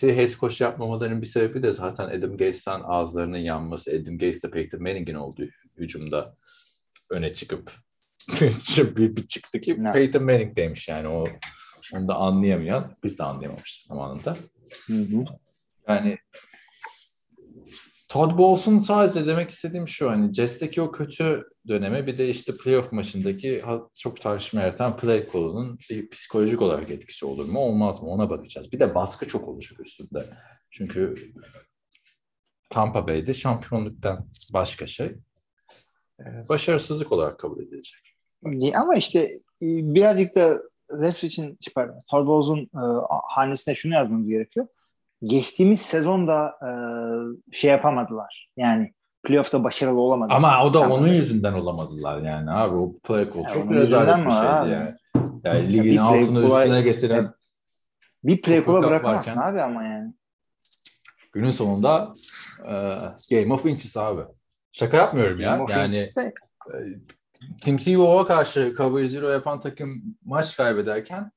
head 0.00 0.30
coach 0.40 0.60
yapmamalarının 0.60 1.22
bir 1.22 1.26
sebebi 1.26 1.62
de 1.62 1.72
zaten 1.72 2.04
Adam 2.04 2.30
Gates'ten 2.30 2.80
ağızlarının 2.84 3.38
yanması. 3.38 3.90
Adam 3.90 4.18
Gates 4.18 4.42
de 4.42 4.50
Peyton 4.50 4.82
Manning'in 4.82 5.14
olduğu 5.14 5.44
hücumda 5.78 6.24
öne 7.10 7.34
çıkıp 7.34 7.72
bir, 8.96 9.16
bir 9.16 9.26
çıktı 9.26 9.60
ki 9.60 9.76
Ne? 9.78 9.92
Peyton 9.92 10.24
Manning 10.24 10.56
demiş 10.56 10.88
yani 10.88 11.08
o 11.08 11.28
onu 11.94 12.08
da 12.08 12.14
anlayamayan 12.14 12.96
biz 13.04 13.18
de 13.18 13.22
anlayamamıştık 13.22 13.86
zamanında. 13.86 14.36
Hı 14.86 14.92
hı. 14.92 15.24
Yani 15.88 16.18
Todd 18.08 18.38
Bowles'un 18.38 18.78
sadece 18.78 19.26
demek 19.26 19.50
istediğim 19.50 19.88
şu 19.88 20.10
hani 20.10 20.32
Jets'teki 20.32 20.82
o 20.82 20.92
kötü 20.92 21.44
döneme 21.68 22.06
bir 22.06 22.18
de 22.18 22.28
işte 22.28 22.52
playoff 22.64 22.92
maçındaki 22.92 23.62
çok 23.94 24.20
tartışma 24.20 24.60
yaratan 24.60 24.96
play 24.96 25.26
call'unun 25.32 25.78
bir 25.90 26.10
psikolojik 26.10 26.62
olarak 26.62 26.90
etkisi 26.90 27.26
olur 27.26 27.48
mu 27.48 27.58
olmaz 27.58 28.02
mı 28.02 28.08
ona 28.08 28.30
bakacağız. 28.30 28.72
Bir 28.72 28.80
de 28.80 28.94
baskı 28.94 29.28
çok 29.28 29.48
olacak 29.48 29.80
üstünde. 29.80 30.24
Çünkü 30.70 31.14
Tampa 32.70 33.06
Bay'de 33.06 33.34
şampiyonluktan 33.34 34.28
başka 34.54 34.86
şey 34.86 35.16
başarısızlık 36.48 37.12
olarak 37.12 37.38
kabul 37.38 37.62
edilecek. 37.62 38.00
Ama 38.74 38.96
işte 38.96 39.18
e, 39.62 39.66
birazcık 39.94 40.34
da 40.34 40.62
Leftwich'in 41.02 41.58
pardon, 41.74 41.98
Todd 42.10 42.26
Bowles'un 42.26 42.64
e, 42.64 42.84
hanesine 43.34 43.74
şunu 43.74 43.94
yazmamız 43.94 44.28
gerekiyor. 44.28 44.66
Geçtiğimiz 45.22 45.80
sezonda 45.82 46.54
e, 46.62 46.70
şey 47.56 47.70
yapamadılar. 47.70 48.48
Yani 48.56 48.92
playoff'ta 49.22 49.64
başarılı 49.64 50.00
olamadılar. 50.00 50.36
Ama 50.36 50.64
o 50.64 50.74
da 50.74 50.80
onun 50.90 51.08
yüzünden 51.08 51.52
olamadılar 51.52 52.22
yani 52.22 52.50
abi 52.50 52.76
o 52.76 52.98
play 52.98 53.30
call 53.32 53.40
Ya 53.42 53.46
çok 53.48 53.70
rezalet 53.72 54.16
bir 54.26 54.30
şeydi 54.30 54.46
abi? 54.46 54.70
yani. 54.70 54.94
Yani 55.44 55.58
Ya 55.62 55.68
ligin 55.68 55.82
play 55.82 55.98
altını 55.98 56.42
call'a- 56.42 56.60
üstüne 56.64 56.82
getiren 56.82 57.32
bir 58.24 58.42
play 58.42 58.64
call'a 58.66 58.82
bırakamazsın 58.82 59.36
varken- 59.36 59.52
abi 59.52 59.62
ama 59.62 59.82
yani. 59.84 60.14
günün 61.32 61.50
sonunda 61.50 62.12
e, 62.68 62.72
Game 63.30 63.54
of 63.54 63.66
Inches 63.66 63.96
abi. 63.96 64.22
Şaka 64.72 64.96
yapmıyorum 64.96 65.40
ya. 65.40 65.56
Game 65.56 65.72
yani 65.72 65.96
e, 65.96 66.32
Tim 67.62 67.76
Tebow'a 67.78 68.26
karşı 68.26 68.74
cover 68.76 69.04
zero 69.04 69.28
yapan 69.28 69.60
takım 69.60 70.02
maç 70.24 70.56
kaybederken 70.56 71.30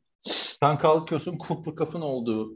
sen 0.60 0.78
kalkıyorsun 0.78 1.38
Cooper 1.48 1.76
Cup'ın 1.76 2.02
olduğu 2.02 2.54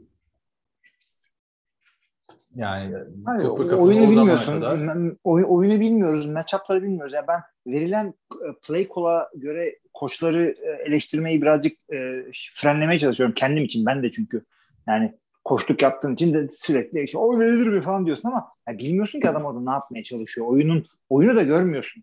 yani 2.56 2.94
Hayır, 3.26 3.44
oyunu 3.48 4.10
bilmiyorsun. 4.10 4.60
kadar 4.60 4.80
oy- 5.24 5.44
oyunu 5.48 5.80
bilmiyoruz. 5.80 6.26
Matchup'ları 6.26 6.82
bilmiyoruz. 6.82 7.12
Yani 7.12 7.26
ben 7.28 7.40
verilen 7.66 8.14
e, 8.32 8.46
play 8.66 8.88
call'a 8.96 9.30
göre 9.34 9.78
koçları 9.94 10.54
e, 10.62 10.88
eleştirmeyi 10.88 11.42
birazcık 11.42 11.72
e, 11.92 12.24
frenlemeye 12.54 13.00
çalışıyorum. 13.00 13.34
Kendim 13.34 13.64
için. 13.64 13.86
Ben 13.86 14.02
de 14.02 14.10
çünkü. 14.10 14.44
Yani 14.88 15.14
koçluk 15.44 15.82
yaptığım 15.82 16.12
için 16.12 16.34
de 16.34 16.48
sürekli 16.52 17.02
işte, 17.04 17.18
o 17.18 17.38
verilir 17.40 17.66
mi 17.66 17.82
falan 17.82 18.06
diyorsun 18.06 18.28
ama 18.28 18.48
ya 18.68 18.78
bilmiyorsun 18.78 19.20
ki 19.20 19.30
adam 19.30 19.44
orada 19.44 19.60
ne 19.60 19.70
yapmaya 19.70 20.04
çalışıyor. 20.04 20.46
Oyunun 20.46 20.86
oyunu 21.08 21.36
da 21.36 21.42
görmüyorsun. 21.42 22.02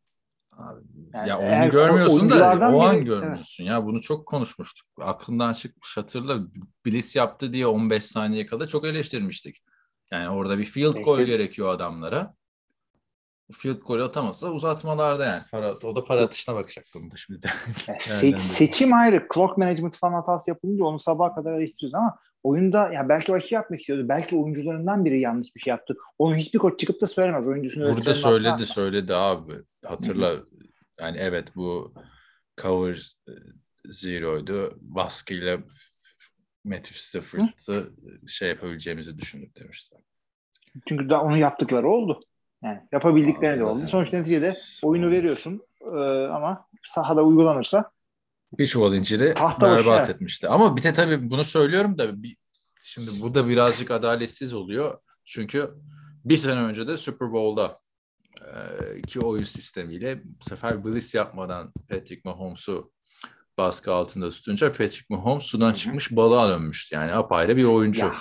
Yani 1.14 1.30
ya 1.30 1.40
oyunu 1.40 1.72
görmüyorsun 1.72 2.30
da 2.30 2.72
o 2.74 2.82
an 2.82 2.96
biri- 2.96 3.04
görmüyorsun. 3.04 3.64
Ya 3.64 3.86
bunu 3.86 4.02
çok 4.02 4.26
konuşmuştuk. 4.26 4.88
Aklımdan 5.02 5.54
çıkmış 5.54 5.98
hatırla. 5.98 6.40
Bliss 6.86 7.16
yaptı 7.16 7.54
diye 7.54 7.68
15 7.68 8.04
saniye 8.04 8.46
kadar 8.46 8.68
çok 8.68 8.88
eleştirmiştik. 8.88 9.56
Yani 10.14 10.30
orada 10.30 10.58
bir 10.58 10.66
field 10.66 11.04
goal 11.04 11.20
İşte- 11.20 11.32
gerekiyor 11.32 11.70
adamlara. 11.70 12.34
Field 13.52 13.82
goal 13.82 14.00
atamazsa 14.00 14.52
uzatmalarda 14.52 15.26
yani. 15.26 15.44
Para, 15.52 15.74
o 15.74 15.96
da 15.96 16.04
para 16.04 16.22
atışına 16.22 16.56
bakacaktım 16.56 17.12
da 17.12 17.16
şimdi. 17.16 17.40
Yani 17.88 18.00
Nereden 18.10 18.28
se- 18.28 18.38
seçim 18.38 18.94
ayrı. 18.94 19.28
Clock 19.34 19.58
management 19.58 19.96
falan 19.96 20.14
hatası 20.14 20.50
yapılınca 20.50 20.86
onu 20.86 21.00
sabaha 21.00 21.36
kadar 21.36 21.54
eleştiriyoruz 21.54 21.96
ama 21.96 22.18
oyunda 22.44 22.94
ya 22.94 23.10
belki 23.10 23.34
o 23.34 23.42
şey 23.42 23.56
yapmak 23.56 23.80
istiyordu. 23.80 24.10
Belki 24.10 24.38
oyuncularından 24.38 25.06
biri 25.06 25.20
yanlış 25.20 25.56
bir 25.56 25.62
şey 25.62 25.72
yaptı. 25.72 25.96
Onu 26.18 26.36
hiçbir 26.36 26.60
koç 26.60 26.80
çıkıp 26.80 27.02
da 27.02 27.08
söylemez. 27.08 27.48
Oyuncusunu 27.48 27.96
Burada 27.96 28.14
söyledi 28.14 28.50
altına 28.50 28.66
söyledi 28.66 29.16
abi. 29.16 29.54
Hatırla 29.86 30.36
yani 31.00 31.18
evet 31.20 31.56
bu 31.56 31.94
cover 32.62 33.16
e, 33.28 33.32
zero'ydu. 33.86 34.78
Baskıyla 34.82 35.58
Matthew 36.64 37.00
Stafford'ı 37.00 37.94
şey 38.28 38.50
yapabileceğimizi 38.50 39.18
düşündük 39.18 39.60
demişler. 39.60 40.02
Çünkü 40.88 41.10
daha 41.10 41.22
onu 41.22 41.38
yaptıkları 41.38 41.90
oldu. 41.90 42.20
Yani 42.64 42.82
yapabildikleri 42.92 43.60
de 43.60 43.64
oldu. 43.64 43.80
evet. 43.80 43.90
Sonuç 43.90 44.14
neticede 44.14 44.54
oyunu 44.84 45.12
veriyorsun 45.12 45.62
e, 45.82 45.98
ama 46.28 46.68
sahada 46.84 47.24
uygulanırsa 47.24 47.92
Bir 48.60 48.66
çuval 48.66 48.94
inciri 48.94 49.34
Tahta 49.34 49.72
berbat 49.72 50.00
evet. 50.00 50.10
etmişti. 50.10 50.48
Ama 50.48 50.78
bir 50.78 50.84
de 50.84 50.94
tabii 50.94 51.30
bunu 51.30 51.44
söylüyorum 51.44 51.98
da 51.98 52.24
bir, 52.24 52.38
şimdi 52.84 53.12
bu 53.22 53.34
da 53.34 53.48
birazcık 53.48 53.92
adaletsiz 53.92 54.54
oluyor. 54.54 55.00
Çünkü 55.26 55.74
bir 56.26 56.38
sene 56.38 56.60
önce 56.60 56.88
de 56.88 56.98
Super 56.98 57.32
Bowl'da 57.32 57.80
e, 58.42 59.02
ki 59.02 59.20
oyun 59.20 59.44
sistemiyle 59.44 60.22
bu 60.24 60.44
sefer 60.50 60.86
bliss 60.86 61.16
yapmadan 61.16 61.74
Patrick 61.90 62.22
Mahomes'u 62.26 62.93
baskı 63.58 63.94
altında 63.94 64.30
tutunca 64.30 64.70
Patrick 64.70 65.06
Mahomes 65.10 65.44
sudan 65.44 65.74
çıkmış 65.74 66.16
balığa 66.16 66.50
dönmüştü. 66.50 66.96
Yani 66.96 67.14
apayrı 67.14 67.58
bir 67.58 67.64
oyuncu 67.64 68.06
Ya, 68.06 68.14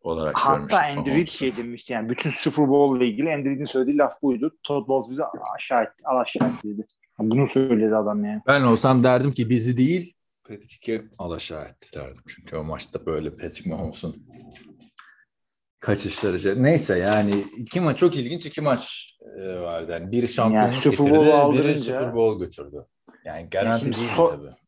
olarak 0.00 0.36
hatta 0.36 0.80
Andy 0.80 1.10
Reid 1.10 1.28
şey 1.28 1.56
demişti 1.56 1.92
yani 1.92 2.08
bütün 2.08 2.30
Super 2.30 2.68
Bowl 2.68 2.96
ile 2.96 3.10
ilgili 3.10 3.34
Andy 3.34 3.48
Reid'in 3.48 3.64
söylediği 3.64 3.98
laf 3.98 4.22
buydu. 4.22 4.56
Todd 4.62 4.88
Bowles 4.88 5.10
bize 5.10 5.22
aşağı 5.56 5.82
etti, 5.82 6.02
al 6.04 6.20
aşağı 6.20 6.48
etti 6.48 6.68
dedi. 6.68 6.86
Bunu 7.18 7.48
söyledi 7.48 7.96
adam 7.96 8.24
yani. 8.24 8.42
Ben 8.46 8.62
olsam 8.62 9.04
derdim 9.04 9.32
ki 9.32 9.50
bizi 9.50 9.76
değil 9.76 10.14
Patrick'i 10.48 11.08
alaşağı 11.18 11.64
etti 11.64 11.88
derdim. 11.94 12.22
Çünkü 12.26 12.56
o 12.56 12.64
maçta 12.64 13.06
böyle 13.06 13.30
Patrick 13.30 13.70
Mahomes'un 13.70 14.26
kaçışları. 15.80 16.62
Neyse 16.62 16.98
yani 16.98 17.44
iki 17.56 17.80
maç 17.80 17.98
çok 17.98 18.16
ilginç 18.16 18.46
iki 18.46 18.60
maç 18.60 19.12
e, 19.38 19.60
vardı. 19.60 19.92
Yani 19.92 20.12
biri 20.12 20.28
şampiyonluk 20.28 20.74
Super 20.74 20.90
getirdi, 20.90 21.18
Bowl'u 21.18 21.58
biri 21.58 21.78
Super 21.78 22.14
Bowl 22.14 22.44
götürdü. 22.44 22.86
Yani 23.24 23.50
garanti 23.50 23.84
şimdi 23.84 23.96
değil 23.96 24.08
so- 24.08 24.30
tabii. 24.30 24.65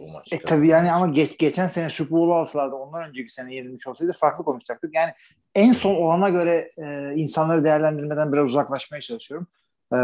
O 0.00 0.08
maç 0.12 0.32
E 0.32 0.38
tabii 0.38 0.68
yani 0.68 0.92
ama 0.92 1.06
geç, 1.06 1.38
geçen 1.38 1.66
sene 1.66 1.90
Super 1.90 2.10
Bowl 2.18 2.30
alsalardı 2.30 2.74
ondan 2.74 3.08
önceki 3.08 3.32
sene 3.32 3.54
yenilmiş 3.54 3.86
olsaydı 3.86 4.12
farklı 4.12 4.44
konuşacaktık. 4.44 4.94
Yani 4.94 5.12
en 5.54 5.72
son 5.72 5.94
olana 5.94 6.28
göre 6.28 6.72
e, 6.76 7.14
insanları 7.16 7.64
değerlendirmeden 7.64 8.32
biraz 8.32 8.46
uzaklaşmaya 8.46 9.00
çalışıyorum. 9.00 9.46
Ee, 9.92 9.96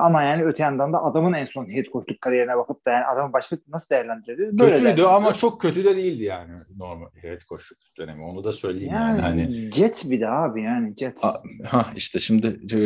ama 0.00 0.22
yani 0.22 0.44
öte 0.44 0.62
yandan 0.62 0.92
da 0.92 1.04
adamın 1.04 1.32
en 1.32 1.44
son 1.44 1.70
head 1.70 1.84
coachluk 1.84 2.20
kariyerine 2.20 2.56
bakıp 2.56 2.86
da 2.86 2.90
yani 2.90 3.04
adamı 3.04 3.32
başka 3.32 3.56
nasıl 3.68 3.94
değerlendirebilir? 3.94 4.58
Böyle 4.58 4.78
Kötüydü 4.78 5.02
ama 5.02 5.34
çok 5.34 5.60
kötü 5.60 5.84
de 5.84 5.96
değildi 5.96 6.22
yani 6.22 6.52
normal 6.76 7.06
head 7.22 7.40
coachluk 7.40 7.78
dönemi. 7.98 8.24
Onu 8.24 8.44
da 8.44 8.52
söyleyeyim 8.52 8.92
yani. 8.92 9.20
yani, 9.20 9.20
Hani 9.20 9.72
Jets 9.72 10.10
bir 10.10 10.20
de 10.20 10.28
abi 10.28 10.62
yani 10.62 10.94
Jets. 10.96 11.24
Ha 11.66 11.86
işte 11.96 12.18
şimdi 12.18 12.76
e, 12.76 12.78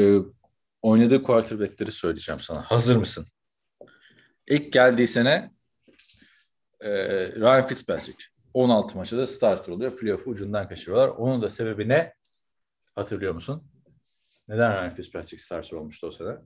oynadığı 0.83 1.23
quarterback'leri 1.23 1.93
söyleyeceğim 1.93 2.41
sana. 2.41 2.63
Hazır 2.63 2.97
mısın? 2.97 3.27
İlk 4.47 4.73
geldiği 4.73 5.07
sene 5.07 5.51
e, 6.81 6.91
Ryan 7.33 7.67
Fitzpatrick 7.67 8.25
16 8.55 8.97
maçta 8.97 9.19
da 9.19 9.27
starter 9.27 9.73
oluyor. 9.73 9.97
Playoff'u 9.97 10.31
ucundan 10.31 10.69
kaçırıyorlar. 10.69 11.09
Onun 11.09 11.43
da 11.43 11.51
sebebi 11.51 11.89
ne? 11.89 12.15
Hatırlıyor 12.95 13.35
musun? 13.35 13.63
Neden 14.49 14.73
Ryan 14.73 14.91
Fitzpatrick 14.91 15.43
starter 15.43 15.77
olmuştu 15.77 16.07
o 16.07 16.11
sene? 16.11 16.37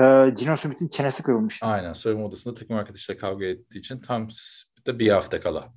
Ee, 0.00 0.30
Gino 0.30 0.56
Smith'in 0.56 0.88
çenesi 0.88 1.22
kırılmıştı. 1.22 1.66
Aynen. 1.66 1.92
Soyunma 1.92 2.26
odasında 2.26 2.54
takım 2.54 2.76
arkadaşıyla 2.76 3.20
kavga 3.20 3.46
ettiği 3.46 3.78
için 3.78 4.00
tam 4.00 4.28
da 4.86 4.98
bir 4.98 5.10
hafta 5.10 5.40
kala. 5.40 5.72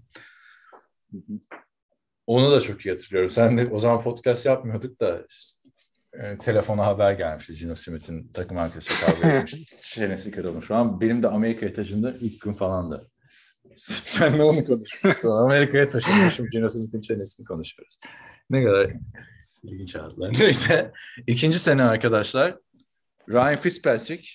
Onu 2.28 2.52
da 2.52 2.62
çok 2.62 2.86
iyi 2.86 2.90
hatırlıyorum. 2.90 3.30
Sen 3.30 3.58
de 3.58 3.68
o 3.72 3.80
zaman 3.80 4.02
podcast 4.02 4.46
yapmıyorduk 4.46 5.00
da 5.00 5.26
e, 6.14 6.38
telefona 6.38 6.86
haber 6.86 7.14
gelmişti. 7.14 7.56
Gino 7.56 7.76
Smith'in 7.76 8.32
takım 8.34 8.58
arkadaşıyla 8.58 9.14
kavga 9.14 9.28
etmiş. 9.28 9.74
Çenesi 9.82 10.32
kırılmış 10.32 10.66
falan. 10.66 11.02
Benim 11.02 11.24
de 11.24 11.28
Amerika 11.28 11.66
etajında 11.66 12.12
ilk 12.12 12.42
gün 12.42 12.54
falandı. 12.54 13.02
Sen 13.94 14.40
de 14.40 14.44
onu 14.44 14.66
konuşuyorsun. 14.66 15.30
Amerika'ya 15.46 15.90
taşınmışım. 15.90 16.50
Gino 16.50 16.70
Smith'in 16.70 17.02
çenesini 17.02 17.46
konuşuyoruz. 17.46 18.00
Ne 18.50 18.64
kadar 18.64 18.92
ilginç 19.64 19.96
adlar. 19.96 20.34
Neyse. 20.40 20.92
ikinci 21.28 21.60
sene 21.60 21.84
arkadaşlar 21.84 22.58
Ryan 23.30 23.56
Fitzpatrick 23.56 24.30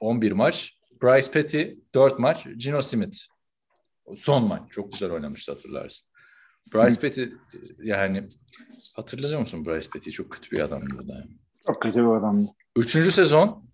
11 0.00 0.32
maç. 0.32 0.78
Bryce 1.02 1.30
Petty 1.30 1.62
4 1.94 2.18
maç. 2.18 2.46
Gino 2.56 2.82
Smith 2.82 3.16
son 4.16 4.44
maç. 4.44 4.62
Çok 4.70 4.92
güzel 4.92 5.10
oynamıştı 5.10 5.52
hatırlarsın. 5.52 6.08
Bryce 6.74 7.00
Petty 7.00 7.24
yani 7.82 8.20
hatırlıyor 8.96 9.38
musun 9.38 9.66
Bryce 9.66 9.88
Petty? 9.90 10.10
Çok 10.10 10.30
kötü 10.30 10.50
bir 10.50 10.60
adamdı 10.60 10.94
o 11.04 11.08
da. 11.08 11.24
Çok 11.66 11.82
kötü 11.82 11.98
bir 11.98 12.16
adamdı. 12.18 12.50
Üçüncü 12.76 13.12
sezon 13.12 13.70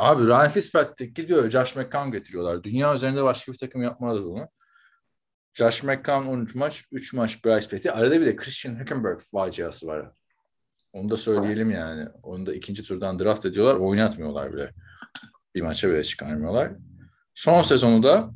abi 0.00 0.26
Ryan 0.26 0.48
Fitzpatrick 0.48 1.22
gidiyor. 1.22 1.50
Josh 1.50 1.76
McCown 1.76 2.10
getiriyorlar. 2.10 2.64
Dünya 2.64 2.94
üzerinde 2.94 3.24
başka 3.24 3.52
bir 3.52 3.58
takım 3.58 3.82
yapmadı 3.82 4.24
bunu. 4.24 4.48
Josh 5.54 5.82
McCown 5.82 6.26
13 6.26 6.54
maç, 6.54 6.84
3 6.92 7.12
maç 7.12 7.44
Bryce 7.44 7.68
Petty. 7.68 7.90
Arada 7.90 8.20
bir 8.20 8.26
de 8.26 8.36
Christian 8.36 8.80
Hülkenberg 8.80 9.20
faciası 9.20 9.86
var. 9.86 10.10
Onu 10.92 11.10
da 11.10 11.16
söyleyelim 11.16 11.70
yani. 11.70 12.08
Onu 12.22 12.46
da 12.46 12.54
ikinci 12.54 12.82
turdan 12.82 13.18
draft 13.18 13.46
ediyorlar. 13.46 13.74
Oynatmıyorlar 13.74 14.52
bile. 14.52 14.72
Bir 15.54 15.62
maça 15.62 15.88
bile 15.88 16.04
çıkarmıyorlar. 16.04 16.72
Son 17.34 17.62
sezonu 17.62 18.02
da 18.02 18.30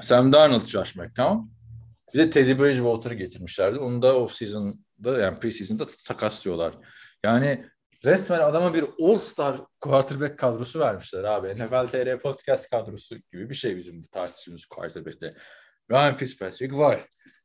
Sam 0.00 0.32
Darnold, 0.32 0.66
Josh 0.66 0.96
McCown. 0.96 1.50
Bir 2.14 2.18
de 2.18 2.30
Teddy 2.30 2.62
Bridgewater'ı 2.62 3.14
getirmişlerdi. 3.14 3.78
Onu 3.78 4.02
da 4.02 4.16
off 4.16 4.32
season'da 4.32 5.20
yani 5.20 5.38
pre-season'da 5.38 5.86
takaslıyorlar. 6.06 6.74
Yani 7.24 7.66
resmen 8.04 8.40
adama 8.40 8.74
bir 8.74 8.84
all-star 9.00 9.56
quarterback 9.80 10.38
kadrosu 10.38 10.80
vermişler 10.80 11.24
abi. 11.24 11.48
NFL 11.48 11.86
TR 11.86 12.18
podcast 12.18 12.70
kadrosu 12.70 13.16
gibi 13.32 13.50
bir 13.50 13.54
şey 13.54 13.76
bizim 13.76 14.02
tartıştığımız 14.02 14.66
quarterback'te. 14.66 15.34
Ryan 15.90 16.14
Fitzpatrick 16.14 16.76
var. 16.76 17.00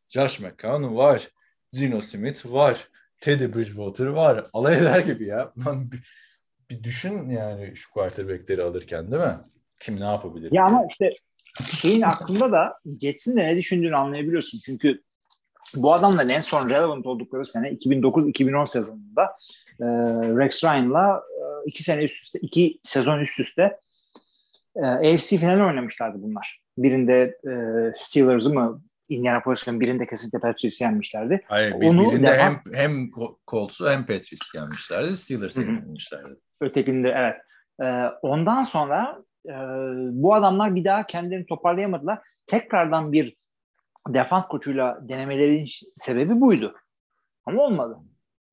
Josh 0.10 0.40
McCown 0.40 0.96
var. 0.96 1.30
Gino 1.72 2.02
Smith 2.02 2.46
var. 2.46 2.90
Teddy 3.22 3.58
Bridgewater 3.58 4.06
var. 4.06 4.46
Alay 4.54 4.78
eder 4.78 5.00
gibi 5.00 5.28
ya. 5.28 5.54
Lan 5.66 5.92
bir, 5.92 6.10
bir 6.70 6.84
düşün 6.84 7.30
yani 7.30 7.76
şu 7.76 7.92
quarterback'leri 7.92 8.64
alırken 8.64 9.12
değil 9.12 9.24
mi? 9.24 9.40
Kim 9.80 10.00
ne 10.00 10.06
yapabilir? 10.06 10.52
Ya 10.52 10.66
ama 10.66 10.88
işte 10.90 11.12
şeyin 11.82 12.02
aklında 12.02 12.52
da 12.52 12.78
Jets'in 13.02 13.38
de 13.38 13.48
ne 13.48 13.58
düşündüğünü 13.58 13.96
anlayabiliyorsun. 13.96 14.60
Çünkü 14.66 15.02
bu 15.76 15.94
adamların 15.94 16.30
en 16.30 16.42
son 16.42 16.70
relevant 16.70 17.06
oldukları 17.06 17.46
sene 17.46 17.70
2009-2010 17.70 18.68
sezonunda 18.68 19.36
e, 19.80 19.86
Rex 20.38 20.64
Ryan'la 20.64 21.24
e, 21.40 21.44
iki 21.66 21.84
sene 21.84 22.04
üst 22.04 22.24
üste, 22.24 22.40
iki 22.40 22.80
sezon 22.84 23.20
üst 23.20 23.40
üste 23.40 23.80
e, 24.76 24.86
AFC 24.86 25.38
finali 25.38 25.64
oynamışlardı 25.64 26.18
bunlar. 26.22 26.62
Birinde 26.78 27.38
e, 27.48 27.54
Steelers'ı 27.98 28.50
mı 28.50 28.82
Indianapolis'ın 29.10 29.80
birinde 29.80 30.06
kesinlikle 30.06 30.40
Patriots'ı 30.40 30.84
yenmişlerdi. 30.84 31.42
Hayır, 31.48 31.82
bir, 31.82 31.88
Onu 31.88 32.10
birinde 32.12 32.38
hem 32.38 32.54
defans- 32.54 32.76
hem 32.76 33.10
Colts'u 33.48 33.90
hem 33.90 34.02
Patriots 34.02 34.52
gelmişlerdi. 34.54 35.18
Steelers'ı 35.18 35.62
yenmişlerdi. 35.62 36.36
Ötekinde 36.62 37.10
evet. 37.10 37.36
E, 37.82 37.86
ondan 38.22 38.64
sonra 38.64 39.24
e, 39.46 39.54
bu 40.12 40.36
adamlar 40.36 40.76
bir 40.76 40.86
daha 40.86 41.08
kendilerini 41.08 41.46
toparlayamadılar. 41.46 42.20
Tekrardan 42.48 43.12
bir 43.12 43.36
defans 44.08 44.48
koçuyla 44.48 45.00
denemelerin 45.02 45.70
sebebi 45.96 46.42
buydu. 46.42 46.76
Ama 47.46 47.62
olmadı. 47.62 47.98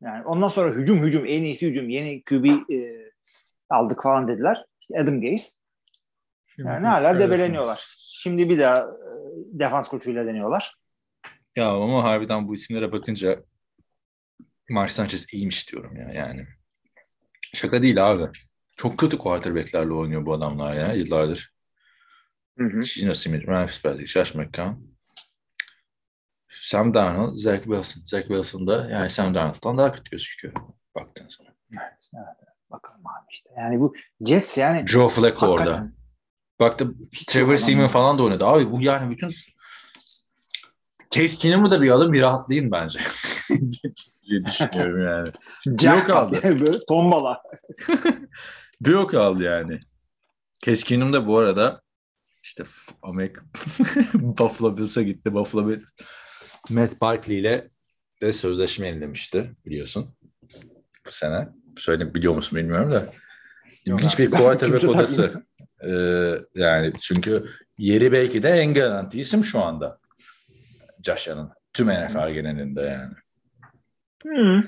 Yani 0.03 0.25
ondan 0.25 0.49
sonra 0.49 0.75
hücum 0.75 1.03
hücum 1.03 1.27
en 1.27 1.43
iyisi 1.43 1.67
hücum 1.67 1.89
yeni 1.89 2.23
QB 2.25 2.45
e, 2.73 3.11
aldık 3.71 4.03
falan 4.03 4.29
dediler. 4.29 4.65
Adam 4.95 5.21
Gase. 5.21 5.51
Yani 6.59 6.87
hala 6.87 7.11
Evet. 7.11 7.23
debeleniyorlar. 7.23 7.87
Şimdi 8.23 8.49
bir 8.49 8.59
daha 8.59 8.77
e, 8.77 8.85
defans 9.53 9.89
koçuyla 9.89 10.27
deniyorlar. 10.27 10.75
Ya 11.57 11.71
ama 11.71 12.05
harbiden 12.05 12.49
bu 12.49 12.55
isimlere 12.55 12.93
bakınca 12.93 13.43
Mark 14.71 14.93
Sanchez 14.93 15.27
iyiymiş 15.33 15.73
diyorum 15.73 15.97
ya 15.97 16.09
yani. 16.15 16.47
Şaka 17.55 17.83
değil 17.83 18.11
abi. 18.11 18.31
Çok 18.77 18.99
kötü 18.99 19.19
quarterback'lerle 19.19 19.93
oynuyor 19.93 20.27
bu 20.27 20.33
adamlar 20.33 20.75
ya 20.75 20.93
yıllardır. 20.93 21.53
Hı 22.59 22.65
hı. 22.65 22.81
Gino 22.81 23.15
Smith, 23.15 23.49
Ryan 23.49 23.67
Fitzpatrick, 23.67 24.07
Josh 24.07 24.35
McCown, 24.35 24.92
Sam 26.63 26.95
Darnold, 26.95 27.35
Zach 27.35 27.63
Wilson. 27.63 28.03
Zach 28.05 28.23
Wilson 28.23 28.67
da 28.67 28.89
yani 28.91 29.11
Sam 29.11 29.35
Darnold'dan 29.35 29.79
daha 29.79 29.93
kötü 29.93 30.11
gözüküyor 30.11 30.55
baktığın 30.95 31.29
zaman. 31.29 31.53
Bakalım 32.71 33.07
abi 33.07 33.27
işte. 33.31 33.51
Yani 33.59 33.81
bu 33.81 33.95
Jets 34.27 34.59
yani 34.59 34.89
Joe 34.89 35.09
Flacco 35.09 35.47
orada. 35.47 35.71
hakikaten 35.71 35.95
Baktım 36.61 36.99
Hiç 37.13 37.27
Trevor 37.27 37.57
Seaman 37.57 37.89
falan 37.89 38.19
da 38.19 38.23
oynadı. 38.23 38.47
Abi 38.47 38.73
bu 38.73 38.81
yani 38.81 39.11
bütün 39.11 39.29
Case 41.11 41.37
Keenum'u 41.37 41.71
da 41.71 41.83
bir 41.83 41.91
alın 41.91 42.13
bir 42.13 42.21
rahatlayın 42.21 42.71
bence. 42.71 43.01
diye 44.31 44.45
düşünüyorum 44.45 45.05
yani. 45.05 45.33
Jack 45.79 46.11
aldı. 46.11 46.41
böyle 46.45 46.79
tombala. 46.89 47.43
Bir 48.81 48.91
yok 48.91 49.15
aldı 49.15 49.43
yani. 49.43 49.81
Case 50.65 50.87
Keenum 50.87 51.13
da 51.13 51.27
bu 51.27 51.39
arada 51.39 51.83
işte 52.43 52.65
Amerika 53.03 53.43
Buffalo 54.15 54.77
Bills'a 54.77 55.03
gitti. 55.03 55.35
Buffalo 55.35 55.69
Bill 55.69 55.81
Matt 56.71 57.01
Barkley 57.01 57.39
ile 57.41 57.71
de 58.21 58.33
sözleşme 58.33 58.87
yenilemişti 58.87 59.51
biliyorsun. 59.67 60.15
Bu 61.07 61.11
sene. 61.11 61.49
Söyle 61.77 62.15
biliyor 62.15 62.35
musun 62.35 62.59
bilmiyorum 62.59 62.93
da. 62.93 63.07
İlginç 63.85 64.19
bir 64.19 64.31
quarterback 64.31 64.85
odası. 64.85 65.45
Ee, 65.85 66.35
yani 66.55 66.93
çünkü 67.01 67.47
yeri 67.79 68.13
belki 68.13 68.43
de 68.43 68.49
en 68.51 68.75
garanti 68.75 69.21
isim 69.21 69.45
şu 69.45 69.61
anda. 69.61 69.99
Allen. 71.09 71.51
Tüm 71.73 71.89
NFL 71.89 72.31
genelinde 72.31 72.81
yani. 72.81 73.15
Hı. 74.27 74.63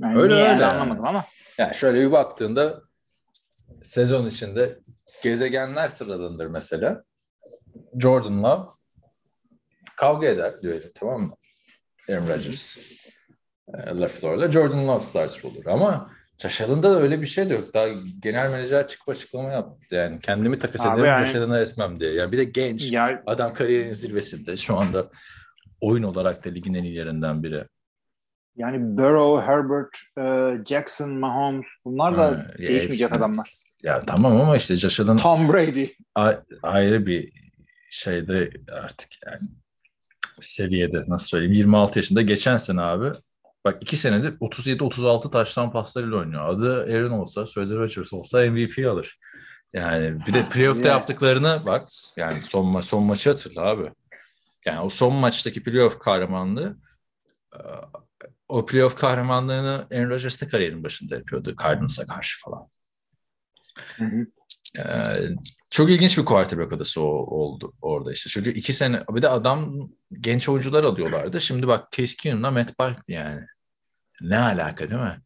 Yani 0.00 0.18
Öyle 0.18 0.34
öyle. 0.34 0.44
yani 0.44 0.64
anlamadım 0.64 1.04
ama. 1.06 1.24
Yani 1.58 1.74
şöyle 1.74 2.00
bir 2.00 2.12
baktığında 2.12 2.82
sezon 3.82 4.28
içinde 4.28 4.78
gezegenler 5.22 5.88
sıralandır 5.88 6.46
mesela. 6.46 7.04
Jordan 7.98 8.42
Love 8.42 8.68
kavga 9.96 10.26
eder 10.26 10.62
diyelim 10.62 10.90
tamam 10.94 11.20
mı? 11.22 11.34
Aaron 12.10 12.28
Rodgers 12.28 12.76
e, 13.74 13.96
LaFleur'la 14.00 14.50
Jordan 14.50 14.88
Love 14.88 15.00
starter 15.00 15.50
olur 15.50 15.66
ama 15.66 16.10
Allen'da 16.44 16.82
da 16.94 17.00
öyle 17.00 17.20
bir 17.22 17.26
şey 17.26 17.50
de 17.50 17.54
yok. 17.54 17.74
Daha 17.74 17.86
genel 18.22 18.50
menajer 18.50 18.88
çıkıp 18.88 19.08
açıklama 19.08 19.52
yaptı. 19.52 19.94
Yani 19.94 20.18
kendimi 20.18 20.58
takas 20.58 20.80
Abi 20.86 21.00
ederim 21.00 21.04
yani- 21.06 21.38
Allen'a 21.38 21.58
etmem 21.60 22.00
diye. 22.00 22.10
Yani 22.12 22.32
bir 22.32 22.38
de 22.38 22.44
genç. 22.44 22.92
Ya 22.92 23.22
Adam 23.26 23.54
kariyerinin 23.54 23.92
zirvesinde. 23.92 24.56
Şu 24.56 24.76
anda 24.76 25.10
oyun 25.80 26.02
olarak 26.02 26.44
da 26.44 26.48
ligin 26.50 26.74
en 26.74 26.84
iyilerinden 26.84 27.42
biri. 27.42 27.64
yani 28.56 28.96
Burrow, 28.98 29.46
Herbert, 29.52 29.96
e, 30.18 30.64
Jackson, 30.66 31.10
Mahomes 31.18 31.66
bunlar 31.84 32.16
da 32.16 32.22
Ha, 32.26 32.46
değişmeyecek 32.58 33.00
hepsini- 33.00 33.18
adamlar. 33.18 33.50
Ya 33.82 34.00
tamam 34.00 34.40
ama 34.40 34.56
işte 34.56 34.76
Josh 34.76 34.96
Tom 34.96 35.52
Brady. 35.52 35.86
ayrı 36.62 37.06
bir 37.06 37.32
şeyde 37.90 38.50
artık 38.72 39.08
yani 39.26 39.48
seviyede 40.40 41.04
nasıl 41.08 41.26
söyleyeyim 41.26 41.52
26 41.52 41.98
yaşında 41.98 42.22
geçen 42.22 42.56
sene 42.56 42.80
abi 42.80 43.12
bak 43.64 43.78
iki 43.82 43.96
senedir 43.96 44.38
37-36 44.38 45.30
taştan 45.30 45.72
paslarıyla 45.72 46.16
oynuyor. 46.16 46.48
Adı 46.48 46.82
Aaron 46.82 47.10
olsa, 47.10 47.46
Söder 47.46 47.76
Rodgers 47.76 48.12
olsa 48.12 48.38
MVP 48.50 48.86
alır. 48.90 49.18
Yani 49.72 50.26
bir 50.26 50.34
de 50.34 50.42
playoff'ta 50.42 50.80
Evet. 50.82 50.90
yaptıklarını 50.90 51.60
bak 51.66 51.82
yani 52.16 52.42
son, 52.42 52.64
ma- 52.64 52.82
son 52.82 53.06
maçı 53.06 53.30
hatırla 53.30 53.62
abi. 53.62 53.92
Yani 54.66 54.80
o 54.80 54.90
son 54.90 55.14
maçtaki 55.14 55.62
playoff 55.62 55.98
kahramanlığı 55.98 56.76
e, 57.54 57.60
o 58.48 58.66
playoff 58.66 58.96
kahramanlığını 58.96 59.86
Aaron 59.92 60.10
Rodgers 60.10 60.42
da 60.42 60.48
kariyerin 60.48 60.84
başında 60.84 61.14
yapıyordu 61.14 61.54
Cardinals'a 61.62 62.06
karşı 62.06 62.40
falan. 62.40 62.68
Hı 63.96 64.04
hı. 64.04 64.26
Ee, 64.78 64.82
çok 65.74 65.90
ilginç 65.90 66.18
bir 66.18 66.24
quarterback 66.24 66.72
adası 66.72 67.02
o, 67.02 67.06
oldu 67.06 67.72
orada 67.82 68.12
işte. 68.12 68.30
Çünkü 68.30 68.50
iki 68.50 68.72
sene 68.72 69.02
bir 69.10 69.22
de 69.22 69.28
adam 69.28 69.90
genç 70.20 70.48
oyuncular 70.48 70.84
alıyorlardı. 70.84 71.40
Şimdi 71.40 71.66
bak 71.66 71.92
Case 71.92 72.16
Keenum'la 72.16 72.50
Matt 72.50 72.78
Barkley 72.78 73.16
yani. 73.16 73.40
Ne 74.20 74.38
alaka 74.38 74.90
değil 74.90 75.00
mi? 75.00 75.20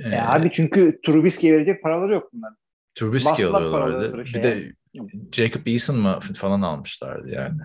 Ee, 0.00 0.08
E 0.08 0.20
abi 0.20 0.50
çünkü 0.52 1.00
Trubisky'ye 1.06 1.56
verecek 1.56 1.82
paraları 1.82 2.12
yok 2.12 2.30
bunların. 2.32 2.56
Trubisky 2.94 3.48
alıyorlardı. 3.48 4.18
Bir 4.18 4.26
şeye. 4.26 4.42
de 4.42 4.72
Jacob 5.32 5.66
Eason 5.66 5.98
mı 5.98 6.20
falan 6.34 6.62
almışlardı 6.62 7.30
yani. 7.30 7.60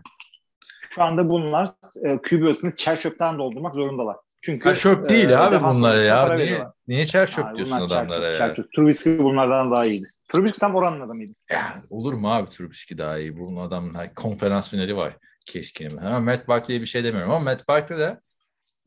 Şu 0.89 1.03
anda 1.03 1.29
bunlar 1.29 1.71
e, 2.05 2.17
QB'sini 2.17 2.75
çer 2.77 2.99
çöpten 2.99 3.37
doldurmak 3.37 3.75
zorundalar. 3.75 4.15
Çünkü 4.41 4.69
Ha, 4.69 4.75
çöp 4.75 5.09
değil 5.09 5.29
e, 5.29 5.37
abi 5.37 5.65
oyuncularına 5.65 6.03
ya. 6.03 6.35
Niye, 6.35 6.67
niye 6.87 7.05
çer 7.05 7.29
çöp 7.29 7.45
Abi 7.45 7.55
diyorsun 7.55 7.77
bunlar 7.77 7.87
çer 7.89 7.95
adamlara 7.95 8.31
çöp, 8.31 8.39
ya? 8.39 8.47
çer 8.47 8.55
çöp. 8.55 8.73
Trubisky 8.73 9.19
bunlardan 9.19 9.71
daha 9.71 9.85
iyiydi. 9.85 10.07
Trubisky 10.31 10.59
tam 10.59 10.75
oranın 10.75 11.01
adamıydı. 11.01 11.33
Ya, 11.51 11.83
olur 11.89 12.13
mu 12.13 12.33
abi 12.33 12.49
Trubisky 12.49 12.97
daha 12.97 13.17
iyi? 13.17 13.39
Bunun 13.39 13.67
adamın 13.67 13.93
hani 13.93 14.13
konferans 14.13 14.69
finali 14.69 14.95
var 14.95 15.17
keskin. 15.45 15.97
Ama 15.97 16.19
Matt 16.19 16.47
Barkley'e 16.47 16.81
bir 16.81 16.85
şey 16.85 17.03
demiyorum 17.03 17.31
ama 17.31 17.43
Matt 17.43 17.67
Barkley 17.67 17.99
de 17.99 18.19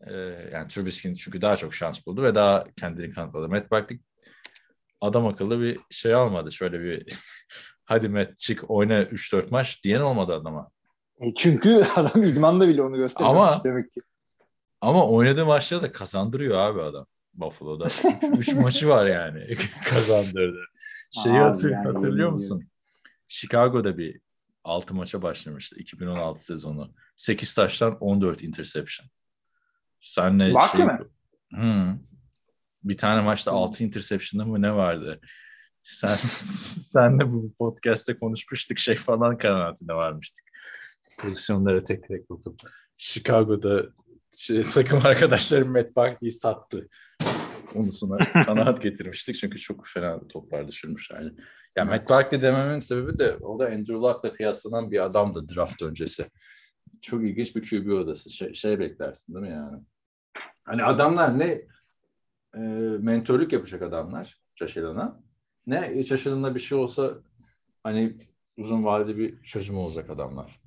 e, 0.06 0.14
yani 0.52 0.68
Trubisky'nin 0.68 1.14
çünkü 1.14 1.42
daha 1.42 1.56
çok 1.56 1.74
şans 1.74 2.06
buldu 2.06 2.22
ve 2.22 2.34
daha 2.34 2.64
kendini 2.76 3.10
kanıtladı. 3.10 3.48
Matt 3.48 3.70
Barkley 3.70 4.00
adam 5.00 5.26
akıllı 5.26 5.60
bir 5.60 5.80
şey 5.90 6.14
almadı. 6.14 6.52
Şöyle 6.52 6.80
bir 6.80 7.06
hadi 7.84 8.08
Matt 8.08 8.38
çık 8.38 8.70
oyna 8.70 9.02
3-4 9.02 9.50
maç 9.50 9.84
diyen 9.84 10.00
olmadı 10.00 10.34
adama. 10.34 10.70
E 11.20 11.34
çünkü 11.36 11.84
adam 11.96 12.22
idmanda 12.22 12.68
bile 12.68 12.82
onu 12.82 12.96
gösteriyor. 12.96 13.30
Ama- 13.30 13.64
demek 13.64 13.92
ki. 13.92 14.00
Ama 14.84 15.08
oynadığı 15.08 15.46
maçları 15.46 15.82
da 15.82 15.92
kazandırıyor 15.92 16.58
abi 16.58 16.82
adam. 16.82 17.06
Buffalo'da. 17.34 17.88
3 18.38 18.54
maçı 18.54 18.88
var 18.88 19.06
yani 19.06 19.56
kazandırdı. 19.84 20.64
Şeyi 21.10 21.36
Abi 21.36 21.42
hatır- 21.44 21.70
yani 21.70 21.92
hatırlıyor 21.92 22.30
musun? 22.30 22.64
Chicago'da 23.28 23.98
bir 23.98 24.20
6 24.64 24.94
maça 24.94 25.22
başlamıştı 25.22 25.80
2016 25.80 26.44
sezonu. 26.44 26.94
8 27.16 27.54
taştan 27.54 27.98
14 28.00 28.42
interception. 28.42 29.08
Senle 30.00 30.54
Barkley 30.54 30.86
şey... 30.86 30.94
mi? 30.94 31.00
Hı. 31.54 31.98
Bir 32.84 32.96
tane 32.96 33.20
maçta 33.20 33.50
Hı. 33.50 33.56
6 33.56 33.84
interception'da 33.84 34.44
mı 34.44 34.62
ne 34.62 34.74
vardı? 34.74 35.20
Sen 35.82 36.16
senle 36.92 37.32
bu 37.32 37.54
podcast'te 37.58 38.18
konuşmuştuk 38.18 38.78
şey 38.78 38.96
falan 38.96 39.38
kanaatinde 39.38 39.94
varmıştık. 39.94 40.44
Pozisyonlara 41.20 41.84
tek 41.84 42.08
tek 42.08 42.30
bakıp 42.30 42.60
Chicago'da 42.96 43.86
şey, 44.36 44.62
takım 44.74 45.00
arkadaşlarım 45.06 45.72
Matt 45.72 45.96
Barkley'i 45.96 46.32
sattı 46.32 46.88
konusuna 47.72 48.18
kanaat 48.46 48.82
getirmiştik. 48.82 49.36
Çünkü 49.36 49.58
çok 49.58 49.86
fena 49.86 50.28
toplar 50.28 50.68
düşürmüşlerdi. 50.68 51.34
Ya 51.76 51.84
Matt 51.84 52.10
Barkley 52.10 52.42
dememin 52.42 52.80
sebebi 52.80 53.18
de 53.18 53.36
o 53.36 53.58
da 53.58 53.66
Andrew 53.66 53.94
Luck'la 53.94 54.32
kıyaslanan 54.32 54.90
bir 54.90 55.04
adamdı 55.04 55.54
draft 55.54 55.82
öncesi. 55.82 56.26
Çok 57.02 57.24
ilginç 57.24 57.56
bir 57.56 57.70
QB 57.70 57.88
odası. 57.88 58.30
Şey, 58.30 58.54
şey 58.54 58.78
beklersin 58.78 59.34
değil 59.34 59.46
mi 59.46 59.52
yani? 59.52 59.82
Hani 60.64 60.84
adamlar 60.84 61.38
ne 61.38 61.60
e, 62.54 62.60
mentörlük 62.98 63.52
yapacak 63.52 63.82
adamlar 63.82 64.38
Josh 64.56 64.76
ne 65.66 66.04
Josh 66.04 66.54
bir 66.54 66.60
şey 66.60 66.78
olsa 66.78 67.14
hani 67.82 68.16
uzun 68.56 68.84
vadeli 68.84 69.18
bir 69.18 69.42
çözüm 69.42 69.78
olacak 69.78 70.10
adamlar. 70.10 70.60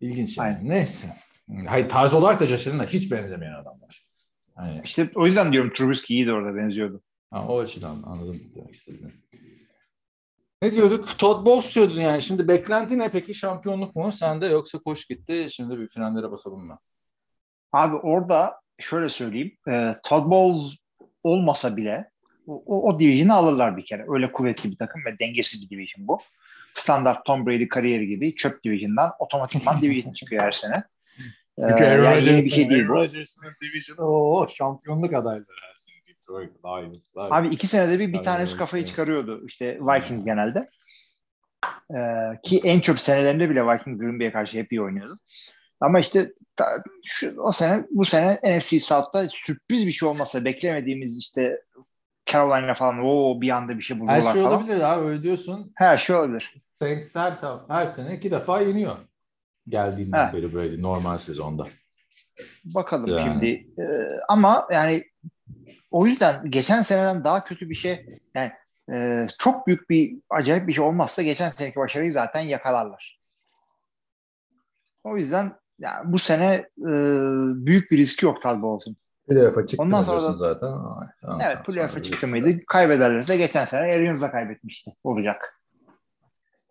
İlginç 0.00 0.38
yani. 0.38 0.48
Aynen. 0.48 0.68
Neyse. 0.68 1.16
Hayır 1.66 1.88
tarz 1.88 2.14
olarak 2.14 2.40
da 2.40 2.46
Josh 2.46 2.66
hiç 2.66 3.10
benzemeyen 3.12 3.54
adamlar. 3.54 4.06
Hani, 4.54 4.80
İşte 4.84 5.08
o 5.14 5.26
yüzden 5.26 5.52
diyorum 5.52 5.72
Trubisky 5.76 6.20
iyiydi 6.20 6.32
orada 6.32 6.56
benziyordu. 6.56 7.02
ha, 7.30 7.48
o 7.48 7.58
açıdan 7.60 8.02
anladım 8.06 8.40
demek 8.54 8.74
istediğini. 8.74 9.12
Ne 10.62 10.72
diyorduk? 10.72 11.18
Todd 11.18 11.46
Bowles 11.46 11.74
diyordun 11.74 12.00
yani. 12.00 12.22
Şimdi 12.22 12.48
beklenti 12.48 12.98
ne 12.98 13.10
peki? 13.10 13.34
Şampiyonluk 13.34 13.96
mu? 13.96 14.12
Sende 14.12 14.46
yoksa 14.46 14.78
koş 14.78 15.04
gitti. 15.04 15.46
Şimdi 15.50 15.78
bir 15.80 15.88
frenlere 15.88 16.30
basalım 16.30 16.66
mı? 16.66 16.78
Abi 17.72 17.96
orada 17.96 18.60
şöyle 18.78 19.08
söyleyeyim. 19.08 19.56
E, 19.68 19.94
Todd 20.04 20.30
Bowles 20.30 20.76
olmasa 21.22 21.76
bile 21.76 22.10
o, 22.46 22.62
o, 22.66 22.88
o 22.88 23.00
division'ı 23.00 23.34
alırlar 23.34 23.76
bir 23.76 23.84
kere. 23.84 24.04
Öyle 24.08 24.32
kuvvetli 24.32 24.70
bir 24.70 24.76
takım 24.76 25.02
ve 25.04 25.18
dengesiz 25.18 25.62
bir 25.62 25.70
division 25.76 26.08
bu. 26.08 26.18
Standart 26.74 27.24
Tom 27.24 27.46
Brady 27.46 27.68
kariyeri 27.68 28.06
gibi 28.06 28.34
çöp 28.34 28.62
division'dan 28.62 29.12
otomatikman 29.18 29.82
division 29.82 30.12
çıkıyor 30.12 30.42
her 30.42 30.52
sene. 30.52 30.84
E, 31.58 31.84
yani 31.84 32.44
bir 32.44 32.50
şey 32.50 32.70
değil 32.70 32.88
bu. 32.88 32.92
Rodgers'ın 32.92 33.44
division'ı 33.62 34.08
o 34.08 34.48
şampiyonluk 34.48 35.14
adayları 35.14 35.44
her 35.68 35.76
sene. 35.76 35.94
Detroit 36.08 36.50
Lions. 36.64 37.10
Abi 37.16 37.48
iki 37.48 37.66
senede 37.66 37.98
bir 37.98 38.12
bir 38.12 38.22
tanesi 38.22 38.56
kafayı 38.56 38.84
çıkarıyordu. 38.84 39.46
İşte 39.46 39.78
Vikings 39.80 40.24
genelde. 40.24 40.68
Ee, 41.90 41.98
ki 42.42 42.60
en 42.64 42.80
çöp 42.80 43.00
senelerinde 43.00 43.50
bile 43.50 43.62
Vikings 43.64 44.00
Green 44.00 44.20
Bay'e 44.20 44.32
karşı 44.32 44.58
hep 44.58 44.72
iyi 44.72 44.82
oynuyordu. 44.82 45.18
Ama 45.80 46.00
işte 46.00 46.32
ta- 46.56 46.82
şu, 47.04 47.40
o 47.40 47.52
sene 47.52 47.84
bu 47.90 48.04
sene 48.04 48.58
NFC 48.58 48.80
South'ta 48.80 49.26
sürpriz 49.28 49.86
bir 49.86 49.92
şey 49.92 50.08
olmasa 50.08 50.44
beklemediğimiz 50.44 51.18
işte 51.18 51.62
Carolina 52.26 52.74
falan 52.74 52.98
o 53.04 53.40
bir 53.40 53.50
anda 53.50 53.78
bir 53.78 53.82
şey 53.82 54.00
buldular 54.00 54.16
Her 54.16 54.32
şey 54.32 54.42
falan. 54.42 54.52
olabilir 54.58 54.80
abi 54.80 55.04
öyle 55.04 55.22
diyorsun. 55.22 55.72
Her 55.76 55.98
şey 55.98 56.16
olabilir. 56.16 56.54
Saints 56.82 57.16
her, 57.16 57.36
her 57.68 57.86
sene 57.86 58.16
iki 58.16 58.30
defa 58.30 58.60
yeniyor. 58.60 58.96
Geldiğinden 59.68 60.28
Heh. 60.28 60.32
beri 60.32 60.54
böyle 60.54 60.82
normal 60.82 61.18
sezonda. 61.18 61.66
Bakalım 62.64 63.06
Yani. 63.06 63.22
şimdi. 63.22 63.46
Ee, 63.82 64.08
ama 64.28 64.68
yani 64.72 65.04
o 65.90 66.06
yüzden 66.06 66.50
geçen 66.50 66.82
seneden 66.82 67.24
daha 67.24 67.44
kötü 67.44 67.70
bir 67.70 67.74
şey 67.74 68.06
yani 68.34 68.52
e, 68.92 69.26
çok 69.38 69.66
büyük 69.66 69.90
bir 69.90 70.16
acayip 70.30 70.68
bir 70.68 70.72
şey 70.72 70.84
olmazsa 70.84 71.22
geçen 71.22 71.48
seneki 71.48 71.76
başarıyı 71.76 72.12
zaten 72.12 72.40
yakalarlar. 72.40 73.20
O 75.04 75.16
yüzden 75.16 75.52
yani 75.78 76.12
bu 76.12 76.18
sene 76.18 76.54
e, 76.78 76.90
büyük 77.66 77.90
bir 77.90 77.98
riski 77.98 78.24
yok 78.24 78.42
Talba 78.42 78.66
olsun. 78.66 78.96
Playoff'a 79.28 79.66
çıktı 79.66 79.82
Ondan 79.82 80.02
sonra 80.02 80.22
da- 80.22 80.32
zaten. 80.32 80.68
Ay, 80.68 81.38
Evet 81.46 81.66
playoff'a 81.66 82.02
çıktı 82.02 82.28
mıydı? 82.28 82.60
Kaybederlerse 82.68 83.36
geçen 83.36 83.64
sene 83.64 83.80
Arians'a 83.94 84.30
kaybetmişti. 84.30 84.90
Olacak. 85.04 85.58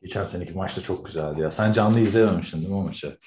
Geçen 0.03 0.25
seneki 0.25 0.53
maçta 0.53 0.81
çok 0.81 1.05
güzeldi 1.05 1.41
ya. 1.41 1.51
Sen 1.51 1.73
canlı 1.73 1.99
izlememiştin 1.99 2.57
değil 2.57 2.69
mi 2.69 2.75
o 2.75 2.83
maçı? 2.83 3.17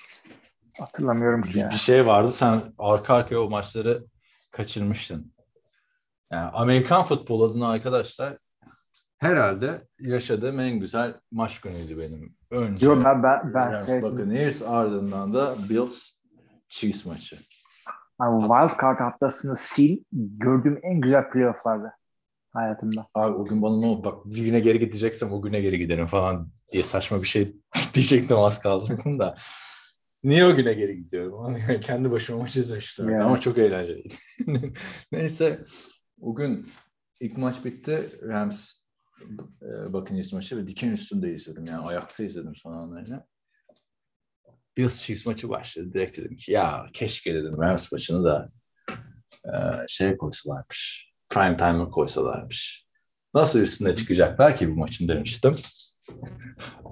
Hatırlamıyorum 0.81 1.43
ki 1.43 1.55
Bir, 1.55 1.59
ya. 1.59 1.71
bir 1.71 1.77
şey 1.77 2.07
vardı 2.07 2.33
sen 2.33 2.63
arka 2.79 3.15
arkaya 3.15 3.39
o 3.39 3.51
maçları 3.51 4.05
kaçırmıştın. 4.51 5.33
Yani 6.31 6.51
Amerikan 6.51 7.03
futbol 7.03 7.51
adına 7.51 7.69
arkadaşlar 7.69 8.39
herhalde 9.19 9.89
yaşadığım 10.01 10.61
en 10.61 10.81
güzel 10.81 11.15
maç 11.31 11.61
günüydü 11.61 11.99
benim. 11.99 12.37
Önce 12.51 12.87
Yo, 12.87 12.97
ben, 13.05 13.23
ben, 13.23 13.55
ben 13.55 13.75
sevdim. 13.75 14.03
Buccaneers 14.03 14.63
ardından 14.63 15.35
da 15.35 15.57
Bills 15.69 16.09
Chiefs 16.69 17.07
maçı. 17.07 17.39
Abi, 18.19 18.41
Wild 18.41 18.81
Card 18.83 19.01
haftasını 19.01 19.57
sil 19.71 19.93
gördüğüm 20.13 20.81
en 20.83 21.01
güzel 21.01 21.31
playofflardı 21.31 21.93
hayatımda. 22.57 23.07
Abi 23.15 23.33
o 23.37 23.45
gün 23.45 23.63
bana 23.63 23.81
ne 23.81 23.87
oldu? 23.87 24.05
Bak 24.05 24.27
bir 24.27 24.45
güne 24.45 24.61
geri 24.61 24.79
gideceksem 24.79 25.33
o 25.33 25.43
güne 25.43 25.61
geri 25.61 25.79
giderim 25.79 26.07
falan 26.07 26.51
diye 26.73 26.83
saçma 26.83 27.23
bir 27.23 27.27
şey 27.27 27.57
diyecektim 27.95 28.37
az 28.37 28.61
kaldı 28.61 28.97
da. 29.19 29.37
Niye 30.25 30.45
o 30.45 30.57
güne 30.57 30.73
geri 30.73 30.97
gidiyorum? 30.97 31.57
Kendi 31.81 32.11
başıma 32.11 32.39
maç 32.39 32.57
izlemiştim. 32.57 33.11
Yani. 33.11 33.23
Ama 33.23 33.41
çok 33.41 33.59
eğlenceliydi. 33.59 34.15
Neyse 35.13 35.65
o 36.21 36.35
gün 36.35 36.67
ilk 37.21 37.37
maç 37.37 37.65
bitti. 37.65 38.11
Rams 38.23 38.73
e, 39.63 39.93
Buccaneers 39.93 40.33
maçı 40.33 40.57
ve 40.57 40.67
diken 40.67 40.93
üstünde 40.93 41.35
izledim. 41.35 41.65
Yani 41.65 41.87
ayakta 41.87 42.25
izledim 42.25 42.55
son 42.55 42.73
anlarını. 42.73 43.27
Bills 44.77 45.01
Chiefs 45.01 45.27
maçı 45.27 45.49
başladı. 45.49 45.93
Direkt 45.93 46.19
dedim 46.19 46.37
ki 46.37 46.53
ya 46.53 46.87
keşke 46.93 47.35
dedim 47.35 47.61
Rams 47.61 47.93
maçını 47.93 48.25
da 48.25 48.53
e, 49.45 49.53
şeye 49.89 50.17
koysalarmış. 50.17 51.13
Prime 51.37 51.57
time'a 51.57 51.89
koysalarmış. 51.89 52.87
Nasıl 53.35 53.61
üstüne 53.61 53.97
çıkacaklar 53.97 54.57
ki 54.57 54.71
bu 54.71 54.75
maçın 54.75 55.09
demiştim. 55.09 55.53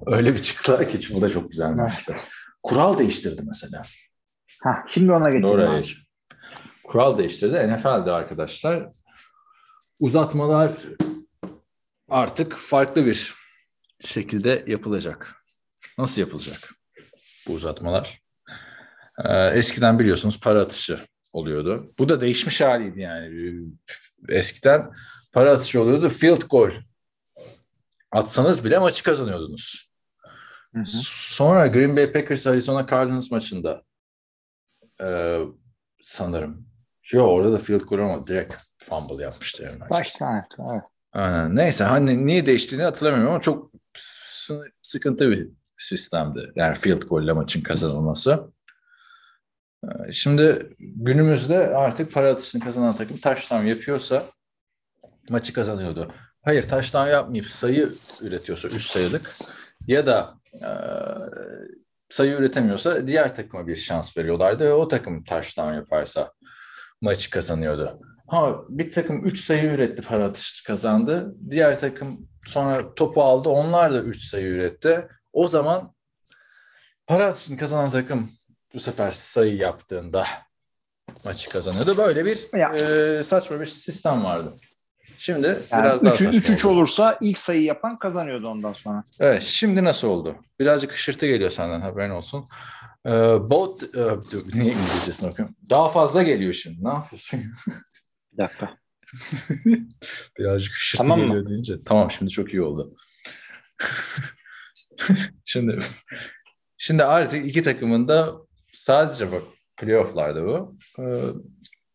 Öyle 0.07 0.35
bir 0.35 0.43
çıktılar 0.43 0.89
ki 0.89 1.15
bu 1.15 1.21
da 1.21 1.31
çok 1.31 1.51
güzel 1.51 1.71
maçtı. 1.71 2.15
Kural 2.63 2.99
değiştirdi 2.99 3.43
mesela. 3.47 3.83
Hah, 4.63 4.77
şimdi 4.89 5.13
ona 5.13 5.31
geçelim. 5.31 5.43
Doğru. 5.43 5.63
abi. 5.63 5.87
Kural 6.85 7.19
değiştirdi. 7.19 7.75
NFL'de 7.75 8.13
arkadaşlar 8.13 8.89
uzatmalar 10.01 10.73
artık 12.09 12.53
farklı 12.53 13.07
bir 13.07 13.35
şekilde 14.01 14.65
yapılacak. 14.67 15.35
Nasıl 15.99 16.21
yapılacak 16.21 16.59
bu 17.49 17.53
uzatmalar? 17.53 18.23
Ee, 19.25 19.47
eskiden 19.47 19.99
biliyorsunuz 19.99 20.41
para 20.41 20.61
atışı 20.61 21.01
oluyordu. 21.33 21.95
Bu 21.99 22.09
da 22.09 22.21
değişmiş 22.21 22.61
haliydi 22.61 23.01
yani. 23.01 23.57
Eskiden 24.29 24.91
para 25.33 25.53
atışı 25.53 25.83
oluyordu. 25.83 26.09
Field 26.09 26.43
goal 26.51 26.71
atsanız 28.13 28.65
bile 28.65 28.79
maçı 28.79 29.05
kazanıyordunuz. 29.05 29.91
Hı 30.75 30.81
hı. 30.81 30.85
Sonra 30.87 31.67
Green 31.67 31.97
Bay 31.97 32.13
Packers 32.13 32.47
Arizona 32.47 32.87
Cardinals 32.87 33.31
maçında 33.31 33.83
e, 35.01 35.39
sanırım. 36.03 36.67
Yo 37.13 37.23
orada 37.25 37.53
da 37.53 37.59
field 37.59 37.81
goal 37.81 37.99
ama 37.99 38.27
direkt 38.27 38.55
fumble 38.79 39.23
yapmıştı. 39.23 39.63
Yani 39.63 39.91
Başta 39.91 40.33
evet. 40.73 40.83
Aynen. 41.13 41.57
Neyse 41.57 41.85
hani 41.85 42.27
niye 42.27 42.47
değiştiğini 42.47 42.85
hatırlamıyorum 42.85 43.31
ama 43.31 43.41
çok 43.41 43.71
sı- 43.97 44.63
sıkıntı 44.83 45.31
bir 45.31 45.49
sistemdi. 45.77 46.53
Yani 46.57 46.75
field 46.75 47.03
goal 47.03 47.23
ile 47.25 47.33
maçın 47.33 47.61
kazanılması. 47.61 48.53
Ee, 49.85 50.13
Şimdi 50.13 50.77
günümüzde 50.79 51.59
artık 51.59 52.13
para 52.13 52.33
atışını 52.33 52.65
kazanan 52.65 52.97
takım 52.97 53.17
touchdown 53.17 53.65
yapıyorsa 53.65 54.25
maçı 55.31 55.53
kazanıyordu. 55.53 56.13
Hayır 56.43 56.69
touchdown 56.69 57.09
yapmayıp 57.09 57.47
sayı 57.47 57.89
üretiyorsa 58.23 58.69
3 58.69 58.87
sayılık 58.87 59.31
ya 59.87 60.07
da 60.07 60.35
e, 60.63 60.69
sayı 62.11 62.33
üretemiyorsa 62.33 63.07
diğer 63.07 63.35
takıma 63.35 63.67
bir 63.67 63.77
şans 63.77 64.17
veriyorlardı 64.17 64.65
ve 64.65 64.73
o 64.73 64.89
takım 64.89 65.25
touchdown 65.25 65.75
yaparsa 65.75 66.33
maçı 67.01 67.31
kazanıyordu. 67.31 68.01
Ha 68.27 68.57
bir 68.69 68.93
takım 68.93 69.27
3 69.27 69.45
sayı 69.45 69.65
üretti 69.65 70.03
para 70.03 70.25
atışı 70.25 70.65
kazandı. 70.65 71.35
Diğer 71.51 71.79
takım 71.79 72.29
sonra 72.47 72.95
topu 72.95 73.23
aldı. 73.23 73.49
Onlar 73.49 73.95
da 73.95 74.03
3 74.03 74.25
sayı 74.25 74.47
üretti. 74.47 75.09
O 75.33 75.49
zaman 75.49 75.95
para 77.07 77.25
atışını 77.25 77.59
kazanan 77.59 77.91
takım 77.91 78.31
bu 78.75 78.81
sefer 78.81 79.11
sayı 79.11 79.57
yaptığında 79.57 80.27
maçı 81.25 81.51
kazanıyordu. 81.51 81.95
Böyle 81.99 82.25
bir 82.25 82.59
Ya. 82.59 82.69
e, 82.71 83.23
saçma 83.23 83.61
bir 83.61 83.67
sistem 83.67 84.25
vardı. 84.25 84.57
Şimdi 85.19 85.47
Yani 85.47 85.85
biraz 85.85 86.05
daha 86.05 86.13
3 86.15 86.19
saçma 86.19 86.55
3 86.55 86.65
oldu. 86.65 86.75
olursa 86.75 87.19
ilk 87.21 87.39
sayı 87.39 87.63
yapan 87.63 87.97
kazanıyordu 87.97 88.49
ondan 88.49 88.73
sonra. 88.73 89.05
Evet, 89.21 89.43
şimdi 89.43 89.85
nasıl 89.85 90.09
oldu? 90.09 90.37
Birazcık 90.61 90.93
hışırtı 90.93 91.27
geliyor 91.27 91.51
senden 91.51 91.81
haberin 91.81 92.11
olsun. 92.11 92.45
Ee, 93.07 93.11
both, 93.51 93.83
e, 93.95 93.99
dur, 93.99 94.55
niye 94.55 94.65
İngilizcesini 94.73 95.31
okuyorum? 95.31 95.55
Daha 95.71 95.91
fazla 95.91 96.23
geliyor 96.23 96.53
şimdi. 96.53 96.85
Ne 96.85 96.89
yapıyorsun? 96.89 97.41
Bir 98.33 98.39
dakika. 98.39 98.79
Birazcık 100.39 100.73
hışırtı 100.75 101.03
Tamam 101.05 101.21
mı? 101.21 101.27
geliyor 101.27 101.49
deyince. 101.49 101.75
Tamam 101.85 102.11
şimdi 102.11 102.31
çok 102.31 102.53
iyi 102.53 102.63
oldu. 102.63 102.97
şimdi 105.45 105.79
şimdi 106.79 107.05
artık 107.05 107.47
iki 107.47 107.63
takımın 107.63 108.09
da 108.09 108.33
sadece 108.75 109.33
bak 109.33 109.43
playofflarda 109.77 110.47
bu. 110.47 110.77
e, 110.99 111.05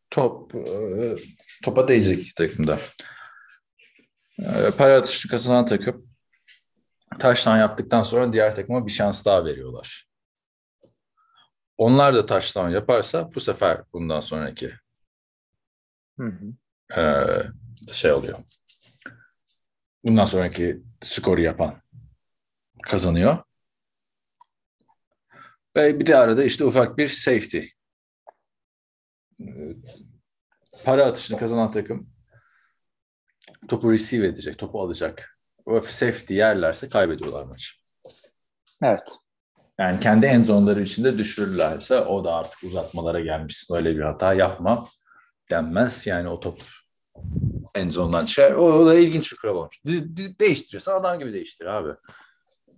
top 0.10 0.56
e, 0.56 1.16
topa 1.64 1.88
değecek 1.88 2.20
iki 2.20 2.34
takımda. 2.34 2.80
E, 4.40 4.72
para 4.78 4.98
atışını 4.98 5.32
kazanan 5.32 5.66
takım 5.66 6.10
taştan 7.20 7.58
yaptıktan 7.58 8.04
sonra 8.04 8.34
diğer 8.34 8.56
takıma 8.56 8.86
bir 8.86 8.92
şans 8.92 9.26
daha 9.26 9.46
veriyorlar. 9.46 10.06
Onlar 11.78 12.16
da 12.16 12.26
taştan 12.26 12.70
yaparsa 12.70 13.36
bu 13.36 13.40
sefer 13.40 13.82
bundan 13.94 14.20
sonraki 14.20 14.72
Hı 16.20 16.26
hı. 16.28 16.46
eee, 16.98 17.52
şey 17.94 18.12
oluyor. 18.12 18.38
Bundan 20.04 20.26
sonraki 20.26 20.82
skoru 21.02 21.42
yapan 21.42 21.76
kazanıyor. 22.84 23.38
Ve 25.76 26.00
bir 26.00 26.06
de 26.06 26.18
arada 26.18 26.44
işte 26.44 26.66
ufak 26.66 26.98
bir 26.98 27.08
safety. 27.08 27.60
Para 30.84 31.06
atışını 31.06 31.40
kazanan 31.40 31.72
takım 31.72 32.10
topu 33.68 33.92
receive 33.92 34.28
edecek, 34.28 34.58
topu 34.58 34.82
alacak. 34.82 35.40
O 35.66 35.82
safety 35.82 36.34
yerlerse 36.34 36.90
kaybediyorlar 36.90 37.44
maçı. 37.44 37.74
Evet. 38.84 39.16
Yani 39.80 40.00
kendi 40.00 40.26
end 40.26 40.46
zone'ları 40.46 40.82
içinde 40.82 41.18
düşürürlerse 41.18 42.00
o 42.00 42.24
da 42.24 42.36
artık 42.36 42.64
uzatmalara 42.64 43.20
gelmişsin. 43.20 43.76
Öyle 43.76 43.96
bir 43.96 44.02
hata 44.02 44.34
yapma 44.34 44.86
denmez. 45.52 46.08
Yani 46.08 46.30
o 46.30 46.40
top 46.40 46.62
end 47.76 47.92
zone'dan 47.92 48.26
şey. 48.26 48.54
O, 48.54 48.60
o 48.60 48.86
da 48.86 48.96
ilginç 48.96 49.32
bir 49.32 49.38
kural 49.38 49.56
olmuş. 49.56 49.86
De- 49.86 50.18
de- 50.18 50.40
değiştiriyorsan 50.40 51.00
adam 51.00 51.20
gibi 51.20 51.34
değiştir 51.34 51.66
abi. 51.66 51.90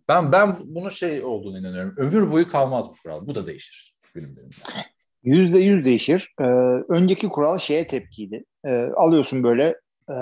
Ben 0.08 0.32
ben 0.32 0.58
bunun 0.66 0.90
şey 0.90 1.24
olduğunu 1.24 1.60
inanıyorum. 1.60 1.94
Ömür 1.98 2.32
boyu 2.32 2.50
kalmaz 2.50 2.90
bu 2.90 2.94
kural. 3.04 3.28
Bu 3.28 3.36
da 3.36 3.48
değişir. 3.48 3.96
Yüzde 5.24 5.60
yüz 5.60 5.86
değişir. 5.86 6.34
Ee, 6.40 6.44
önceki 6.90 7.30
kural 7.30 7.58
şeye 7.58 7.88
tepkiydi. 7.88 8.44
Ee, 8.66 8.90
alıyorsun 8.96 9.44
böyle 9.44 9.80
e, 10.10 10.18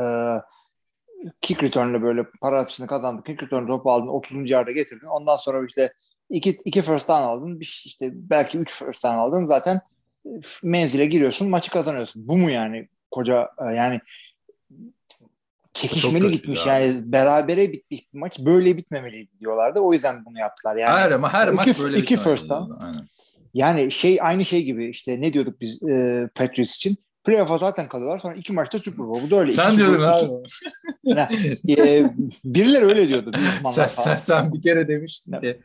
kick 1.42 1.64
return'le 1.64 2.02
böyle 2.02 2.26
para 2.42 2.60
atışını 2.60 2.88
kazandın. 2.88 3.22
Kick 3.22 3.44
return 3.44 3.68
topu 3.68 3.92
aldın. 3.92 4.08
30. 4.08 4.52
yarda 4.52 4.72
getirdin. 4.72 5.08
Ondan 5.08 5.36
sonra 5.36 5.66
işte 5.66 5.94
iki, 6.30 6.50
iki 6.66 6.82
first 6.82 7.08
down 7.08 7.22
aldın. 7.22 7.60
İşte 7.60 8.10
belki 8.14 8.58
üç 8.58 8.84
first 8.84 9.04
down 9.04 9.16
aldın. 9.16 9.46
Zaten 9.46 9.82
e, 10.26 10.30
menzile 10.64 11.06
giriyorsun. 11.06 11.50
Maçı 11.50 11.72
kazanıyorsun. 11.72 12.28
Bu 12.28 12.38
mu 12.38 12.50
yani 12.50 12.88
koca 13.12 13.50
e, 13.70 13.76
yani 13.76 14.00
çekişmeli 15.74 16.32
gitmiş 16.32 16.66
ya. 16.66 16.80
yani 16.80 16.96
berabere 17.06 17.72
bitmiş 17.72 18.14
bir 18.14 18.20
maç 18.20 18.40
böyle 18.40 18.78
bitmemeliydi 18.78 19.40
diyorlardı. 19.40 19.80
O 19.80 19.94
yüzden 19.94 20.26
bunu 20.26 20.40
yaptılar. 20.40 20.76
Yani 20.76 21.00
her 21.00 21.12
ama 21.12 21.34
her 21.34 21.50
maç 21.50 21.68
iki- 21.68 21.84
böyle 21.84 21.98
iki 21.98 22.18
first. 22.18 22.52
Yani 23.54 23.92
şey 23.92 24.18
aynı 24.22 24.46
şey 24.46 24.64
gibi 24.64 24.90
işte 24.90 25.22
ne 25.22 25.34
diyorduk 25.34 25.62
biz 25.62 25.84
e, 25.84 26.30
Patriots 26.36 26.76
için. 26.76 26.98
Playoff'a 27.24 27.58
zaten 27.58 27.88
kalıyorlar. 27.88 28.20
Sonra 28.20 28.36
iki 28.36 28.54
maçta 28.54 28.80
Super 28.80 29.08
Bowl. 29.08 29.26
Bu 29.26 29.32
da 29.32 29.36
öyle. 29.40 29.54
Sen 29.54 29.70
İki- 29.70 29.78
diyordun 29.78 30.02
abi. 30.04 30.26
E, 31.78 32.06
birileri 32.46 32.86
öyle 32.86 33.08
diyordu. 33.08 33.32
sen, 33.74 33.88
sen, 33.88 34.16
sen 34.16 34.54
bir 34.54 34.62
kere 34.62 34.88
demiştin 34.88 35.34
Evet. 35.34 35.42
ki 35.42 35.62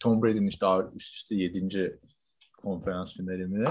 Tom 0.00 0.22
Brady'nin 0.22 0.46
işte 0.46 0.66
üst 0.96 1.14
üste 1.14 1.34
7. 1.34 1.98
konferans 2.62 3.16
finalini 3.16 3.64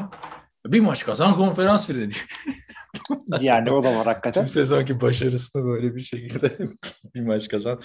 bir 0.66 0.80
maç 0.80 1.06
kazan 1.06 1.36
konferans 1.36 1.88
finali. 1.88 2.12
Yani 3.42 3.72
o 3.72 3.84
da 3.84 3.96
var 3.96 4.06
hakikaten. 4.06 4.42
Tüm 4.42 4.48
sezonki 4.48 5.02
başarısını 5.02 5.66
böyle 5.66 5.96
bir 5.96 6.02
şekilde 6.02 6.58
bir 7.16 7.22
maç 7.22 7.48
kazan. 7.48 7.82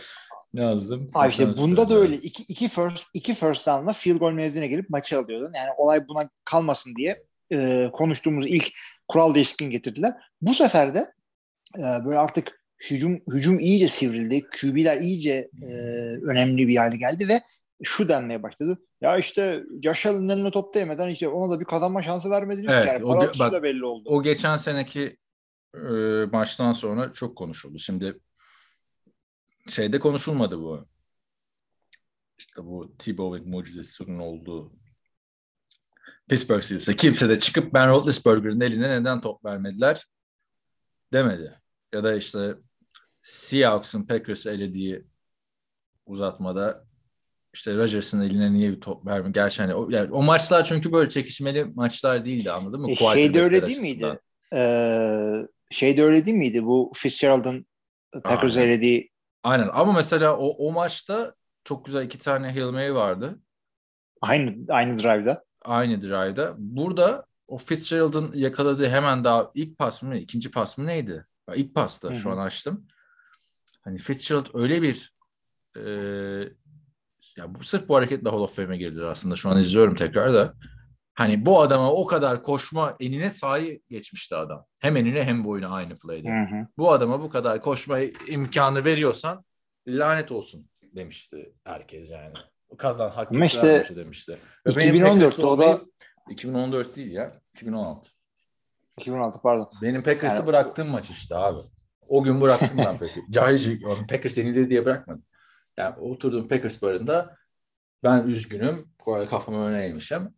Ne? 0.55 0.67
Abi 1.15 1.31
işte 1.31 1.57
bunda 1.57 1.89
da 1.89 1.95
öyle. 1.95 2.15
İki, 2.15 2.43
iki 2.43 2.69
first, 2.69 3.05
iki 3.15 3.35
first 3.35 3.67
down'la 3.67 3.93
field 3.93 4.17
goal 4.17 4.33
mezine 4.33 4.67
gelip 4.67 4.91
maçı 4.91 5.19
alıyordun. 5.19 5.53
Yani 5.55 5.71
olay 5.77 6.09
buna 6.09 6.29
kalmasın 6.45 6.95
diye 6.97 7.23
e, 7.53 7.91
konuştuğumuz 7.93 8.47
ilk 8.47 8.69
kural 9.09 9.35
değişikliğini 9.35 9.73
getirdiler. 9.73 10.13
Bu 10.43 10.55
sefer 10.55 10.95
de 10.95 11.13
e, 11.79 11.83
böyle 12.05 12.19
artık 12.19 12.61
hücum 12.91 13.21
hücum 13.31 13.61
iyice 13.61 13.89
sivrildi. 13.89 14.43
QB'ler 14.61 15.01
iyice 15.01 15.51
e, 15.63 15.73
önemli 16.23 16.69
bir 16.69 16.77
hale 16.77 16.97
geldi 16.97 17.29
ve 17.29 17.41
şu 17.83 18.09
denmeye 18.09 18.43
başladı. 18.43 18.79
Ya 19.05 19.17
işte 19.17 19.65
Allen'ın 19.87 20.29
eline 20.29 20.51
top 20.51 20.75
değmeden 20.75 21.09
işte 21.09 21.29
ona 21.29 21.53
da 21.53 21.61
bir 21.61 21.65
kazanma 21.65 22.03
şansı 22.03 22.31
vermediniz 22.31 22.73
Evet, 22.73 22.85
ki. 22.85 22.89
Yani 22.89 23.05
o 23.05 23.15
ge- 23.15 23.39
bak- 23.39 23.53
da 23.53 23.63
belli 23.63 23.85
oldu. 23.85 24.09
O 24.09 24.23
geçen 24.23 24.57
seneki 24.57 25.17
e, 25.75 25.89
maçtan 26.33 26.73
sonra 26.73 27.13
çok 27.13 27.37
konuşuldu. 27.37 27.79
Şimdi 27.79 28.21
şeyde 29.69 29.99
konuşulmadı 29.99 30.59
bu. 30.59 30.89
İşte 32.39 32.65
bu 32.65 32.97
T-Bowing 32.99 33.47
mucizesinin 33.47 34.19
olduğu 34.19 34.73
Pittsburgh 36.29 36.63
serisinde 36.63 36.97
kimse 36.97 37.29
de 37.29 37.39
çıkıp 37.39 37.75
Ben 37.75 37.89
Roethlisberger'ın 37.89 38.61
eline 38.61 39.01
neden 39.01 39.21
top 39.21 39.45
vermediler 39.45 40.07
demedi. 41.13 41.61
Ya 41.93 42.05
da 42.05 42.15
işte 42.15 42.55
Seahawks'ın 43.23 44.07
Packers'ı 44.07 44.51
elediği 44.51 45.07
uzatmada 46.07 46.87
işte 47.55 47.77
Rodgers'ın 47.77 48.21
eline 48.21 48.53
niye 48.53 48.73
bir 48.73 48.81
top 48.81 49.07
vermiyor? 49.07 49.35
Gerçi 49.35 49.63
hani 49.63 49.75
o, 49.75 49.91
yani 49.91 50.13
o 50.13 50.23
maçlar 50.23 50.65
çünkü 50.65 50.93
böyle 50.93 51.11
çekişmeli 51.11 51.65
maçlar 51.65 52.25
değildi 52.25 52.51
anladın 52.51 52.81
mı? 52.81 52.91
E, 52.91 52.95
şey 52.95 53.35
de 53.35 53.43
öyle 53.43 53.67
değil 53.67 53.79
miydi? 53.79 54.07
açısından. 54.07 54.19
Ee, 54.55 55.49
şey 55.71 55.97
de 55.97 56.03
öyle 56.03 56.27
değil 56.27 56.37
miydi? 56.37 56.65
Bu 56.65 56.93
Fitzgerald'ın 56.95 57.67
Packers'ı 58.25 58.59
Aynen. 58.61 58.71
elediği 58.71 59.11
Aynen 59.43 59.69
ama 59.73 59.93
mesela 59.93 60.37
o, 60.37 60.49
o 60.49 60.73
maçta 60.73 61.35
çok 61.65 61.85
güzel 61.85 62.05
iki 62.05 62.19
tane 62.19 62.51
Hail 62.53 62.73
Mary 62.73 62.95
vardı. 62.95 63.41
aynı 64.21 64.55
aynı 64.69 64.99
drive'da. 64.99 65.45
Aynı 65.65 66.03
drive'da. 66.03 66.55
Burada 66.59 67.27
o 67.49 67.59
Fitzgerald'ın 67.59 68.33
yakaladığı 68.35 68.89
hemen 68.89 69.25
daha 69.25 69.51
ilk 69.55 69.79
pas 69.79 70.03
mı 70.03 70.17
ikinci 70.17 70.51
pas 70.51 70.79
mı 70.79 70.87
neydi? 70.87 71.27
İlk 71.55 71.75
pasta 71.75 72.11
Hı 72.11 72.15
şu 72.15 72.31
an 72.31 72.39
açtım. 72.39 72.87
Hani 73.81 73.99
Fitzgerald 73.99 74.47
öyle 74.55 74.83
bir 74.83 75.15
e, 75.77 75.83
ya 77.37 77.55
bu 77.55 77.65
sırf 77.65 77.89
bu 77.89 77.97
hareketle 77.97 78.31
Hall 78.31 78.39
of 78.41 78.57
Fame'e 78.57 78.77
girdiler 78.77 79.05
aslında. 79.05 79.37
Şu 79.37 79.49
an 79.51 79.59
izliyorum 79.59 79.95
tekrar 79.95 80.35
da. 80.35 80.55
Hani 81.15 81.47
bu 81.47 81.61
adama 81.61 81.93
o 81.93 82.07
kadar 82.07 82.43
koşma 82.43 82.97
enine 83.01 83.31
sahi 83.31 83.83
geçmişti 83.91 84.35
adam. 84.37 84.65
Hem 84.81 84.97
enine 84.97 85.25
hem 85.25 85.45
boyuna 85.45 85.69
aynı 85.69 85.97
play'de. 85.99 86.29
Hı 86.29 86.57
hı. 86.57 86.67
bu 86.79 86.93
adama 86.93 87.23
bu 87.23 87.31
kadar 87.31 87.63
koşma 87.63 87.99
imkanı 88.29 88.85
veriyorsan 88.85 89.45
lanet 89.89 90.33
olsun 90.33 90.69
demişti 90.83 91.53
herkes 91.65 92.11
yani. 92.11 92.35
Kazan 92.79 93.11
hak 93.11 93.33
Ama 93.33 93.47
işte, 93.47 93.87
demişti. 93.97 94.39
Ve 94.69 94.77
benim 94.77 94.95
2014'te 94.95 95.21
Packers'lı 95.21 95.49
o 95.51 95.59
da- 95.59 95.65
olmayı- 95.65 95.81
2014 96.31 96.97
değil 96.97 97.13
ya. 97.13 97.41
2016. 97.55 98.11
2016 98.99 99.41
pardon. 99.43 99.71
Benim 99.83 100.03
Packers'ı 100.03 100.37
Yani- 100.37 100.47
bıraktığım 100.47 100.89
maç 100.89 101.11
işte 101.11 101.37
abi. 101.37 101.61
O 102.09 102.23
gün 102.23 102.41
bıraktım 102.41 102.79
ben 102.79 102.99
Packers. 102.99 103.15
Cahilce 103.31 103.79
Packers 104.09 104.39
yenildi 104.39 104.71
diye 104.71 104.85
bırakmadım. 104.85 105.25
Yani 105.77 105.97
oturdum 105.97 106.49
Packers 106.49 106.83
barında 106.83 107.37
ben 108.05 108.27
üzgünüm. 108.27 108.89
Kafamı 109.31 109.65
öne 109.67 109.85
eğmişim. 109.85 110.35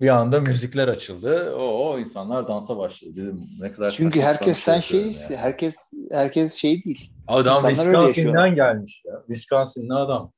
Bir 0.00 0.08
anda 0.08 0.40
müzikler 0.40 0.88
açıldı. 0.88 1.54
O, 1.54 1.90
o 1.90 1.98
insanlar 1.98 2.48
dansa 2.48 2.78
başladı. 2.78 3.12
Dedim 3.16 3.46
ne 3.60 3.72
kadar 3.72 3.90
Çünkü 3.90 4.20
herkes 4.20 4.58
sapan 4.58 4.80
sen 4.80 4.80
şey 4.80 5.00
şey 5.00 5.10
yapıyorum 5.10 5.32
ya. 5.34 5.38
herkes 5.38 5.76
herkes 6.10 6.54
şey 6.54 6.84
değil. 6.84 7.12
Adam 7.28 7.56
İnsanlar 7.56 8.04
Wisconsin'den 8.04 8.54
gelmiş 8.54 9.02
ya. 9.06 9.22
Wisconsin'li 9.26 9.94
adam. 9.94 10.32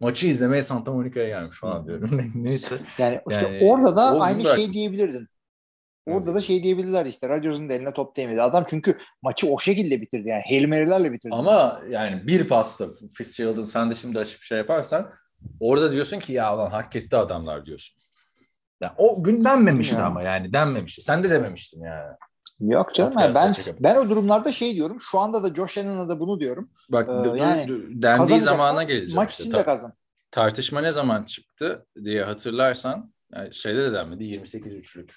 Maçı 0.00 0.26
izlemeye 0.26 0.62
Santa 0.62 0.92
Monica'ya 0.92 1.28
gelmiş 1.28 1.58
falan 1.58 1.86
diyorum. 1.86 2.30
Neyse. 2.34 2.78
Yani 2.98 3.20
işte 3.30 3.46
Yani 3.46 3.70
orada 3.70 3.96
da 3.96 4.20
aynı 4.20 4.56
şey 4.56 4.72
diyebilirdin. 4.72 5.28
Orada 6.14 6.34
da 6.34 6.42
şey 6.42 6.62
diyebilirler 6.62 7.06
işte. 7.06 7.28
Rodgers'ın 7.28 7.68
da 7.70 7.74
eline 7.74 7.92
top 7.92 8.16
değmedi. 8.16 8.42
Adam 8.42 8.64
çünkü 8.68 8.98
maçı 9.22 9.52
o 9.52 9.58
şekilde 9.58 10.00
bitirdi 10.00 10.28
yani. 10.28 10.42
Hail 10.48 10.68
Mary'lerle 10.68 11.12
bitirdi. 11.12 11.34
Ama 11.34 11.82
yani 11.90 12.26
bir 12.26 12.48
pasta 12.48 12.86
Fitzgerald'ın 13.14 13.64
sen 13.64 13.90
de 13.90 13.94
şimdi 13.94 14.18
açıp 14.18 14.42
şey 14.42 14.58
yaparsan 14.58 15.10
orada 15.60 15.92
diyorsun 15.92 16.18
ki 16.18 16.32
ya 16.32 16.54
ulan 16.56 16.70
hak 16.70 16.96
etti 16.96 17.16
adamlar 17.16 17.64
diyorsun. 17.64 17.98
Ya 18.82 18.94
o 18.98 19.22
gün 19.22 19.44
denmemişti 19.44 19.96
Ya. 19.96 20.04
ama 20.04 20.22
yani 20.22 20.52
denmemişti. 20.52 21.02
Sen 21.02 21.22
de 21.22 21.30
dememiştin 21.30 21.82
yani. 21.82 22.16
Yok 22.60 22.94
canım. 22.94 23.14
Yani 23.18 23.34
ben 23.34 23.54
ben 23.80 23.96
o 23.96 24.08
durumlarda 24.10 24.52
şey 24.52 24.74
diyorum. 24.74 24.98
Şu 25.00 25.18
anda 25.18 25.42
da 25.42 25.54
Josh 25.54 25.78
Allen'a 25.78 26.08
da 26.08 26.20
bunu 26.20 26.40
diyorum. 26.40 26.70
Bak 26.90 27.08
Ee, 27.08 27.38
yani 27.38 27.68
dendiği 28.02 28.40
zamana 28.40 28.82
geleceğim. 28.82 29.14
Maç 29.14 29.40
işte. 29.40 29.62
kazan. 29.62 29.92
tartışma 30.30 30.80
ne 30.80 30.92
zaman 30.92 31.22
çıktı 31.22 31.86
diye 32.04 32.24
hatırlarsan 32.24 33.12
yani 33.34 33.54
şeyde 33.54 33.82
de 33.82 33.92
denmedi 33.92 34.24
28-3'lük 34.24 35.10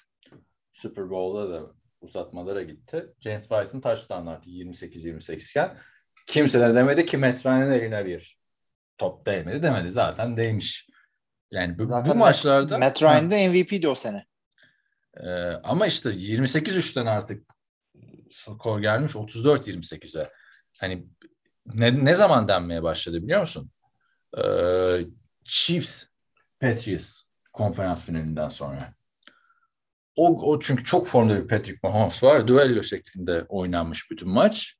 Super 0.72 1.10
Bowl'da 1.10 1.50
da 1.50 1.70
uzatmalara 2.00 2.62
gitti. 2.62 3.06
James 3.20 3.48
White'ın 3.48 3.80
touchdown'ı 3.80 4.30
artık 4.30 4.52
28-28 4.52 5.50
iken 5.50 5.76
kimse 6.26 6.60
de 6.60 6.74
demedi 6.74 7.06
ki 7.06 7.16
Matt 7.16 7.46
Ryan'ın 7.46 7.72
eline 7.72 8.06
bir 8.06 8.38
top 8.98 9.26
değmedi 9.26 9.62
demedi. 9.62 9.90
Zaten 9.90 10.36
değmiş. 10.36 10.88
Yani 11.50 11.78
bu, 11.78 11.84
Zaten 11.84 12.14
bu 12.14 12.18
maçlarda 12.18 12.78
Matt 12.78 13.02
Ryan'da 13.02 13.36
MVP'di 13.36 13.88
o 13.88 13.94
sene. 13.94 14.26
Ee, 15.16 15.30
ama 15.64 15.86
işte 15.86 16.10
28-3'ten 16.10 17.06
artık 17.06 17.46
skor 18.30 18.80
gelmiş 18.80 19.12
34-28'e. 19.12 20.30
Hani 20.80 21.06
ne, 21.66 22.04
ne 22.04 22.14
zaman 22.14 22.48
denmeye 22.48 22.82
başladı 22.82 23.22
biliyor 23.22 23.40
musun? 23.40 23.70
Ee, 24.38 25.00
Chiefs 25.44 26.04
Patriots 26.60 27.22
konferans 27.52 28.04
finalinden 28.04 28.48
sonra. 28.48 28.94
O, 30.16 30.52
o 30.52 30.60
çünkü 30.60 30.84
çok 30.84 31.08
formda 31.08 31.42
bir 31.42 31.48
Patrick 31.48 31.78
Mahomes 31.82 32.22
var. 32.22 32.48
Duello 32.48 32.82
şeklinde 32.82 33.44
oynanmış 33.48 34.10
bütün 34.10 34.28
maç. 34.28 34.76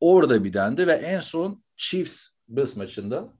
Orada 0.00 0.44
bir 0.44 0.52
dendi 0.52 0.86
ve 0.86 0.92
en 0.92 1.20
son 1.20 1.64
Chiefs 1.76 2.28
Bills 2.48 2.76
maçında 2.76 3.32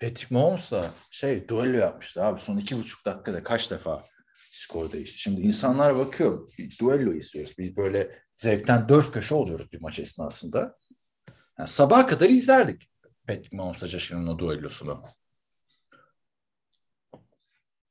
Patrick 0.00 0.34
Mahomes'la 0.34 0.90
şey 1.10 1.48
duello 1.48 1.76
yapmıştı 1.76 2.24
abi. 2.24 2.40
Son 2.40 2.56
iki 2.56 2.78
buçuk 2.78 3.04
dakikada 3.06 3.42
kaç 3.42 3.70
defa 3.70 4.02
skor 4.50 4.92
değişti. 4.92 5.18
Şimdi 5.18 5.40
insanlar 5.40 5.98
bakıyor. 5.98 6.48
Bir 6.58 6.78
duello 6.80 7.12
istiyoruz. 7.12 7.54
Biz 7.58 7.76
böyle 7.76 8.18
zevkten 8.34 8.88
dört 8.88 9.12
köşe 9.12 9.34
oluyoruz 9.34 9.72
bir 9.72 9.80
maç 9.80 9.98
esnasında. 9.98 10.76
Yani 11.58 11.68
sabaha 11.68 12.06
kadar 12.06 12.30
izlerdik. 12.30 12.90
Patrick 13.26 13.56
Mahomes'la 13.56 13.86
Josh 13.86 14.12
Allen'ın 14.12 14.38
duellosunu. 14.38 15.02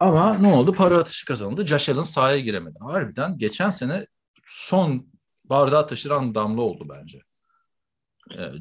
Ama 0.03 0.33
ne 0.33 0.53
oldu? 0.53 0.73
Para 0.73 0.97
atışı 0.97 1.25
kazanıldı. 1.25 1.61
Allen 1.61 2.03
sahaya 2.03 2.39
giremedi. 2.39 2.79
Harbiden 2.79 3.37
geçen 3.37 3.69
sene 3.69 4.07
son 4.45 5.07
bardağı 5.45 5.87
taşıran 5.87 6.35
damla 6.35 6.61
oldu 6.61 6.87
bence. 6.89 7.19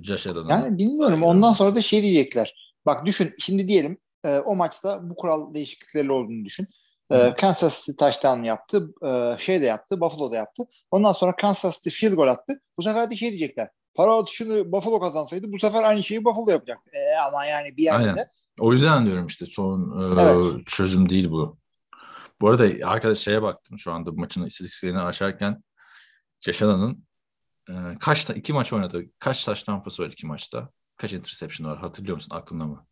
Josh 0.03 0.26
Allen'ın. 0.26 0.49
Yani 0.49 0.78
bilmiyorum. 0.78 1.22
Ondan 1.22 1.53
sonra 1.53 1.74
da 1.74 1.82
şey 1.82 2.03
diyecekler. 2.03 2.74
Bak 2.86 3.07
düşün. 3.07 3.34
Şimdi 3.38 3.68
diyelim 3.68 3.99
e, 4.24 4.38
o 4.38 4.57
maçta 4.57 5.11
bu 5.11 5.16
kural 5.16 5.55
değişiklikleri 5.55 6.12
olduğunu 6.12 6.45
düşün. 6.45 6.68
E, 7.11 7.34
Kansas 7.34 7.86
City 7.86 8.05
touchdown 8.05 8.43
yaptı. 8.43 8.88
E, 9.07 9.36
şey 9.38 9.61
de 9.61 9.66
yaptı. 9.66 10.01
Buffalo 10.01 10.32
da 10.32 10.36
yaptı. 10.36 10.62
Ondan 10.90 11.12
sonra 11.12 11.36
Kansas 11.36 11.76
City 11.76 11.90
field 11.90 12.14
goal 12.14 12.28
attı. 12.28 12.61
Bu 12.78 12.82
sefer 12.82 13.11
de 13.11 13.16
şey 13.16 13.28
diyecekler. 13.28 13.68
Para 13.95 14.14
atışını 14.14 14.72
Buffalo 14.72 15.01
kazansaydı 15.01 15.53
bu 15.53 15.59
sefer 15.59 15.82
aynı 15.82 16.03
şeyi 16.03 16.24
Buffalo 16.24 16.51
yapacaktı. 16.51 16.90
E, 16.93 17.20
ama 17.26 17.45
yani 17.45 17.76
bir 17.76 17.82
yerde 17.82 17.99
Aynen. 17.99 18.16
de 18.16 18.30
O 18.61 18.72
yüzden 18.72 19.07
diyorum 19.07 19.26
işte 19.26 19.46
son 19.46 20.00
e, 20.18 20.22
Evet. 20.22 20.66
çözüm 20.66 21.09
değil 21.09 21.30
bu. 21.30 21.59
Bu 22.40 22.48
arada 22.50 22.86
arkadaş 22.86 23.18
şeye 23.18 23.42
baktım 23.42 23.78
şu 23.78 23.92
anda 23.92 24.12
maçın 24.12 24.46
istatistiklerini 24.46 25.00
açarken 25.00 25.64
Josh 26.40 26.62
Allen'ın 26.62 27.05
e, 27.68 27.74
kaç 28.00 28.24
ta, 28.24 28.34
iki 28.34 28.53
maç 28.53 28.72
oynadı. 28.72 29.05
Kaç 29.18 29.44
taş 29.44 29.62
tampası 29.62 30.03
var 30.03 30.09
iki 30.09 30.26
maçta? 30.26 30.70
Kaç 30.96 31.12
interception 31.12 31.70
var? 31.70 31.78
Hatırlıyor 31.78 32.14
musun? 32.14 32.36
Aklında 32.36 32.64
mı? 32.64 32.86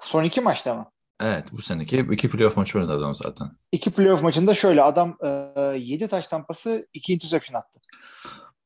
son 0.00 0.24
iki 0.24 0.40
maçta 0.40 0.74
mı? 0.74 0.90
Evet 1.20 1.52
bu 1.52 1.62
seneki 1.62 1.96
iki 2.12 2.28
playoff 2.30 2.56
maçı 2.56 2.78
oynadı 2.78 2.92
adam 2.92 3.14
zaten. 3.14 3.50
İki 3.72 3.90
playoff 3.90 4.22
maçında 4.22 4.54
şöyle 4.54 4.82
adam 4.82 5.16
e, 5.56 5.60
7 5.78 6.08
taş 6.08 6.26
tampası 6.26 6.86
2 6.92 7.12
interception 7.12 7.60
attı. 7.60 7.80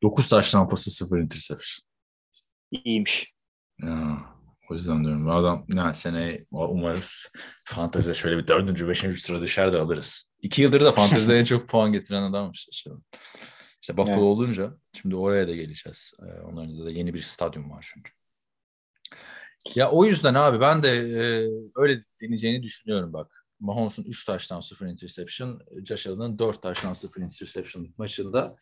Dokuz 0.03 0.29
taş 0.29 0.51
tampası 0.51 0.91
sıfır 0.91 1.19
interception. 1.19 1.89
İyiymiş. 2.71 3.33
Ya, 3.83 4.19
o 4.71 4.75
yüzden 4.75 5.05
diyorum 5.05 5.27
bu 5.27 5.33
adam 5.33 5.67
yani 5.75 5.95
seneye 5.95 6.47
umarız 6.51 7.29
fantezide 7.65 8.15
şöyle 8.15 8.39
bir 8.39 8.47
dördüncü, 8.47 8.89
beşinci 8.89 9.21
sıra 9.23 9.43
düşer 9.43 9.73
de 9.73 9.79
alırız. 9.79 10.33
İki 10.43 10.63
yıldır 10.63 10.81
da 10.81 10.93
fantezide 10.93 11.39
en 11.39 11.45
çok 11.45 11.69
puan 11.69 11.93
getiren 11.93 12.23
adammış. 12.23 12.69
işte. 12.73 12.91
İşte 13.83 13.97
Buffalo 13.97 14.15
Evet. 14.15 14.23
olunca 14.23 14.77
şimdi 15.01 15.17
oraya 15.17 15.49
da 15.49 15.55
geleceğiz. 15.55 16.13
Ee, 16.23 16.41
onların 16.41 16.87
da 16.87 16.91
yeni 16.91 17.15
bir 17.15 17.23
stadyum 17.23 17.71
var 17.71 17.91
çünkü. 17.95 18.13
Ya 19.75 19.91
o 19.91 20.05
yüzden 20.05 20.35
abi 20.35 20.61
ben 20.61 20.83
de 20.83 20.89
e, 20.91 21.49
öyle 21.77 22.03
deneyeceğini 22.21 22.63
düşünüyorum 22.63 23.13
bak. 23.13 23.45
Mahomes'un 23.61 24.05
3 24.05 24.25
taştan 24.25 24.61
0 24.61 24.87
interception, 24.87 25.61
Josh 25.85 26.07
Allen'ın 26.07 26.39
4 26.39 26.63
taştan 26.63 26.93
0 26.93 27.21
interception 27.23 27.89
maçında. 27.99 28.57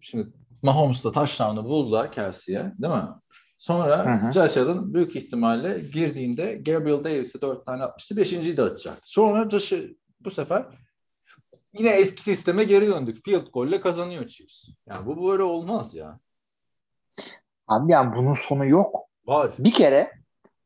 Şimdi 0.00 0.28
Mahomes'la 0.62 1.12
touchdown'ı 1.12 1.64
buldular 1.64 2.12
Kelsey'e 2.12 2.58
değil 2.58 2.94
mi? 2.94 3.08
Sonra 3.56 4.06
Hı 4.06 4.26
hı. 4.26 4.32
Josh 4.32 4.56
Allen 4.56 4.94
büyük 4.94 5.16
ihtimalle 5.16 5.78
girdiğinde 5.92 6.54
Gabriel 6.54 7.04
Davis'e 7.04 7.40
4 7.40 7.66
tane 7.66 7.82
atmıştı. 7.82 8.16
Beşinciyi 8.16 8.56
de 8.56 8.62
atacaktı. 8.62 9.02
Sonra 9.04 9.50
Josh, 9.50 9.72
bu 10.20 10.30
sefer 10.30 10.66
yine 11.72 11.90
eski 11.90 12.22
sisteme 12.22 12.64
geri 12.64 12.86
döndük. 12.86 13.24
Field 13.24 13.46
goal'le 13.52 13.80
kazanıyor 13.80 14.28
Chiefs. 14.28 14.68
Yani 14.86 15.06
bu 15.06 15.28
böyle 15.28 15.42
olmaz 15.42 15.94
ya. 15.94 16.20
Abi 17.68 17.92
yani 17.92 18.16
bunun 18.16 18.32
sonu 18.32 18.66
yok. 18.68 18.96
Var. 19.26 19.50
Bir 19.58 19.72
kere 19.72 20.10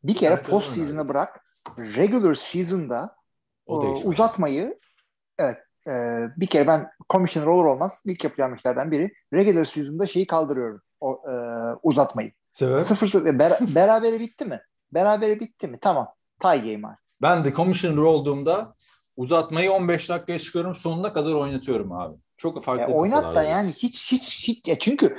bir 0.05 0.17
kere 0.17 0.35
Herkes 0.35 0.51
post 0.51 0.69
season'ı 0.69 1.09
bırak. 1.09 1.45
Regular 1.79 2.35
season'da 2.35 3.17
O 3.67 3.83
e, 3.83 3.87
değişmez. 3.87 4.13
uzatmayı 4.13 4.79
evet 5.39 5.59
e, 5.87 5.93
bir 6.37 6.47
kere 6.47 6.67
ben 6.67 6.91
commissioner 7.11 7.47
olur 7.47 7.65
olmaz 7.65 8.03
ilk 8.07 8.25
yapacağım 8.25 8.55
işlerden 8.55 8.91
biri 8.91 9.13
regular 9.35 9.65
season'da 9.65 10.07
şeyi 10.07 10.27
kaldırıyorum. 10.27 10.83
O 11.01 11.23
e, 11.31 11.35
uzatmayı. 11.83 12.33
Sebep? 12.59 12.79
Sıfır 12.81 13.07
sıfır 13.09 13.27
ber- 13.27 13.75
berabere 13.75 14.21
bitti 14.21 14.45
mi? 14.45 14.61
Berabere 14.95 15.41
bitti 15.41 15.69
mi? 15.69 15.79
Tamam. 15.81 16.09
Tie 16.41 16.57
game 16.59 16.89
artık. 16.89 17.05
Ben 17.23 17.45
de 17.45 17.53
commissioner 17.55 18.03
olduğumda 18.03 18.75
uzatmayı 19.17 19.73
15 19.73 20.09
dakikaya 20.09 20.39
çıkıyorum. 20.39 20.77
Sonuna 20.77 21.13
kadar 21.13 21.33
oynatıyorum 21.33 21.93
abi. 21.93 22.17
Çok 22.37 22.65
farklı. 22.65 22.83
Ya 22.83 22.89
oynat 22.99 23.23
da 23.23 23.27
kafalar. 23.27 23.51
yani 23.51 23.71
hiç 23.71 24.13
hiç 24.13 24.49
hiç 24.49 24.69
ya 24.69 24.79
çünkü 24.79 25.19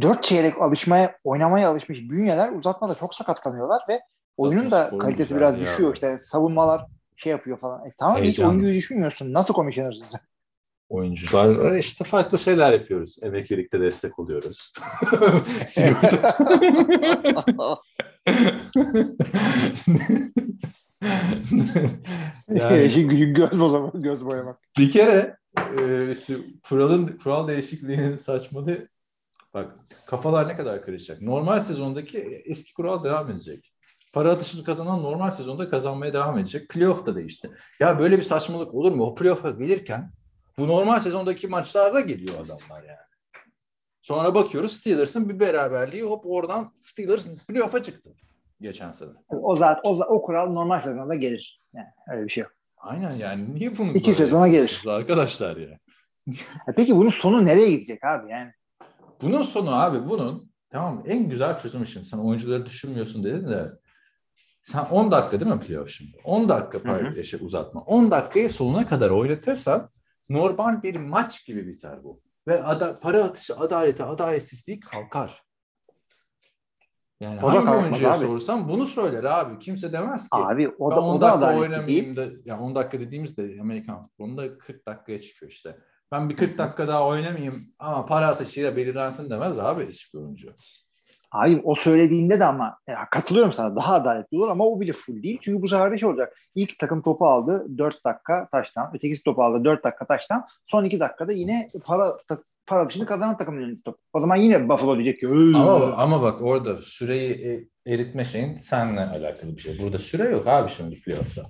dört 0.00 0.22
çeyrek 0.22 0.62
alışmaya 0.62 1.18
oynamaya 1.24 1.68
alışmış 1.70 1.98
bünyeler 1.98 2.52
uzatmada 2.52 2.94
çok 2.94 3.14
sakat 3.14 3.40
kalıyorlar 3.40 3.82
ve 3.88 4.00
oyunun 4.36 4.70
da 4.70 4.88
Oyun 4.92 5.02
kalitesi 5.02 5.36
biraz 5.36 5.54
ya. 5.58 5.60
düşüyor 5.64 5.94
işte 5.94 6.18
savunmalar 6.18 6.86
şey 7.16 7.30
yapıyor 7.30 7.58
falan. 7.58 7.86
E 7.86 7.92
tamam 7.98 8.16
hiç 8.16 8.24
Heyecanlı. 8.24 8.50
oyuncuyu 8.50 8.74
düşünmüyorsun. 8.74 9.32
Nasıl 9.32 9.54
komisyonersın 9.54 10.04
sen? 10.08 10.20
Oyuncular 10.88 11.76
işte 11.76 12.04
farklı 12.04 12.38
şeyler 12.38 12.72
yapıyoruz. 12.72 13.16
Emeklilikte 13.22 13.80
destek 13.80 14.18
oluyoruz. 14.18 14.72
Sigorta. 15.66 16.38
yani 22.48 23.32
göz 23.32 23.60
boyamak, 23.60 24.02
göz 24.02 24.26
boyamak. 24.26 24.58
bir 24.78 24.92
kere 24.92 25.36
e, 25.58 26.14
kuralın 26.68 27.06
kural 27.06 27.48
değişikliğinin 27.48 28.16
saçmalığı 28.16 28.88
bak 29.54 29.76
kafalar 30.06 30.48
ne 30.48 30.56
kadar 30.56 30.84
karışacak. 30.84 31.22
Normal 31.22 31.60
sezondaki 31.60 32.18
eski 32.44 32.74
kural 32.74 33.04
devam 33.04 33.30
edecek. 33.30 33.72
Para 34.14 34.32
atışını 34.32 34.64
kazanan 34.64 35.02
normal 35.02 35.30
sezonda 35.30 35.70
kazanmaya 35.70 36.12
devam 36.12 36.38
edecek. 36.38 36.68
Playoff 36.68 37.06
da 37.06 37.16
değişti. 37.16 37.50
Ya 37.80 37.98
böyle 37.98 38.18
bir 38.18 38.22
saçmalık 38.22 38.74
olur 38.74 38.92
mu? 38.92 39.04
O 39.04 39.14
playoff'a 39.14 39.50
gelirken 39.50 40.12
bu 40.58 40.68
normal 40.68 41.00
sezondaki 41.00 41.48
maçlarda 41.48 42.00
geliyor 42.00 42.34
adamlar 42.34 42.82
yani. 42.82 42.98
Sonra 44.02 44.34
bakıyoruz 44.34 44.72
Steelers'ın 44.72 45.28
bir 45.28 45.40
beraberliği 45.40 46.02
hop 46.02 46.26
oradan 46.26 46.72
Steelers 46.76 47.26
playoff'a 47.48 47.82
çıktı 47.82 48.10
geçen 48.60 48.92
sene. 48.92 49.10
O 49.28 49.56
zaten 49.56 49.80
o, 49.84 50.00
o 50.08 50.22
kural 50.22 50.52
normal 50.52 50.80
sezonda 50.80 51.14
gelir. 51.14 51.60
Yani 51.74 51.86
öyle 52.12 52.24
bir 52.24 52.30
şey 52.30 52.42
yok. 52.42 52.52
Aynen 52.76 53.10
yani 53.10 53.54
niye 53.54 53.78
bunu 53.78 53.92
İki 53.92 54.14
sezona 54.14 54.48
gelir. 54.48 54.82
Arkadaşlar 54.86 55.56
ya. 55.56 55.78
E 56.68 56.72
peki 56.76 56.96
bunun 56.96 57.10
sonu 57.10 57.46
nereye 57.46 57.70
gidecek 57.70 58.04
abi 58.04 58.30
yani? 58.30 58.52
Bunun 59.22 59.42
sonu 59.42 59.74
abi 59.74 60.08
bunun 60.08 60.52
tamam 60.70 61.02
en 61.06 61.28
güzel 61.28 61.58
çözüm 61.58 61.82
için 61.82 62.02
sen 62.02 62.18
oyuncuları 62.18 62.66
düşünmüyorsun 62.66 63.24
dedin 63.24 63.48
de 63.48 63.72
sen 64.62 64.84
10 64.84 65.10
dakika 65.10 65.40
değil 65.40 65.52
mi 65.52 65.60
playoff 65.60 65.90
şimdi? 65.90 66.16
10 66.24 66.48
dakika 66.48 67.22
şey, 67.22 67.40
uzatma. 67.42 67.80
10 67.80 68.10
dakikayı 68.10 68.50
sonuna 68.50 68.86
kadar 68.86 69.10
oynatırsan 69.10 69.90
normal 70.28 70.82
bir 70.82 70.96
maç 70.96 71.46
gibi 71.46 71.66
biter 71.66 72.04
bu. 72.04 72.20
Ve 72.48 72.62
ada- 72.64 73.00
para 73.00 73.24
atışı 73.24 73.56
adaleti, 73.56 74.04
adaletsizliği 74.04 74.80
kalkar. 74.80 75.42
Yani 77.20 77.40
O 77.42 77.48
hangi 77.48 77.70
oyuncuya 77.70 78.12
abi. 78.14 78.26
sorsam 78.26 78.68
bunu 78.68 78.84
söyler 78.86 79.24
abi. 79.24 79.58
Kimse 79.58 79.92
demez 79.92 80.22
ki. 80.22 80.28
Abi 80.36 80.68
o 80.78 80.90
ben 80.90 80.96
da, 80.96 81.00
10 81.00 81.16
o 81.16 81.20
da 81.20 81.30
dakika 81.30 81.58
oynamayayım 81.58 82.16
da 82.16 82.26
ya 82.44 82.60
10 82.60 82.74
dakika 82.74 83.00
dediğimizde 83.00 83.56
Amerikan 83.60 84.02
futbolunda 84.02 84.58
40 84.58 84.86
dakikaya 84.86 85.20
çıkıyor 85.20 85.52
işte. 85.52 85.78
Ben 86.12 86.28
bir 86.30 86.36
40 86.36 86.58
dakika 86.58 86.88
daha 86.88 87.06
oynamayayım 87.06 87.74
ama 87.78 88.06
para 88.06 88.28
atışıyla 88.28 88.76
belirlensin 88.76 89.30
demez 89.30 89.58
abi 89.58 89.88
hiçbir 89.88 90.18
oyuncu. 90.18 90.54
Abi 91.32 91.60
o 91.64 91.74
söylediğinde 91.74 92.40
de 92.40 92.44
ama 92.44 92.78
ya 92.88 93.08
katılıyorum 93.10 93.52
sana 93.52 93.76
daha 93.76 93.94
adaletli 93.94 94.36
olur 94.36 94.48
ama 94.48 94.64
o 94.66 94.80
bile 94.80 94.92
full 94.92 95.22
değil. 95.22 95.38
Çünkü 95.42 95.62
bu 95.62 95.68
sefer 95.68 95.98
şey 95.98 96.08
olacak. 96.08 96.36
İlk 96.54 96.78
takım 96.78 97.02
topu 97.02 97.26
aldı 97.26 97.66
4 97.78 98.04
dakika 98.04 98.48
taştan. 98.52 98.90
Ötekisi 98.94 99.22
topu 99.22 99.42
aldı 99.44 99.64
4 99.64 99.84
dakika 99.84 100.06
taştan. 100.06 100.46
Son 100.66 100.84
2 100.84 101.00
dakikada 101.00 101.32
yine 101.32 101.68
para 101.84 102.18
para 102.66 102.88
dışını 102.88 103.06
kazanan 103.06 103.36
takımın 103.36 103.62
elinde 103.62 103.82
top. 103.84 103.98
O 104.12 104.20
zaman 104.20 104.36
yine 104.36 104.68
Buffalo 104.68 104.98
diyecek 104.98 105.20
ki. 105.20 105.26
Ama 105.56 105.92
ama 105.96 106.22
bak 106.22 106.42
orada 106.42 106.82
süreyi 106.82 107.32
e- 107.32 107.92
eritme 107.92 108.24
şeyin 108.24 108.58
seninle 108.58 109.00
alakalı 109.00 109.56
bir 109.56 109.62
şey. 109.62 109.78
Burada 109.82 109.98
süre 109.98 110.28
yok 110.28 110.46
abi 110.46 110.70
şimdi 110.70 111.00
playoff'ta. 111.00 111.42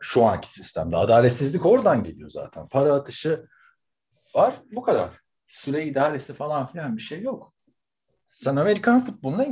Şu 0.00 0.24
anki 0.24 0.52
sistemde. 0.52 0.96
Adaletsizlik 0.96 1.66
oradan 1.66 2.02
geliyor 2.02 2.30
zaten. 2.30 2.68
Para 2.68 2.94
atışı 2.94 3.46
var 4.34 4.54
bu 4.72 4.82
kadar. 4.82 5.08
Süre 5.46 5.84
idaresi 5.84 6.34
falan 6.34 6.66
filan 6.66 6.96
bir 6.96 7.02
şey 7.02 7.22
yok. 7.22 7.52
Sen 8.30 8.56
Amerikan 8.56 9.00
futboluna, 9.00 9.46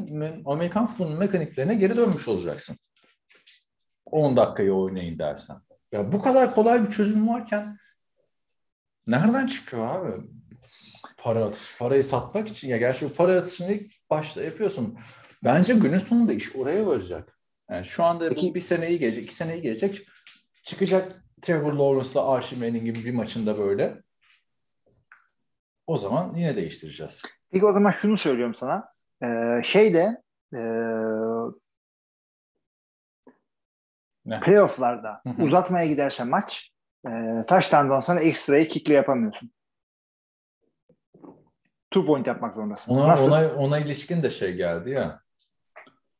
Amerikan 0.47 0.87
futbolunun 0.87 1.19
mekaniklerine 1.19 1.75
geri 1.75 1.97
dönmüş 1.97 2.29
olacaksın. 2.29 2.77
10 4.07 4.37
dakikayı 4.37 4.73
oynayın 4.73 5.19
dersen. 5.19 5.57
Ya 5.93 6.13
bu 6.13 6.23
kadar 6.23 6.55
kolay 6.55 6.87
bir 6.87 6.91
çözüm 6.91 7.29
varken 7.29 7.79
nereden 9.07 9.47
çıkıyor 9.47 9.87
abi? 9.87 10.23
Para 11.17 11.45
atış, 11.45 11.77
parayı 11.79 12.05
satmak 12.05 12.49
için 12.49 12.69
ya 12.69 12.77
gerçi 12.77 13.07
bu 13.11 13.13
para 13.13 13.39
atışını 13.39 13.73
ilk 13.73 14.11
başta 14.11 14.43
yapıyorsun. 14.43 14.99
Bence 15.45 15.75
günün 15.75 15.99
sonunda 15.99 16.33
iş 16.33 16.57
oraya 16.57 16.87
varacak. 16.87 17.39
Yani 17.71 17.85
şu 17.87 18.05
anda 18.05 18.29
Peki- 18.29 18.55
bir 18.55 18.61
sene 18.61 18.89
iyi 18.89 18.99
gelecek, 18.99 19.25
iki 19.25 19.35
sene 19.35 19.55
iyi 19.55 19.63
gelecek. 19.63 20.07
Çıkacak 20.63 21.25
Trevor 21.43 21.73
Lawrence'la 21.73 22.29
Archie 22.29 22.59
Manning 22.59 22.85
gibi 22.85 23.05
bir 23.05 23.15
maçında 23.15 23.59
böyle. 23.59 24.03
O 25.87 25.99
zaman 25.99 26.35
yine 26.37 26.57
değiştireceğiz. 26.57 27.23
Peki 27.53 27.67
o 27.67 27.73
zaman 27.73 27.91
şunu 27.91 28.17
söylüyorum 28.17 28.55
sana. 28.55 28.89
Ee, 29.23 29.61
şeyde 29.65 30.23
e, 30.55 30.61
Ne? 34.25 34.41
playofflarda 34.41 35.23
uzatmaya 35.39 35.87
giderse 35.87 36.25
maç 36.25 36.73
e, 37.07 37.11
taştandan 37.47 38.01
sonra 38.01 38.21
ekstrayı 38.21 38.69
kickle 38.69 38.95
yapamıyorsun. 38.95 39.53
Two 41.91 42.07
point 42.07 42.27
yapmak 42.27 42.55
zorundasın. 42.55 42.95
Ona, 42.95 43.09
Nasıl? 43.09 43.33
ona, 43.33 43.55
ona 43.55 43.79
ilişkin 43.79 44.23
de 44.23 44.31
şey 44.31 44.55
geldi 44.55 44.91
ya. 44.91 45.21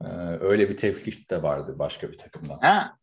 Ee, 0.05 0.07
öyle 0.41 0.69
bir 0.69 0.77
teklif 0.77 1.31
de 1.31 1.43
vardı 1.43 1.79
başka 1.79 2.13
bir 2.13 2.19
takımdan. 2.19 2.59
Ha? 2.59 2.97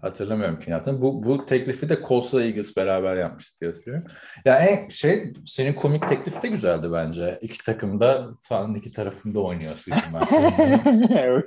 Hatırlamıyorum 0.00 0.60
kim 0.60 0.72
yaptı. 0.72 1.00
Bu, 1.02 1.22
bu 1.22 1.46
teklifi 1.46 1.88
de 1.88 2.00
Colts'la 2.08 2.42
Eagles 2.42 2.76
beraber 2.76 3.16
yapmıştı 3.16 3.60
diye 3.60 3.70
hatırlıyorum. 3.70 4.10
Ya 4.44 4.58
en 4.58 4.88
şey 4.88 5.32
senin 5.46 5.74
komik 5.74 6.08
teklifi 6.08 6.42
de 6.42 6.48
güzeldi 6.48 6.92
bence. 6.92 7.38
İki 7.42 7.64
takım 7.64 8.00
da 8.00 8.28
sahanın 8.40 8.74
iki 8.74 8.92
tarafında 8.92 9.40
oynuyor. 9.40 9.84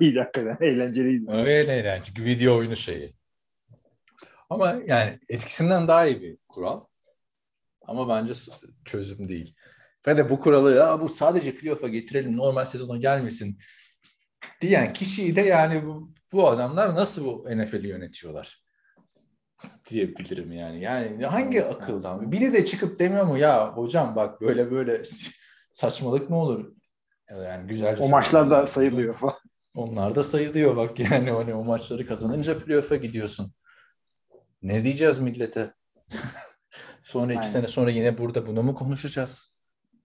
Öyle 0.01 0.19
hakikaten 0.19 0.57
eğlenceliydi. 0.61 1.31
Öyle 1.31 1.73
eğlenceli. 1.73 2.25
Video 2.25 2.57
oyunu 2.57 2.75
şeyi. 2.75 3.13
Ama 4.49 4.75
yani 4.87 5.19
etkisinden 5.29 5.87
daha 5.87 6.05
iyi 6.05 6.21
bir 6.21 6.37
kural. 6.49 6.83
Ama 7.81 8.09
bence 8.09 8.33
çözüm 8.85 9.27
değil. 9.27 9.55
Ve 10.07 10.17
de 10.17 10.29
bu 10.29 10.39
kuralı 10.39 10.75
ya 10.75 11.01
bu 11.01 11.09
sadece 11.09 11.55
playoff'a 11.55 11.87
getirelim 11.87 12.37
normal 12.37 12.65
sezona 12.65 12.97
gelmesin 12.97 13.59
diyen 14.61 14.93
kişiyi 14.93 15.35
de 15.35 15.41
yani 15.41 15.85
bu, 15.85 16.13
bu 16.33 16.47
adamlar 16.49 16.95
nasıl 16.95 17.25
bu 17.25 17.45
NFL'i 17.49 17.87
yönetiyorlar 17.87 18.63
diyebilirim 19.89 20.51
yani. 20.51 20.81
Yani 20.81 21.25
hangi 21.25 21.57
Evet, 21.57 21.77
akıldan? 21.81 22.31
Biri 22.31 22.53
de 22.53 22.65
çıkıp 22.65 22.99
demiyor 22.99 23.25
mu 23.25 23.37
ya 23.37 23.73
hocam 23.73 24.15
bak 24.15 24.41
böyle 24.41 24.71
böyle 24.71 25.03
saçmalık 25.71 26.29
mı 26.29 26.37
olur? 26.37 26.73
Yani 27.29 27.67
güzelce 27.67 28.03
O 28.03 28.09
maçlar 28.09 28.49
da 28.49 28.65
sayılıyor 28.65 29.13
falan. 29.13 29.35
Onlar 29.75 30.15
da 30.15 30.23
sayılıyor 30.23 30.75
bak 30.75 30.99
yani 30.99 31.31
hani 31.31 31.53
o 31.53 31.63
maçları 31.63 32.07
kazanınca 32.07 32.59
playoff'a 32.59 32.95
gidiyorsun. 32.95 33.53
Ne 34.61 34.83
diyeceğiz 34.83 35.19
millete? 35.19 35.73
sonra 37.01 37.31
iki 37.31 37.39
Aynen. 37.39 37.51
sene 37.51 37.67
sonra 37.67 37.91
yine 37.91 38.17
burada 38.17 38.47
bunu 38.47 38.63
mu 38.63 38.75
konuşacağız? 38.75 39.53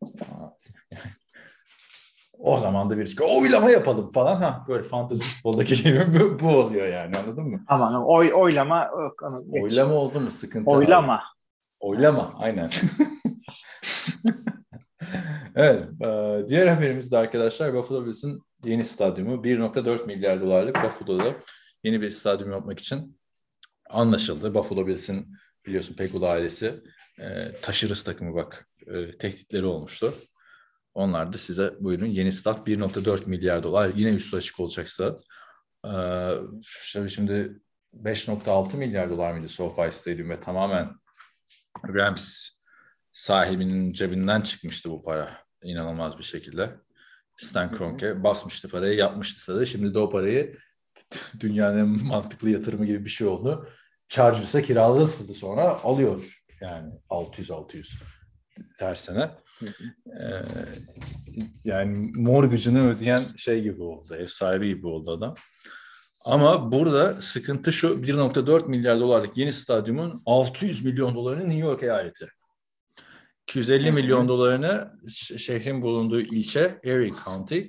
Aa, 0.03 0.49
O 2.39 2.57
zaman 2.57 2.91
da 2.91 2.99
birisi 2.99 3.17
ki 3.17 3.23
oylama 3.23 3.71
yapalım 3.71 4.11
falan 4.11 4.37
ha 4.37 4.65
böyle 4.69 4.83
fantezi 4.83 5.23
futboldaki 5.23 5.83
gibi 5.83 6.07
bu, 6.15 6.39
bu 6.41 6.49
oluyor 6.49 6.87
yani 6.87 7.17
anladın 7.17 7.45
mı? 7.45 7.65
Aman 7.69 8.05
oy, 8.07 8.31
oylama. 8.35 8.91
geç. 9.53 9.63
Oylama 9.63 9.95
oldu 9.95 10.21
mu 10.21 10.31
sıkıntı? 10.31 10.71
Oylama. 10.71 11.23
Oylama 11.81 12.33
aynen. 12.39 12.71
evet. 15.57 15.89
e, 16.03 16.49
diğer 16.49 16.67
haberimiz 16.67 17.13
de 17.13 17.19
arkadaşlar 17.19 17.75
Buffalo 17.75 18.07
Bills'in 18.07 18.43
yeni 18.65 18.85
stadyumu 18.85 19.35
1.4 19.35 20.07
milyar 20.07 20.41
dolarlık 20.41 20.85
Buffalo'da 20.85 21.35
yeni 21.85 22.01
bir 22.01 22.11
stadyum 22.11 22.51
yapmak 22.51 22.79
için 22.79 23.19
anlaşıldı. 23.91 24.55
Buffalo 24.55 24.87
Bills'in 24.87 25.27
biliyorsun 25.67 25.95
Pegula 25.95 26.31
ailesi 26.31 26.75
e, 27.19 27.53
taşırız 27.63 28.05
takımı 28.05 28.35
bak 28.35 28.69
e, 28.87 29.11
tehditleri 29.11 29.67
olmuştu. 29.67 30.15
Onlar 30.99 31.33
da 31.33 31.39
size 31.39 31.75
buyurun 31.81 32.07
yeni 32.07 32.33
stat 32.33 32.69
1.4 32.69 33.29
milyar 33.29 33.63
dolar 33.63 33.91
yine 33.95 34.11
üstü 34.11 34.37
açık 34.37 34.61
olacak 34.61 34.89
stat. 34.89 35.23
E, 35.85 35.93
şöyle 36.63 37.09
şimdi 37.09 37.61
5.6 37.95 38.77
milyar 38.77 39.11
dolar 39.11 39.33
mıydı 39.33 39.49
SoFi 39.49 39.93
Stadium 39.93 40.31
ve 40.31 40.41
tamamen 40.41 40.91
Rams 41.89 42.49
sahibinin 43.13 43.93
cebinden 43.93 44.41
çıkmıştı 44.41 44.91
bu 44.91 45.03
para. 45.03 45.39
İnanılmaz 45.63 46.19
bir 46.19 46.23
şekilde. 46.23 46.71
Stan 47.37 47.77
Kroenke 47.77 48.25
basmıştı 48.25 48.69
parayı, 48.69 48.95
yapmıştı 48.95 49.43
sadece. 49.43 49.73
Şimdi 49.73 49.95
de 49.95 49.99
o 49.99 50.11
parayı 50.11 50.57
dünyanın 51.41 51.79
en 51.79 52.07
mantıklı 52.07 52.51
yatırımı 52.51 52.87
gibi 52.87 53.05
bir 53.05 53.11
şey 53.11 53.27
oldu. 53.27 53.69
Chargers'a 54.09 54.63
kiraladı 54.63 55.07
sonra 55.35 55.63
alıyor. 55.63 56.43
Yani 56.61 56.93
600-600 57.11 58.18
her 58.79 58.95
sene. 58.95 59.31
Ee, 60.07 60.43
yani 61.65 62.11
mortgage'ını 62.15 62.89
ödeyen 62.89 63.21
şey 63.37 63.63
gibi 63.63 63.83
oldu. 63.83 64.15
Ev 64.15 64.27
sahibi 64.27 64.69
gibi 64.69 64.87
oldu 64.87 65.11
adam. 65.11 65.35
Ama 66.25 66.73
burada 66.73 67.15
sıkıntı 67.15 67.73
şu 67.73 67.89
1.4 67.89 68.69
milyar 68.69 69.01
dolarlık 69.01 69.37
yeni 69.37 69.53
stadyumun 69.53 70.23
600 70.27 70.85
milyon 70.85 71.15
dolarını 71.15 71.45
New 71.45 71.59
York 71.59 71.83
eyaleti. 71.83 72.29
250 73.43 73.93
milyon 73.93 74.29
dolarını 74.29 74.93
şehrin 75.37 75.83
bulunduğu 75.83 76.21
ilçe 76.21 76.81
Erie 76.85 77.13
County. 77.25 77.61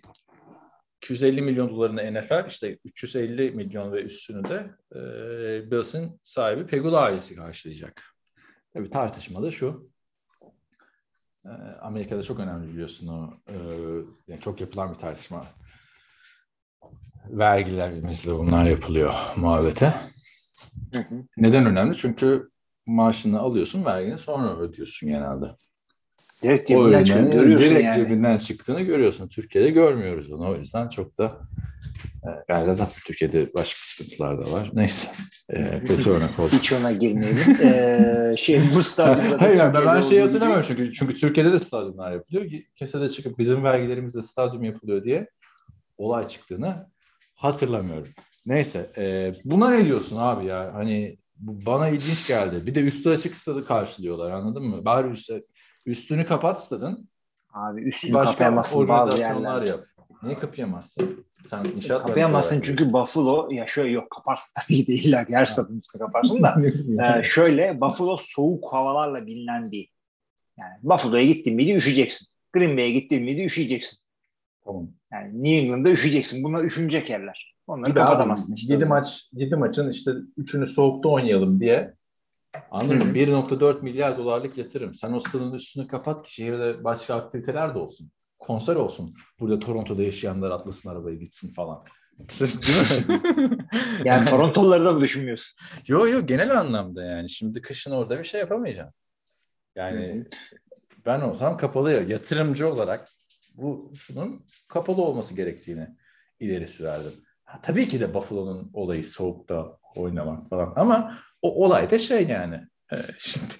250 1.01 1.41
milyon 1.41 1.69
dolarını 1.69 2.13
NFL 2.13 2.47
işte 2.47 2.77
350 2.85 3.51
milyon 3.51 3.91
ve 3.91 4.03
üstünü 4.03 4.49
de 4.49 4.71
e, 4.95 5.71
Bills'in 5.71 6.19
sahibi 6.23 6.65
Pegula 6.65 6.99
ailesi 6.99 7.35
karşılayacak. 7.35 8.03
Tabii 8.73 8.89
tartışma 8.89 9.43
da 9.43 9.51
şu. 9.51 9.89
E, 11.45 11.49
Amerika'da 11.81 12.23
çok 12.23 12.39
önemli 12.39 12.67
biliyorsun 12.73 13.07
o. 13.07 13.33
e, 13.47 13.55
yani 14.27 14.41
çok 14.41 14.61
yapılan 14.61 14.93
bir 14.93 14.99
tartışma. 14.99 15.45
Vergilerimizle 17.29 18.35
bunlar 18.35 18.65
yapılıyor 18.65 19.13
muhabbete. 19.35 19.93
Hı 20.93 20.99
hı. 20.99 21.23
Neden 21.37 21.65
önemli? 21.65 21.97
Çünkü 21.97 22.49
maaşını 22.85 23.39
alıyorsun, 23.39 23.85
vergini 23.85 24.17
sonra 24.17 24.57
ödüyorsun 24.57 25.09
genelde. 25.09 25.45
Direkt 26.43 26.71
O 26.71 27.03
cebinden. 27.03 27.31
Görüyorsun 27.31 27.69
direkt 27.69 27.85
yani. 27.85 28.03
cebinden 28.03 28.37
çıktığını 28.37 28.81
görüyorsun. 28.81 29.27
Türkiye'de 29.27 29.69
görmüyoruz 29.69 30.31
onu. 30.31 30.49
O 30.49 30.55
yüzden 30.55 30.89
çok 30.89 31.17
da 31.17 31.37
e, 32.23 32.29
galiba 32.47 32.73
zaten 32.73 32.99
Türkiye'de 33.05 33.53
başka 33.53 33.79
sıkıntılar 33.83 34.45
da 34.45 34.51
var. 34.51 34.71
Neyse. 34.73 35.07
E, 35.49 35.79
kötü 35.87 36.09
örnek 36.09 36.39
oldu. 36.39 36.49
Hiç 36.51 36.73
ona 36.73 36.91
girmeyelim. 36.91 37.57
ee, 37.63 38.35
şey 38.37 38.61
bu 38.75 38.83
stadyumda 38.83 39.31
da 39.31 39.41
Hayır 39.41 39.57
yani 39.57 39.73
ben, 39.85 40.01
şeyi 40.01 40.21
hatırlamıyorum 40.21 40.65
çünkü 40.67 40.93
çünkü 40.93 41.17
Türkiye'de 41.17 41.53
de 41.53 41.59
stadyumlar 41.59 42.11
yapılıyor. 42.11 42.49
ki 42.49 42.65
Kimse 42.75 43.01
de 43.01 43.09
çıkıp 43.09 43.39
bizim 43.39 43.63
vergilerimizle 43.63 44.21
stadyum 44.21 44.63
yapılıyor 44.63 45.03
diye 45.03 45.29
olay 45.97 46.27
çıktığını 46.27 46.87
hatırlamıyorum. 47.35 48.07
Neyse 48.45 48.89
e, 48.97 49.33
buna 49.45 49.71
ne 49.71 49.85
diyorsun 49.85 50.17
abi 50.17 50.45
ya? 50.45 50.71
Hani 50.73 51.17
bana 51.39 51.89
ilginç 51.89 52.27
geldi. 52.27 52.65
Bir 52.65 52.75
de 52.75 52.81
üstü 52.81 53.09
açık 53.09 53.37
stadı 53.37 53.65
karşılıyorlar 53.65 54.31
anladın 54.31 54.63
mı? 54.63 54.85
Bari 54.85 55.07
üstü, 55.07 55.45
üstünü 55.85 56.25
kapat 56.25 56.63
stadın. 56.63 57.09
Abi 57.53 57.81
üstünü 57.81 58.13
Başka 58.13 58.31
kapayamazsın 58.31 58.87
bazı 58.87 59.19
yerlerde. 59.19 59.69
yap. 59.69 59.85
Niye 60.23 60.39
kapayamazsın? 60.39 61.25
Sen 61.49 61.63
inşaat 61.75 62.07
Kapayamazsın 62.07 62.61
çünkü 62.61 62.93
Buffalo 62.93 63.49
ya 63.51 63.67
şöyle 63.67 63.91
yok 63.91 64.11
kaparsın 64.11 64.51
tabii 64.55 64.87
değil 64.87 65.13
her 65.13 65.27
yer 65.27 65.45
stadın 65.45 65.81
kaparsın 65.99 66.43
da. 66.43 66.61
Ee, 67.19 67.23
şöyle 67.23 67.81
Buffalo 67.81 68.17
soğuk 68.19 68.73
havalarla 68.73 69.25
bilinen 69.25 69.71
bir 69.71 69.89
yani 70.61 70.73
Buffalo'ya 70.83 71.23
gittin 71.23 71.55
miydi 71.55 71.73
üşüyeceksin. 71.73 72.27
Green 72.53 72.77
Bay'e 72.77 72.91
gittin 72.91 73.23
miydi 73.23 73.43
üşüyeceksin. 73.43 73.99
Tamam. 74.65 74.89
Yani 75.11 75.43
New 75.43 75.57
England'da 75.57 75.89
üşüyeceksin. 75.89 76.43
Bunlar 76.43 76.63
üşünecek 76.63 77.09
yerler. 77.09 77.55
Onları 77.67 77.89
Bir 77.91 77.95
de 77.95 77.99
kapatamazsın 77.99 78.55
işte. 78.55 78.73
7 78.73 78.85
maç 78.85 79.29
7 79.33 79.55
maçın 79.55 79.89
işte 79.89 80.11
3'ünü 80.37 80.65
soğukta 80.65 81.09
oynayalım 81.09 81.59
diye 81.59 81.93
Anladın 82.71 83.07
mı? 83.07 83.13
1.4 83.13 83.81
milyar 83.81 84.17
dolarlık 84.17 84.57
yatırım. 84.57 84.93
Sen 84.93 85.13
o 85.13 85.19
stadın 85.19 85.53
üstünü 85.53 85.87
kapat 85.87 86.23
ki 86.23 86.33
şehirde 86.33 86.83
başka 86.83 87.15
aktiviteler 87.15 87.75
de 87.75 87.79
olsun. 87.79 88.11
Konser 88.39 88.75
olsun. 88.75 89.15
Burada 89.39 89.59
Toronto'da 89.59 90.03
yaşayanlar 90.03 90.51
atlasın 90.51 90.89
arabayı 90.89 91.19
gitsin 91.19 91.53
falan. 91.53 91.83
Yani 94.05 94.29
Toronto'ları 94.29 94.85
da 94.85 94.91
mı 94.93 95.01
düşünmüyorsun? 95.01 95.59
Yo 95.87 96.07
yo 96.07 96.25
genel 96.25 96.59
anlamda 96.59 97.03
yani. 97.03 97.29
Şimdi 97.29 97.61
kışın 97.61 97.91
orada 97.91 98.19
bir 98.19 98.23
şey 98.23 98.39
yapamayacağım. 98.39 98.91
Yani 99.75 100.25
ben 101.05 101.21
olsam 101.21 101.57
kapalı 101.57 101.91
ya- 101.91 102.01
yatırımcı 102.01 102.73
olarak 102.73 103.09
bu 103.55 103.93
şunun 103.95 104.45
kapalı 104.67 105.01
olması 105.01 105.33
gerektiğini 105.33 105.87
ileri 106.39 106.67
sürerdim. 106.67 107.11
Ha, 107.43 107.59
tabii 107.63 107.87
ki 107.87 107.99
de 107.99 108.13
Buffalo'nun 108.13 108.69
olayı 108.73 109.03
soğukta 109.05 109.77
oynamak 109.95 110.49
falan 110.49 110.73
ama 110.75 111.17
o 111.41 111.65
olay 111.65 111.91
da 111.91 111.97
şey 111.97 112.27
yani 112.27 112.55
e, 112.91 112.95
şimdi 113.17 113.53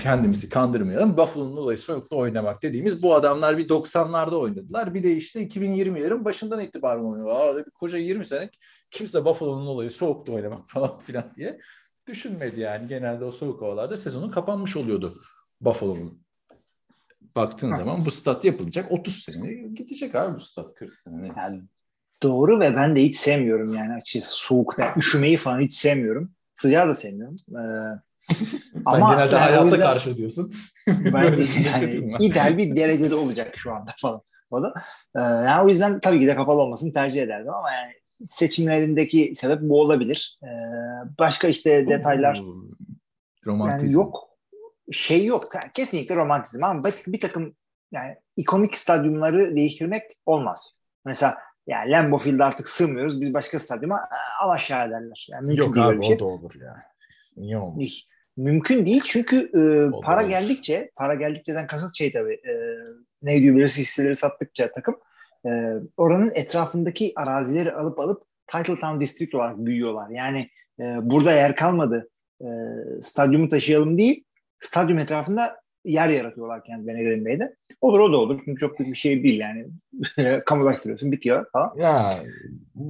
kendimizi 0.00 0.48
kandırmayalım. 0.48 1.16
Buffalo'nun 1.16 1.56
olayı 1.56 1.78
soğukta 1.78 2.16
oynamak 2.16 2.62
dediğimiz 2.62 3.02
bu 3.02 3.14
adamlar 3.14 3.58
bir 3.58 3.68
90'larda 3.68 4.34
oynadılar. 4.36 4.94
Bir 4.94 5.02
de 5.02 5.16
işte 5.16 5.46
2020'lerin 5.46 6.24
başından 6.24 6.60
itibaren 6.60 7.04
oynuyorlar. 7.04 7.40
Arada 7.40 7.66
bir 7.66 7.70
koca 7.70 7.98
20 7.98 8.26
sene 8.26 8.50
kimse 8.90 9.24
Buffalo'nun 9.24 9.66
olayı 9.66 9.90
soğukta 9.90 10.32
oynamak 10.32 10.66
falan 10.68 10.98
filan 10.98 11.30
diye 11.36 11.60
düşünmedi 12.06 12.60
yani. 12.60 12.88
Genelde 12.88 13.24
o 13.24 13.32
soğuk 13.32 13.62
havalarda 13.62 13.96
sezonun 13.96 14.30
kapanmış 14.30 14.76
oluyordu 14.76 15.14
Buffalo'nun. 15.60 16.22
Baktığın 17.36 17.70
Ha. 17.70 17.76
zaman 17.76 18.06
bu 18.06 18.10
stat 18.10 18.44
yapılacak 18.44 18.92
30 18.92 19.14
sene 19.22 19.52
gidecek 19.52 20.14
abi 20.14 20.36
bu 20.36 20.40
stat 20.40 20.74
40 20.74 20.94
sene. 20.94 21.22
neyse. 21.22 21.34
Yani 21.38 21.62
doğru 22.22 22.60
ve 22.60 22.76
ben 22.76 22.96
de 22.96 23.02
hiç 23.02 23.16
sevmiyorum 23.16 23.74
yani 23.74 23.94
açıkçası 23.94 24.36
soğukta. 24.36 24.94
Üşümeyi 24.96 25.36
falan 25.36 25.60
hiç 25.60 25.72
sevmiyorum. 25.74 26.32
Sıcağı 26.54 26.88
da 26.88 26.94
sevmiyorum. 26.94 27.36
Ee, 27.50 28.02
Sen 28.72 28.82
ama 29.00 29.14
genelde 29.14 29.34
yani 29.34 29.44
o 29.44 29.46
hayatta 29.50 29.64
yüzden- 29.64 29.80
karşı 29.80 30.16
diyorsun. 30.16 30.52
ben 30.88 31.22
de 31.32 31.38
bir 31.38 31.64
yani 31.64 32.16
ideal 32.20 32.58
bir 32.58 32.76
derecede 32.76 33.14
olacak 33.14 33.54
şu 33.56 33.72
anda 33.74 33.90
falan. 33.96 34.22
O 34.50 34.62
da. 34.62 34.74
Ee, 35.16 35.20
yani 35.20 35.64
o 35.64 35.68
yüzden 35.68 36.00
tabii 36.00 36.20
ki 36.20 36.26
de 36.26 36.34
kapalı 36.34 36.60
olmasını 36.60 36.92
tercih 36.92 37.22
ederdim 37.22 37.54
ama 37.54 37.72
yani 37.72 37.92
seçimlerindeki 38.26 39.32
sebep 39.34 39.58
bu 39.62 39.80
olabilir. 39.80 40.38
Ee, 40.44 40.46
başka 41.18 41.48
işte 41.48 41.88
detaylar 41.88 42.42
Romantizm. 43.46 43.84
yani 43.86 43.92
yok 43.92 44.28
şey 44.92 45.24
yok. 45.26 45.44
Kesinlikle 45.74 46.16
romantizm 46.16 46.64
ama 46.64 46.84
bir, 46.84 46.94
bir 47.06 47.20
takım 47.20 47.54
yani 47.92 48.16
ikonik 48.36 48.76
stadyumları 48.76 49.56
değiştirmek 49.56 50.02
olmaz. 50.26 50.78
Mesela 51.04 51.38
yani 51.66 51.90
Lambeau 51.90 52.18
Field'e 52.18 52.44
artık 52.44 52.68
sığmıyoruz. 52.68 53.20
Biz 53.20 53.34
başka 53.34 53.58
stadyuma 53.58 53.96
"Aa, 53.96 54.44
al 54.44 54.50
aşağı 54.50 54.88
ederler. 54.88 55.26
Yani 55.30 55.46
mümkün 55.46 55.62
Yok 55.64 55.78
abi 55.78 56.00
bir 56.00 56.06
şey. 56.06 56.16
o 56.16 56.18
da 56.18 56.24
olur 56.24 56.52
ya. 56.60 56.82
Niye? 57.36 57.58
Değil. 57.78 58.02
Mümkün 58.36 58.86
değil 58.86 59.02
çünkü 59.06 59.50
e, 59.54 59.90
O 59.94 60.00
para 60.00 60.20
olur. 60.20 60.28
geldikçe, 60.28 60.90
para 60.96 61.14
geldikçeden 61.14 61.66
kasıt 61.66 61.96
şey 61.98 62.12
tabii, 62.12 62.34
e, 62.34 62.52
ne 63.22 63.40
diyor 63.40 63.56
bilirsin 63.56 63.82
hisseleri 63.82 64.16
sattıkça 64.16 64.72
takım 64.72 64.96
e, 65.46 65.50
oranın 65.96 66.32
etrafındaki 66.34 67.12
arazileri 67.16 67.72
alıp 67.72 68.00
alıp 68.00 68.22
Title 68.46 68.76
Town 68.80 69.00
District 69.00 69.34
olarak 69.34 69.56
büyüyorlar. 69.58 70.10
Yani 70.10 70.48
e, 70.80 70.82
burada 71.02 71.32
yer 71.32 71.56
kalmadı, 71.56 72.10
e, 72.40 72.46
stadyumu 73.02 73.48
taşıyalım 73.48 73.98
değil, 73.98 74.24
stadyum 74.60 74.98
etrafında 74.98 75.61
yer 75.84 76.08
yaratıyorlar 76.08 76.64
kendilerine 76.64 77.02
Green 77.02 77.24
Bay'de. 77.24 77.56
Olur 77.80 77.98
o 77.98 78.12
da 78.12 78.16
olur 78.16 78.42
çünkü 78.44 78.60
çok 78.60 78.78
büyük 78.78 78.92
bir 78.92 78.98
şey 78.98 79.22
değil 79.24 79.40
yani. 79.40 79.66
Kamulaştırıyorsun 80.46 81.12
bitiyor 81.12 81.46
falan. 81.52 81.72
Ya 81.76 82.12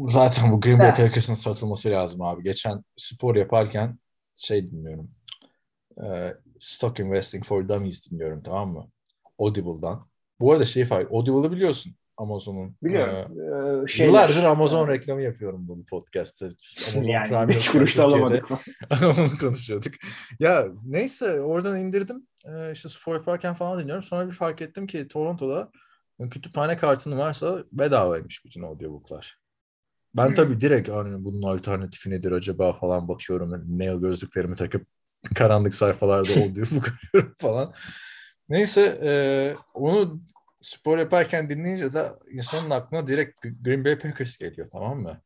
zaten 0.03 0.53
bu 0.53 0.61
Green 0.61 0.79
Bay. 0.79 0.95
Packers'ın 0.95 1.35
satılması 1.35 1.91
lazım 1.91 2.23
abi. 2.23 2.43
Geçen 2.43 2.85
spor 2.97 3.37
yaparken 3.37 3.99
şey 4.37 4.71
dinliyorum. 4.71 5.11
Ee, 6.05 6.35
Stock 6.59 7.01
Investing 7.01 7.45
for 7.45 7.69
Dummies 7.69 8.11
dinliyorum 8.11 8.43
tamam 8.43 8.73
mı? 8.73 8.89
Audible'dan. 9.39 10.07
Bu 10.41 10.53
arada 10.53 10.65
şey 10.65 10.85
fark, 10.85 11.13
Audible'ı 11.13 11.53
biliyorsun 11.53 11.95
Amazon'un. 12.17 12.77
Biliyorum. 12.83 13.15
Ee, 13.15 13.85
E, 13.85 13.89
şeyler, 13.89 14.09
Yıllardır 14.09 14.45
Amazon 14.45 14.89
e, 14.89 14.93
reklamı 14.93 15.23
yapıyorum 15.23 15.69
bunu 15.69 15.85
podcast'te. 15.85 16.49
Amazon 16.95 17.03
yani 17.03 17.29
Prime 17.29 17.49
beş 17.49 17.67
yok 17.67 17.73
kuruş 17.73 17.99
da 17.99 18.05
alamadık. 18.05 18.51
Onu 19.03 19.39
konuşuyorduk. 19.41 19.93
Ya 20.41 20.67
neyse 20.87 21.41
oradan 21.41 21.81
indirdim. 21.81 22.27
Ee, 22.45 22.73
işte 22.73 22.89
spor 22.89 23.15
yaparken 23.15 23.55
falan 23.55 23.81
dinliyorum. 23.81 24.03
Sonra 24.03 24.27
bir 24.27 24.33
fark 24.33 24.63
ettim 24.63 24.87
ki 24.87 25.09
Toronto'da 25.09 25.71
kütüphane 26.31 26.77
kartın 26.77 27.19
varsa 27.19 27.65
bedavaymış 27.73 28.45
bütün 28.45 28.63
audiobooklar. 28.63 29.39
Ben 30.17 30.29
Hmm. 30.29 30.35
tabii 30.35 30.61
direkt 30.61 30.89
hani 30.89 31.25
bunun 31.25 31.43
alternatifi 31.43 32.11
nedir 32.11 32.33
acaba 32.33 32.73
falan 32.73 33.09
bakıyorum. 33.09 33.79
Neo 33.79 34.01
gözlüklerimi 34.01 34.57
takıp 34.57 34.87
karanlık 35.35 35.75
sayfalarda 35.75 36.33
audiobook 36.41 36.89
arıyorum 36.89 37.35
falan. 37.39 37.75
Neyse 38.49 39.01
e, 39.03 39.13
onu 39.75 40.21
spor 40.63 40.99
yaparken 40.99 41.51
dinleyince 41.51 41.93
de 41.93 42.11
insanın 42.31 42.71
aklına 42.71 43.07
direkt 43.07 43.43
Green 43.43 43.85
Bay 43.85 43.99
Packers 43.99 44.37
geliyor 44.39 44.69
tamam 44.73 45.01
mı? 45.01 45.23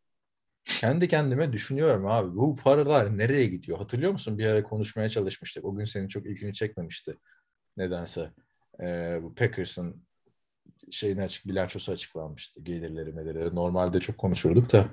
Kendi 0.67 1.09
kendime 1.09 1.53
düşünüyorum 1.53 2.07
abi 2.07 2.37
bu 2.37 2.57
paralar 2.57 3.19
nereye 3.19 3.47
gidiyor? 3.47 3.79
Hatırlıyor 3.79 4.13
musun? 4.13 4.39
Bir 4.39 4.47
ara 4.47 4.63
konuşmaya 4.63 5.09
çalışmıştık. 5.09 5.65
O 5.65 5.75
gün 5.75 5.85
senin 5.85 6.09
çok 6.09 6.27
ilgini 6.27 6.55
çekmemişti. 6.55 7.15
Nedense. 7.77 8.31
Ee, 8.81 9.19
bu 9.23 9.35
Packers'ın 9.35 10.03
şeyini 10.91 11.23
açık, 11.23 11.47
bilançosu 11.47 11.93
açıklanmıştı. 11.93 12.61
Gelirleri, 12.61 13.13
medeleri. 13.13 13.55
Normalde 13.55 14.01
çok 14.01 14.19
konuşurduk 14.19 14.73
da 14.73 14.89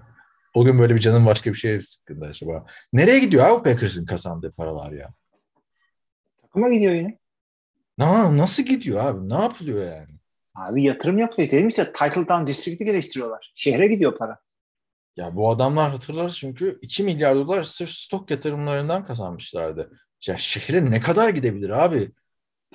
o 0.54 0.66
gün 0.66 0.80
böyle 0.80 0.96
bir 0.96 1.00
canım 1.00 1.26
başka 1.26 1.50
bir 1.50 1.58
şeye 1.58 1.82
sıkkındı 1.82 2.26
acaba. 2.26 2.66
Nereye 2.94 3.20
gidiyor 3.20 3.46
abi 3.46 3.64
Packers'ın 3.64 4.06
kazandığı 4.06 4.52
paralar 4.52 4.92
ya? 4.92 5.08
Takıma 6.42 6.70
gidiyor 6.70 6.94
yine. 6.94 7.18
Na, 7.98 8.38
nasıl 8.38 8.64
gidiyor 8.64 9.06
abi? 9.06 9.30
Ne 9.30 9.42
yapılıyor 9.42 9.86
yani? 9.96 10.14
Abi 10.56 10.84
yatırım 10.84 11.18
yapıyor. 11.18 11.52
Dedim 11.52 11.70
işte 11.70 11.86
Title 11.94 12.28
Town 12.28 12.48
District'i 12.48 12.86
geliştiriyorlar. 12.86 13.54
Şehre 13.56 13.88
gidiyor 13.88 14.18
para. 14.18 14.43
Ya 15.16 15.36
bu 15.36 15.50
adamlar 15.50 15.92
hatırlar 15.92 16.30
çünkü 16.30 16.80
2 16.82 17.04
milyar 17.04 17.36
dolar 17.36 17.64
sırf 17.64 17.90
stok 17.90 18.32
yatırımlarından 18.32 19.06
kazanmışlardı. 19.06 19.92
Ya 20.28 20.38
şehre 20.38 20.92
ne 20.92 21.00
kadar 21.00 21.30
gidebilir 21.30 21.70
abi? 21.70 22.12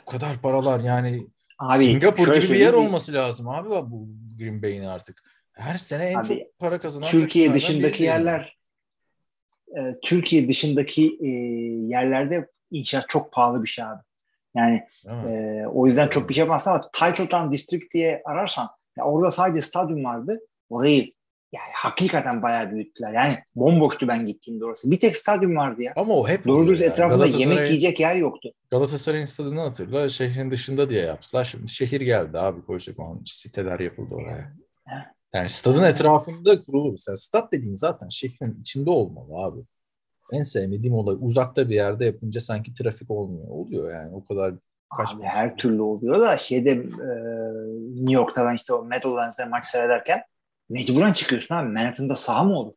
Bu 0.01 0.11
kadar 0.11 0.41
paralar 0.41 0.81
yani 0.81 1.27
Abi, 1.59 1.85
Singapur 1.85 2.27
gibi 2.27 2.55
bir 2.55 2.61
yer 2.61 2.73
olması 2.73 3.13
lazım 3.13 3.49
abi 3.49 3.69
bu 3.69 4.09
Green 4.39 4.63
Bay'in 4.63 4.83
artık. 4.83 5.23
Her 5.53 5.79
sene 5.79 6.05
en 6.05 6.19
Abi, 6.19 6.29
çok 6.29 6.59
para 6.59 6.81
kazanan 6.81 7.09
Türkiye 7.09 7.55
dışındaki 7.55 8.03
yerler 8.03 8.57
e, 9.77 9.93
Türkiye 10.03 10.49
dışındaki 10.49 11.19
e, 11.21 11.29
yerlerde 11.89 12.49
inşaat 12.71 13.09
çok 13.09 13.33
pahalı 13.33 13.65
bir 13.65 13.69
şey 13.69 13.85
abi. 13.85 14.03
Yani 14.55 14.83
e, 15.07 15.65
o 15.67 15.87
yüzden 15.87 16.09
çok 16.09 16.29
bir 16.29 16.35
şey 16.35 16.41
yapmazsın 16.41 16.71
ama 16.71 16.81
Title 16.81 17.29
Town 17.29 17.53
District 17.53 17.95
diye 17.95 18.23
ararsan 18.25 18.69
ya 18.97 19.05
orada 19.05 19.31
sadece 19.31 19.63
stadyum 19.63 20.05
vardı. 20.05 20.41
Orayı 20.71 21.13
yani 21.53 21.71
hakikaten 21.75 22.43
bayağı 22.43 22.71
büyüttüler. 22.71 23.13
Yani 23.13 23.35
bomboştu 23.57 24.09
ben 24.09 24.27
gittiğimde 24.27 24.65
orası. 24.65 24.91
Bir 24.91 25.01
tek 25.01 25.17
stadyum 25.17 25.57
vardı 25.57 25.83
ya. 25.83 25.93
Ama 25.97 26.15
o 26.15 26.29
hep 26.29 26.47
Doğru 26.47 26.73
yani. 26.73 26.83
etrafında 26.83 27.27
yemek 27.27 27.69
yiyecek 27.69 28.01
yer 28.01 28.15
yoktu. 28.15 28.53
Galatasaray'ın 28.71 29.27
stadını 29.27 29.61
hatırla. 29.61 30.09
Şehrin 30.09 30.51
dışında 30.51 30.91
diye 30.91 31.03
yaptılar. 31.03 31.45
Şimdi 31.45 31.69
şehir 31.69 32.01
geldi 32.01 32.39
abi. 32.39 32.63
Kocaman 32.63 33.23
siteler 33.27 33.81
yapıldı 33.81 34.15
oraya. 34.15 34.53
Yani 35.35 35.49
stadın 35.49 35.83
etrafında 35.83 36.65
kurulur. 36.65 36.91
Mesela 36.91 37.17
stat 37.17 37.53
dediğin 37.53 37.75
zaten 37.75 38.09
şehrin 38.09 38.61
içinde 38.61 38.91
olmalı 38.91 39.45
abi. 39.45 39.61
En 40.33 40.43
sevmediğim 40.43 40.95
olay 40.95 41.17
uzakta 41.21 41.71
bir 41.71 41.75
yerde 41.75 42.05
yapınca 42.05 42.41
sanki 42.41 42.75
trafik 42.75 43.11
olmuyor. 43.11 43.49
Oluyor 43.49 43.93
yani 43.93 44.15
o 44.15 44.25
kadar 44.25 44.55
kaç 44.97 45.15
Abi 45.15 45.23
her 45.23 45.57
türlü 45.57 45.83
oluyor 45.83 46.21
da 46.21 46.39
şeyde 46.39 46.71
e, 46.71 46.79
New 47.95 48.13
York'ta 48.13 48.47
ben 48.47 48.55
işte 48.55 48.73
o 48.73 48.85
Meadowlands'e 48.85 49.45
maç 49.45 49.67
seyrederken 49.67 50.23
mecburen 50.69 51.13
çıkıyorsun 51.13 51.55
abi. 51.55 51.69
Manhattan'da 51.69 52.17
saha 52.17 52.45
mı 52.45 52.59
olur? 52.59 52.75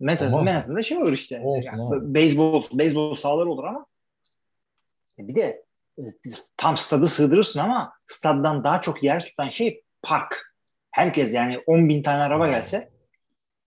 Manhattan, 0.00 0.32
Olmaz. 0.32 0.44
Manhattan'da 0.44 0.82
şey 0.82 0.98
olur 0.98 1.12
işte. 1.12 1.40
Olsun 1.40 1.62
Yani 1.72 1.82
abi. 1.82 2.14
beyzbol, 2.14 2.64
beyzbol 2.72 3.14
sahaları 3.14 3.50
olur 3.50 3.64
ama 3.64 3.86
e, 5.18 5.28
bir 5.28 5.34
de 5.34 5.64
e, 5.98 6.02
tam 6.56 6.76
stadı 6.76 7.08
sığdırırsın 7.08 7.60
ama 7.60 7.92
staddan 8.06 8.64
daha 8.64 8.80
çok 8.80 9.02
yer 9.02 9.24
tutan 9.24 9.48
şey 9.48 9.82
park. 10.02 10.54
Herkes 10.90 11.34
yani 11.34 11.58
10 11.66 11.88
bin 11.88 12.02
tane 12.02 12.22
araba 12.22 12.48
gelse 12.48 12.90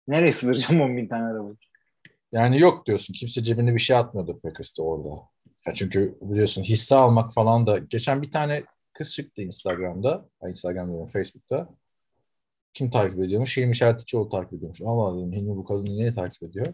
nereye 0.09 0.33
sığdıracağım 0.33 0.81
10 0.81 0.97
bin 0.97 1.09
tane 1.09 1.25
arabayı? 1.25 1.57
Yani 2.33 2.61
yok 2.61 2.87
diyorsun. 2.87 3.15
Kimse 3.15 3.43
cebine 3.43 3.75
bir 3.75 3.81
şey 3.81 3.97
atmıyordu 3.97 4.41
Packers'ta 4.41 4.83
orada. 4.83 5.09
Ya 5.67 5.75
çünkü 5.75 6.19
biliyorsun 6.21 6.63
hisse 6.63 6.95
almak 6.95 7.33
falan 7.33 7.67
da 7.67 7.79
geçen 7.79 8.23
bir 8.23 8.31
tane 8.31 8.63
kız 8.93 9.13
çıktı 9.15 9.43
Instagram'da. 9.43 10.29
Instagram'da 10.49 11.07
Facebook'ta. 11.07 11.69
Kim 12.77 12.91
takip 12.91 13.21
ediyormuş? 13.21 13.57
Hilmi 13.57 13.77
Şertiçoğlu 13.77 14.29
takip 14.29 14.53
ediyormuş. 14.53 14.81
Allah 14.85 15.19
dedim 15.19 15.33
Hilmi 15.33 15.57
bu 15.57 15.65
kadını 15.65 15.85
niye 15.85 16.13
takip 16.15 16.43
ediyor? 16.43 16.67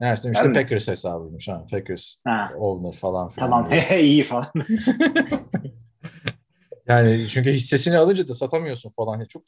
Meğersem 0.00 0.32
işte 0.32 0.48
mi? 0.48 0.54
Packers 0.54 0.88
hesabıymış. 0.88 1.48
Ha. 1.48 1.66
Packers 1.70 2.16
Ha, 2.24 2.52
owner 2.58 2.92
falan 2.92 3.28
filan. 3.28 3.50
tamam 3.50 3.70
iyi 4.00 4.24
falan. 4.24 4.46
Yani 6.86 7.26
çünkü 7.28 7.50
hissesini 7.50 7.96
alınca 7.98 8.28
da 8.28 8.34
satamıyorsun 8.34 8.90
falan. 8.96 9.18
Yani 9.18 9.28
çok 9.28 9.42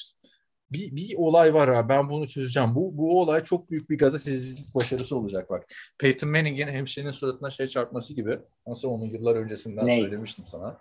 bir, 0.72 0.97
bir 0.97 1.14
olay 1.16 1.55
var 1.55 1.74
ha 1.74 1.88
ben 1.88 2.09
bunu 2.09 2.28
çözeceğim. 2.28 2.74
Bu, 2.74 2.97
bu 2.97 3.20
olay 3.20 3.44
çok 3.44 3.70
büyük 3.70 3.90
bir 3.90 3.99
gazetecilik 3.99 4.74
başarısı 4.74 5.16
olacak 5.16 5.51
bak. 5.51 5.64
Peyton 5.99 6.30
Manning'in 6.30 6.68
hemşirenin 6.68 7.11
suratına 7.11 7.51
şey 7.51 7.66
çarpması 7.66 8.14
gibi. 8.14 8.38
Nasıl 8.66 8.88
onu 8.88 9.05
yıllar 9.05 9.36
öncesinden 9.36 9.86
Ney? 9.86 10.01
söylemiştim 10.01 10.44
sana. 10.49 10.78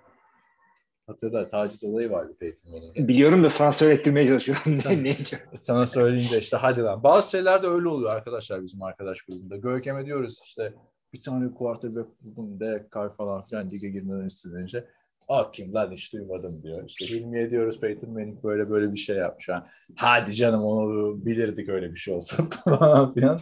Hatırla 1.08 1.49
taciz 1.49 1.84
olayı 1.84 2.12
vardı 2.12 2.36
Peyton 2.39 2.72
Manning'in. 2.72 3.08
Biliyorum 3.08 3.43
da 3.43 3.49
sana 3.49 3.72
söylettirmeye 3.72 4.28
çalışıyorum. 4.28 4.64
ne, 4.86 5.03
ne? 5.03 5.14
Sana 5.56 5.86
söyleyince 5.86 6.39
işte 6.39 6.58
hadi 6.58 6.82
lan. 6.82 7.03
Bazı 7.03 7.30
şeyler 7.30 7.64
de 7.64 7.68
öyle 7.68 7.88
oluyor 7.88 8.12
arkadaşlar 8.14 8.64
bizim 8.64 8.84
arkadaş 8.84 9.22
grubunda. 9.22 9.56
Görkem'e 9.58 10.06
diyoruz 10.06 10.39
işte 10.43 10.74
bir 11.14 11.22
tane 11.22 11.53
quarterback 11.53 12.08
buldum 12.22 12.60
Derek 12.60 12.91
Carr 12.91 13.10
falan 13.10 13.41
filan 13.41 13.72
lige 13.72 13.89
girmeden 13.89 14.26
istenince 14.26 14.88
Aa 15.28 15.51
kim 15.51 15.74
lan 15.74 15.91
hiç 15.91 16.14
duymadım 16.14 16.64
diyor. 16.64 16.76
İşte 16.88 17.16
Hilmi'ye 17.16 17.49
diyoruz 17.49 17.80
Peyton 17.80 18.10
Manning 18.10 18.43
böyle 18.43 18.70
böyle 18.70 18.93
bir 18.93 18.97
şey 18.97 19.16
yapmış. 19.16 19.49
Ha. 19.49 19.68
Hadi 19.95 20.34
canım 20.34 20.64
onu 20.64 21.26
bilirdik 21.26 21.70
öyle 21.70 21.91
bir 21.91 21.97
şey 21.97 22.14
olsa 22.14 22.43
falan 22.66 23.14
filan. 23.14 23.39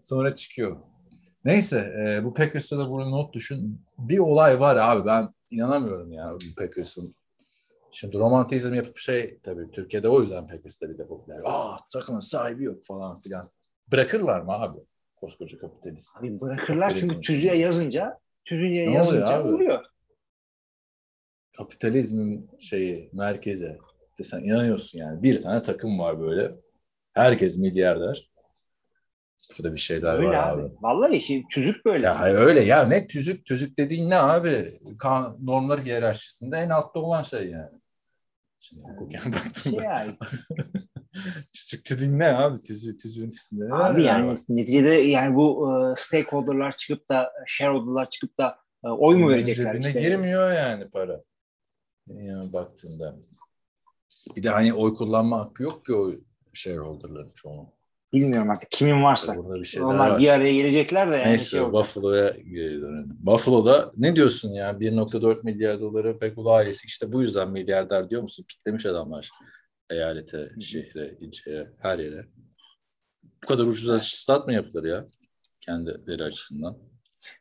Sonra 0.00 0.34
çıkıyor. 0.34 0.76
Neyse 1.44 1.78
e, 1.78 2.24
bu 2.24 2.34
Packers'a 2.34 2.78
da 2.78 2.90
burada 2.90 3.08
not 3.08 3.34
düşün. 3.34 3.80
Bir 3.98 4.18
olay 4.18 4.60
var 4.60 4.76
abi 4.76 5.06
ben 5.06 5.28
inanamıyorum 5.52 6.12
ya 6.12 6.38
Packers'ın. 6.56 7.14
Şimdi 7.90 8.18
romantizm 8.18 8.74
yapıp 8.74 8.98
şey 8.98 9.38
tabii 9.42 9.70
Türkiye'de 9.70 10.08
o 10.08 10.20
yüzden 10.20 10.46
Packers'ta 10.46 10.90
bir 10.90 10.98
de 10.98 11.06
popüler. 11.06 11.40
Aa 11.44 11.76
takımın 11.92 12.20
sahibi 12.20 12.64
yok 12.64 12.84
falan 12.84 13.18
filan. 13.18 13.50
Bırakırlar 13.92 14.40
mı 14.40 14.52
abi 14.52 14.78
koskoca 15.16 15.58
kapitalist? 15.58 16.16
Abi 16.18 16.40
bırakırlar 16.40 16.88
çünkü 16.88 17.14
Kapitalizm. 17.14 17.20
tüzüğe 17.20 17.54
yazınca 17.54 18.18
tüzüğe 18.44 18.90
Ne 18.90 18.94
yazınca 18.94 19.44
oluyor 19.44 19.84
kapitalizmin 21.56 22.50
şeyi 22.58 23.10
merkeze 23.12 23.78
desen 24.18 24.44
inanıyorsun 24.44 24.98
yani. 24.98 25.22
Bir 25.22 25.42
tane 25.42 25.62
takım 25.62 25.98
var 25.98 26.20
böyle. 26.20 26.54
Herkes 27.12 27.58
milyarder. 27.58 28.31
Burada 29.50 29.74
bir 29.74 29.80
şeyler 29.80 30.14
Öyle 30.14 30.28
var 30.28 30.52
abi. 30.52 30.62
abi. 30.62 30.72
Vallahi 30.80 31.20
şimdi 31.20 31.46
tüzük 31.48 31.84
böyle. 31.84 32.06
Ya 32.06 32.24
öyle 32.24 32.60
ya 32.60 32.84
ne 32.86 33.06
tüzük 33.06 33.46
tüzük 33.46 33.78
dediğin 33.78 34.10
ne 34.10 34.16
abi? 34.16 34.80
Kan, 34.98 35.36
normlar 35.40 35.84
hiyerarşisinde 35.84 36.56
en 36.56 36.68
altta 36.68 37.00
olan 37.00 37.22
şey 37.22 37.50
yani. 37.50 37.78
Şimdi 38.58 38.88
hukuken 38.88 39.32
baktığımda. 39.32 39.80
Şey 39.80 39.90
yani, 39.90 40.16
tüzük 41.52 41.90
dediğin 41.90 42.18
ne 42.18 42.36
abi? 42.36 42.62
Tüzük, 42.62 43.00
tüzüğün 43.00 43.28
üstünde 43.28 43.68
ne 43.68 43.74
abi 43.74 43.82
var 43.82 43.98
yani 43.98 44.28
ya? 44.28 44.34
neticede 44.48 44.94
yani 44.94 45.36
bu 45.36 45.70
e, 45.70 45.94
stakeholder'lar 45.96 46.76
çıkıp 46.76 47.08
da 47.08 47.32
shareholder'lar 47.46 48.10
çıkıp 48.10 48.38
da 48.38 48.56
e, 48.84 48.88
oy 48.88 49.16
mu 49.16 49.28
verecekler 49.28 49.72
cebine 49.72 49.86
işte? 49.86 50.00
girmiyor 50.00 50.52
yani 50.52 50.90
para. 50.90 51.22
Yani 52.08 52.52
baktığında. 52.52 53.16
Bir 54.36 54.42
de 54.42 54.50
hani 54.50 54.74
oy 54.74 54.94
kullanma 54.94 55.40
hakkı 55.40 55.62
yok 55.62 55.86
ki 55.86 55.94
o 55.94 56.12
shareholder'ların 56.52 57.32
çoğunun. 57.34 57.68
Bilmiyorum 58.12 58.50
artık 58.50 58.70
kimin 58.70 59.02
varsa. 59.02 59.36
Burada 59.36 59.60
bir 59.60 59.64
şeyler 59.64 59.86
Onlar 59.86 60.10
var. 60.10 60.18
bir 60.20 60.28
araya 60.28 60.52
gelecekler 60.52 61.10
de 61.10 61.16
yani 61.16 61.28
Neyse 61.28 61.44
şey 61.44 61.60
olacak. 61.60 61.72
Buffalo'ya 61.74 62.30
geri 62.30 62.80
dönelim. 62.80 63.16
Buffalo'da 63.20 63.92
ne 63.96 64.16
diyorsun 64.16 64.52
ya 64.52 64.70
1.4 64.70 65.40
milyar 65.44 65.80
doları 65.80 66.18
Pekulu 66.18 66.52
ailesi 66.52 66.86
işte 66.86 67.12
bu 67.12 67.22
yüzden 67.22 67.50
milyarder 67.50 68.10
diyor 68.10 68.22
musun? 68.22 68.44
Kitlemiş 68.48 68.86
adamlar 68.86 69.30
eyalete, 69.90 70.48
şehre, 70.60 71.10
ilçeye, 71.20 71.66
her 71.78 71.98
yere. 71.98 72.26
Bu 73.42 73.46
kadar 73.46 73.64
ucuza 73.64 73.98
stat 73.98 74.46
mı 74.46 74.52
yapılır 74.52 74.84
ya? 74.84 75.04
Kendileri 75.60 76.24
açısından. 76.24 76.78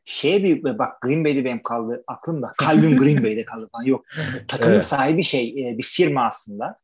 Şeye 0.05 0.43
bir 0.43 0.63
bak 0.79 1.01
Green 1.01 1.25
Bay'de 1.25 1.45
benim 1.45 1.63
kaldı 1.63 2.03
aklımda. 2.07 2.53
Kalbim 2.57 2.97
Green 2.97 3.23
Bay'de 3.23 3.45
kaldı 3.45 3.69
falan. 3.71 3.83
Yok. 3.83 4.05
Takımın 4.47 4.71
Evet. 4.71 4.83
sahibi 4.83 5.23
şey 5.23 5.49
e, 5.49 5.77
bir 5.77 5.83
firma 5.83 6.25
aslında. 6.25 6.77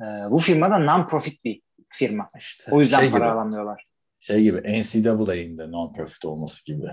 E, 0.00 0.04
bu 0.30 0.38
firma 0.38 0.70
da 0.70 0.74
non-profit 0.74 1.44
bir 1.44 1.62
firma. 1.96 2.28
İşte 2.38 2.70
O 2.70 2.80
yüzden 2.80 3.00
şey 3.00 3.10
para 3.10 3.24
gibi, 3.24 3.30
alamıyorlar. 3.34 3.84
şey 4.20 4.42
gibi 4.42 4.58
NCAA'nin 4.82 5.58
de 5.58 5.62
non-profit 5.62 6.26
olması 6.26 6.64
gibi. 6.64 6.86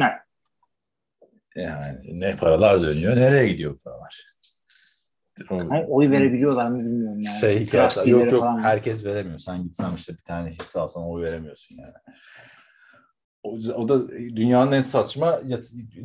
Evet. 0.00 0.10
Yani 1.56 2.20
ne 2.20 2.36
paralar 2.36 2.82
dönüyor, 2.82 3.16
nereye 3.16 3.48
gidiyor 3.48 3.78
paralar? 3.84 4.26
Ama 5.50 5.82
oy 5.88 6.10
verebiliyorlar 6.10 6.68
mı 6.68 6.78
bilmiyorum 6.78 7.20
yani. 7.20 7.40
şey 7.40 7.60
hikayesi. 7.60 7.94
Trustee'leri 7.94 8.20
Yok 8.24 8.32
yok 8.32 8.40
falan. 8.40 8.62
herkes 8.62 9.04
veremiyor. 9.04 9.38
Sen 9.38 9.62
gitsen 9.62 9.94
işte 9.94 10.12
bir 10.12 10.22
tane 10.22 10.50
hisse 10.50 10.80
alsan 10.80 11.04
oy 11.10 11.22
veremiyorsun 11.22 11.76
yani. 11.78 11.92
O, 13.42 13.50
o 13.74 13.88
da 13.88 14.08
dünyanın 14.08 14.72
en 14.72 14.82
saçma, 14.82 15.40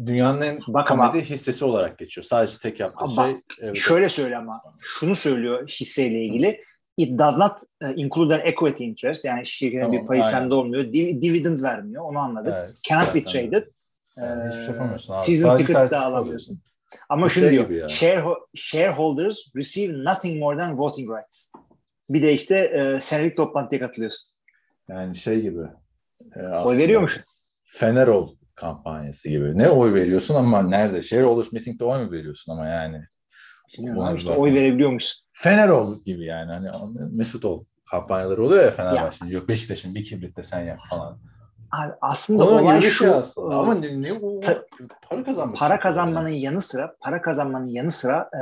dünyanın 0.06 0.42
en 0.42 0.60
Bak 0.68 0.92
ama- 0.92 1.16
hissesi 1.16 1.66
olarak 1.66 1.98
geçiyor. 1.98 2.26
Sadece 2.26 2.58
tek 2.58 2.80
yaptığı 2.80 2.98
Ama 3.04 3.26
şey. 3.26 3.42
evet, 3.62 3.78
Şöyle 3.78 4.10
söyle 4.10 4.38
ama 4.38 4.62
şunu 4.80 5.16
söylüyor 5.16 5.68
hisseyle 5.68 6.20
ilgili. 6.26 6.62
It 6.98 7.20
does 7.20 7.38
not 7.38 7.52
uh, 7.84 7.98
include 7.98 8.34
an 8.36 8.42
equity 8.44 8.84
interest. 8.86 9.26
Yani 9.26 9.46
şirketin 9.46 9.82
Tamam, 9.84 10.02
bir 10.02 10.06
payı 10.08 10.22
aynen. 10.24 10.32
sende 10.32 10.54
olmuyor. 10.54 10.84
Div- 10.84 11.22
dividend 11.22 11.58
vermiyor. 11.64 12.04
Onu 12.04 12.20
anladık. 12.20 12.54
evet, 12.58 12.78
Cannot 12.84 13.16
be 13.16 13.20
zaten. 13.20 13.32
traded. 13.32 13.68
Yani 14.18 14.48
hiçbir 14.50 14.62
şey 14.66 14.74
yapamıyorsun 14.74 15.14
abi. 15.14 15.26
Season 15.26 15.50
Sadece 15.50 15.66
ticket 15.66 15.92
de 15.92 15.98
alamıyorsun. 15.98 16.62
Ama 17.10 17.30
şunu 17.30 17.44
şey 17.44 17.70
diyor. 17.70 17.90
shareho- 17.90 18.46
shareholders 18.56 19.38
receive 19.56 20.04
nothing 20.04 20.40
more 20.40 20.60
than 20.60 20.78
voting 20.78 21.10
rights. 21.10 21.52
Bir 22.10 22.22
de 22.22 22.34
işte 22.34 22.56
e, 22.58 23.02
senelik 23.02 23.38
toplantıya 23.38 23.82
katılıyorsun. 23.82 24.30
Yani 24.90 25.16
şey 25.16 25.42
gibi. 25.42 25.62
e, 26.36 26.48
Oy 26.48 26.78
veriyor 26.78 27.02
musun? 27.02 27.24
Fenerol 27.64 28.36
kampanyası 28.56 29.30
gibi. 29.30 29.58
Ne 29.58 29.70
oy 29.70 29.94
veriyorsun 29.94 30.36
ama 30.36 30.64
nerede? 30.64 31.02
Shareholders 31.02 31.52
Meeting'de 31.52 31.86
oy 31.86 32.04
mu 32.06 32.12
veriyorsun 32.12 32.52
ama 32.52 32.68
yani? 32.68 33.04
Ona 33.80 34.16
işte 34.16 34.32
oy 34.32 34.54
verebiliyormuşsun. 34.54 35.28
Fenerol 35.34 36.04
gibi 36.04 36.26
yani. 36.26 36.52
Hani 36.52 36.70
Mesut 37.12 37.46
ol 37.46 37.64
kampanyaları 37.92 38.46
oluyor 38.46 38.64
ya 38.64 38.72
Fenerbahçe'nin. 38.72 39.30
Yok 39.30 39.48
Beşiktaş'ın 39.48 39.96
bir 39.96 40.04
kibritte 40.04 40.44
sen 40.44 40.62
yap 40.62 40.80
falan. 40.90 41.18
Abi 41.72 41.94
aslında 42.02 42.48
Onun 42.48 42.64
olay 42.64 42.82
şu. 42.82 42.90
şey 42.90 43.10
aslında. 43.10 43.56
Ama 43.56 43.74
ne, 43.76 44.02
ne 44.02 44.14
o? 44.14 44.40
ta- 44.40 44.66
para 45.10 45.24
kazanmak. 45.24 45.58
para 45.58 45.80
kazanmanın 45.80 46.30
yanı 46.30 46.62
sıra 46.62 46.96
para 47.00 47.22
kazanmanın 47.22 47.68
yanı 47.68 47.92
sıra 47.92 48.30
e, 48.34 48.42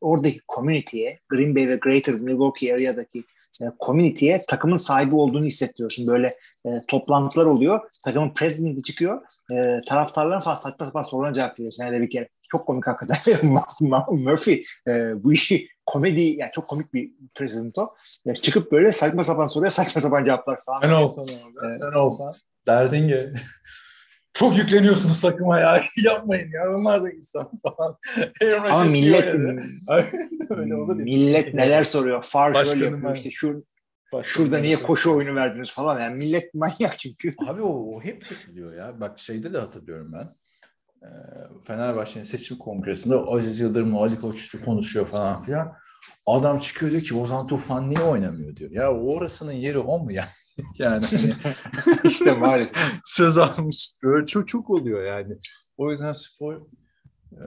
oradaki 0.00 0.40
community'ye 0.54 1.18
Green 1.28 1.54
Bay 1.56 1.68
ve 1.68 1.76
Greater 1.76 2.14
Milwaukee 2.14 2.74
area'daki 2.74 3.24
e, 3.62 3.64
community'ye 3.86 4.42
takımın 4.48 4.76
sahibi 4.76 5.16
olduğunu 5.16 5.44
hissettiriyorsun. 5.44 6.06
Böyle 6.06 6.34
e, 6.66 6.70
toplantılar 6.88 7.46
oluyor. 7.46 7.80
Takımın 8.04 8.30
presidenti 8.34 8.82
çıkıyor. 8.82 9.22
E, 9.52 9.80
taraftarların 9.88 10.40
falan 10.40 10.56
saçma 10.56 10.86
sapan 10.86 11.02
sorularına 11.02 11.34
cevap 11.34 11.58
veriyor 11.60 11.72
senede 11.72 12.00
bir 12.00 12.10
kere. 12.10 12.28
Çok 12.50 12.66
komik 12.66 12.86
hakikaten. 12.86 13.38
Murphy 14.10 14.64
e, 14.88 15.24
bu 15.24 15.32
işi 15.32 15.68
komedi 15.86 16.20
yani 16.20 16.50
çok 16.54 16.68
komik 16.68 16.94
bir 16.94 17.10
president 17.34 17.78
o. 17.78 17.94
E, 18.26 18.34
çıkıp 18.34 18.72
böyle 18.72 18.92
saçma 18.92 19.24
sapan 19.24 19.46
soruya 19.46 19.70
saçma 19.70 20.00
sapan 20.00 20.24
cevaplar 20.24 20.58
falan. 20.66 20.80
Sen 20.80 20.90
olsan 20.90 21.22
abi. 21.22 21.56
Evet. 21.62 21.80
Sen 21.80 21.92
olsan. 21.92 22.34
Derdin 22.66 23.08
ki 23.08 23.32
çok 24.34 24.58
yükleniyorsunuz 24.58 25.20
takıma 25.20 25.60
ya. 25.60 25.82
Yapmayın 26.04 26.52
ya. 26.52 26.76
Onlar 26.76 27.02
da 27.02 27.10
insan 27.10 27.50
falan. 27.62 27.96
Ama 28.42 28.68
Rodgers 28.68 28.92
millet. 28.92 29.34
Öyle 30.50 30.74
olur 30.74 30.96
millet 30.96 31.54
neler 31.54 31.84
soruyor. 31.84 32.22
Far 32.22 32.54
şöyle 32.54 32.60
Başkanım 32.66 32.84
yapıyor 32.84 33.10
ben- 33.10 33.16
işte 33.16 33.30
şu 33.30 33.64
Başka 34.12 34.32
Şurada 34.32 34.58
niye 34.58 34.76
şey 34.76 34.86
koşu 34.86 35.16
oyunu 35.16 35.34
verdiniz 35.34 35.72
falan. 35.72 36.00
Yani 36.00 36.18
millet 36.18 36.54
manyak 36.54 36.98
çünkü. 36.98 37.34
Abi 37.46 37.62
o, 37.62 37.96
o 37.96 38.00
hep 38.00 38.30
yapılıyor 38.30 38.74
ya. 38.74 39.00
Bak 39.00 39.18
şeyde 39.18 39.52
de 39.52 39.58
hatırlıyorum 39.58 40.12
ben. 40.12 40.34
Ee, 41.02 41.06
Fenerbahçe'nin 41.64 42.24
seçim 42.24 42.58
kongresinde 42.58 43.14
Aziz 43.14 43.60
Yıldırım, 43.60 43.96
Ali 43.96 44.20
Koç 44.20 44.54
konuşuyor 44.64 45.06
falan 45.06 45.42
filan. 45.42 45.72
Adam 46.26 46.58
çıkıyor 46.58 46.92
diyor 46.92 47.02
ki 47.02 47.14
Ozan 47.14 47.46
Tufan 47.46 47.90
niye 47.90 48.00
oynamıyor 48.00 48.56
diyor. 48.56 48.70
Ya 48.70 48.92
orasının 48.92 49.52
yeri 49.52 49.78
o 49.78 49.98
mu 49.98 50.12
ya? 50.12 50.28
yani 50.78 51.06
hani 51.06 51.32
işte 52.10 52.32
maalesef. 52.32 52.76
söz 53.04 53.38
almış. 53.38 53.90
Böyle 54.02 54.26
çok 54.26 54.48
çok 54.48 54.70
oluyor 54.70 55.04
yani. 55.04 55.36
O 55.76 55.90
yüzden 55.90 56.12
spor 56.12 56.66
e, 57.32 57.44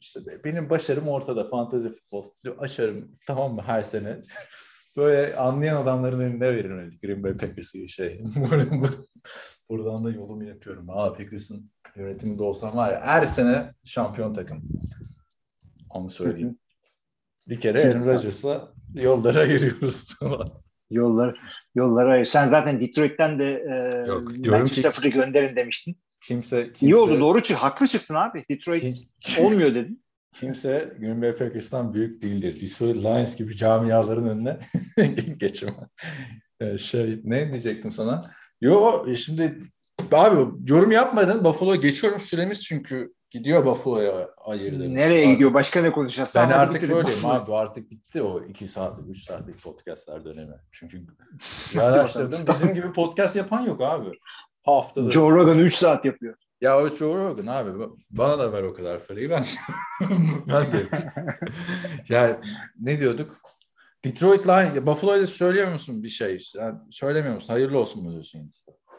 işte 0.00 0.20
benim 0.44 0.70
başarım 0.70 1.08
ortada. 1.08 1.44
Fantezi 1.44 1.88
futbol 1.88 2.24
aşarım 2.58 3.18
tamam 3.26 3.54
mı 3.54 3.62
her 3.66 3.82
sene. 3.82 4.20
Böyle 4.96 5.36
anlayan 5.36 5.82
adamların 5.82 6.20
eline 6.20 6.40
veririm. 6.40 6.78
öyle 6.78 6.96
Green 7.02 7.22
Bay 7.22 7.36
Packers 7.36 7.72
gibi 7.72 7.88
şey. 7.88 8.22
Buradan 9.72 10.04
da 10.04 10.10
yolumu 10.10 10.44
yapıyorum. 10.44 10.90
Aa 10.90 11.12
Packers'ın 11.12 11.70
yönetiminde 11.96 12.42
olsam 12.42 12.76
var 12.76 12.92
ya 12.92 13.00
her 13.00 13.26
sene 13.26 13.74
şampiyon 13.84 14.34
takım. 14.34 14.62
Onu 15.90 16.10
söyleyeyim. 16.10 16.58
Bir 17.48 17.60
kere 17.60 17.80
Aaron 17.88 18.06
Rodgers'la 18.06 18.72
yollara 18.94 19.46
giriyoruz. 19.52 20.14
Yolları, 20.90 21.34
yolları 21.74 22.10
ayır. 22.10 22.24
Sen 22.26 22.48
zaten 22.48 22.80
Detroit'ten 22.80 23.38
de 23.38 23.44
e, 23.52 23.98
Yok, 24.08 24.34
diyorum 24.34 24.50
Matthew 24.60 24.74
ki- 24.74 24.80
Stafford'ı 24.80 25.08
gönderin 25.08 25.56
demiştin. 25.56 25.96
kimse, 26.20 26.72
kimse 26.72 26.86
İyi 26.86 26.96
oldu 26.96 27.20
doğru 27.20 27.42
çık. 27.42 27.56
Haklı 27.56 27.88
çıktın 27.88 28.14
abi. 28.14 28.42
Detroit 28.50 28.96
Kim- 29.20 29.44
olmuyor 29.44 29.74
dedin. 29.74 30.04
Kimse 30.34 30.94
Green 31.00 31.22
Bay 31.22 31.36
Packers'tan 31.36 31.94
büyük 31.94 32.22
değildir. 32.22 32.60
Detroit 32.60 32.96
Lions 32.96 33.36
gibi 33.36 33.56
camiaların 33.56 34.28
önüne 34.28 34.58
geçemez. 35.38 35.88
Ee, 36.60 36.78
şey, 36.78 37.20
ne 37.24 37.52
diyecektim 37.52 37.92
sana? 37.92 38.30
Yo 38.62 39.06
şimdi 39.16 39.58
abi 40.12 40.36
yorum 40.66 40.90
yapmadın. 40.90 41.44
Buffalo'ya 41.44 41.80
geçiyorum 41.80 42.20
süremiz 42.20 42.64
çünkü 42.64 43.12
Gidiyor 43.30 43.66
Buffalo'ya 43.66 44.30
ayırdı. 44.44 44.94
Nereye 44.94 45.32
gidiyor? 45.32 45.54
Başka 45.54 45.82
ne 45.82 45.92
konuşacağız? 45.92 46.32
Ben 46.34 46.44
hadi 46.44 46.54
artık 46.54 46.82
böyleyim 46.82 47.26
abi. 47.26 47.54
Artık 47.54 47.90
bitti 47.90 48.22
o 48.22 48.44
2 48.44 48.68
saatlik, 48.68 49.08
3 49.08 49.24
saatlik 49.24 49.62
podcastler 49.62 50.24
dönemi. 50.24 50.54
Çünkü 50.72 51.06
araştırdım. 51.80 52.46
Bizim 52.48 52.74
gibi 52.74 52.92
podcast 52.92 53.36
yapan 53.36 53.62
yok 53.62 53.80
abi. 53.80 54.08
Haftada. 54.62 55.10
Joe 55.10 55.30
Rogan 55.30 55.58
3 55.58 55.74
saat 55.74 56.04
yapıyor. 56.04 56.34
Ya 56.60 56.78
o 56.78 56.88
Joe 56.88 57.16
Rogan 57.16 57.46
abi. 57.46 57.70
Bana 58.10 58.38
da 58.38 58.52
ver 58.52 58.62
o 58.62 58.74
kadar 58.74 59.06
parayı. 59.06 59.30
Ben, 59.30 59.44
ben 60.48 60.72
de 60.72 60.78
yapayım. 60.78 61.12
ya 62.08 62.40
ne 62.80 63.00
diyorduk? 63.00 63.36
Detroit 64.04 64.46
Lions, 64.46 64.86
Buffalo'ya 64.86 65.26
söylüyor 65.26 65.72
musun 65.72 66.02
bir 66.02 66.08
şey? 66.08 66.44
Yani 66.54 66.78
söylemiyor 66.90 67.34
musun? 67.34 67.52
Hayırlı 67.52 67.78
olsun 67.78 68.02
mu 68.02 68.12
diyorsun? 68.12 68.52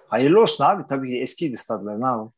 Hayırlı 0.08 0.42
olsun 0.42 0.64
abi. 0.64 0.84
Tabii 0.90 1.10
ki 1.10 1.22
eskiydi 1.22 1.58
stadlar. 1.58 2.02
Ne 2.02 2.06
yapalım? 2.06 2.34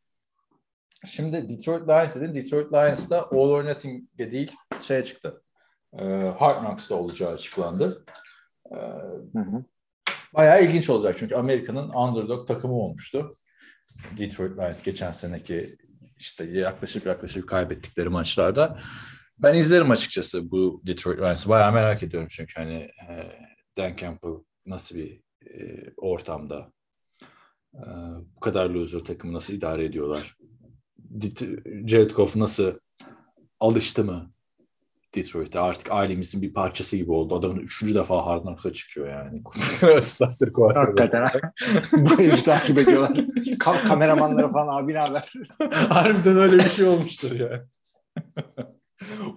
Şimdi 1.06 1.50
Detroit 1.50 1.88
Lions 1.88 2.16
dedin. 2.16 2.36
Detroit 2.36 2.74
Lions'da 2.74 3.24
All 3.32 3.50
or 3.50 3.66
Nothing'e 3.66 4.32
değil 4.32 4.52
şeye 4.82 5.04
çıktı. 5.04 5.42
Ee, 6.00 6.04
Hard 6.40 6.60
Knocks'ta 6.60 6.96
olacağı 6.96 7.34
açıklandı. 7.34 8.06
Hı 9.34 9.40
hı. 9.40 9.64
bayağı 10.34 10.64
ilginç 10.64 10.90
olacak 10.90 11.16
çünkü 11.20 11.36
Amerika'nın 11.36 11.90
underdog 11.90 12.48
takımı 12.48 12.74
olmuştu. 12.74 13.32
Detroit 14.18 14.58
Lions 14.58 14.84
geçen 14.84 15.12
seneki 15.12 15.78
işte 16.20 16.44
yaklaşık 16.44 17.06
yaklaşık 17.06 17.50
kaybettikleri 17.50 18.10
maçlarda. 18.10 18.80
Ben 19.38 19.54
izlerim 19.54 19.92
açıkçası 19.92 20.52
bu 20.52 20.82
Detroit 20.86 21.20
Lions'ı. 21.20 21.50
Bayağı 21.50 21.72
merak 21.72 22.04
ediyorum 22.04 22.28
çünkü 22.32 22.54
hani 22.56 22.74
e, 23.10 23.32
Dan 23.78 23.96
Campbell 23.96 24.44
nasıl 24.66 24.96
bir 24.96 25.22
e, 25.46 25.84
ortamda 25.98 26.72
e, 27.74 27.84
bu 28.36 28.40
kadar 28.40 28.70
loser 28.70 29.00
takımı 29.00 29.34
nasıl 29.34 29.54
idare 29.54 29.86
ediyorlar? 29.86 30.38
Jared 31.86 32.12
Goff 32.12 32.36
nasıl 32.36 32.74
alıştı 33.60 34.04
mı 34.04 34.32
Detroit'e? 35.16 35.60
Artık 35.60 35.92
ailemizin 35.92 36.42
bir 36.42 36.54
parçası 36.54 36.98
gibi 36.98 37.12
oldu. 37.12 37.36
Adamın 37.36 37.60
üçüncü 37.60 37.96
defa 37.96 38.26
Hard 38.26 38.42
Knocks'a 38.42 38.74
çıkıyor 38.74 39.08
yani. 39.10 39.44
Starter 40.02 40.54
quarterback. 40.54 41.14
Hakikaten. 41.14 41.52
Bu 41.94 42.20
herifi 42.20 42.44
takip 42.44 42.78
ediyorlar. 42.78 43.12
Ka- 43.60 43.88
kameramanlara 43.88 44.52
falan 44.52 44.84
abi 44.84 44.94
ne 44.94 45.00
haber? 45.00 45.34
Harbiden 45.90 46.38
öyle 46.38 46.56
bir 46.56 46.70
şey 46.70 46.86
olmuştur 46.88 47.32
ya. 47.32 47.66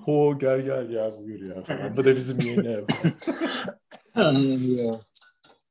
Ho 0.05 0.39
gel 0.39 0.61
gel 0.63 0.91
ya 0.91 1.19
buyur 1.19 1.41
ya. 1.41 1.65
Bu 1.97 2.05
da 2.05 2.17
bizim 2.17 2.41
yeni 2.41 2.69
ev. 2.69 2.85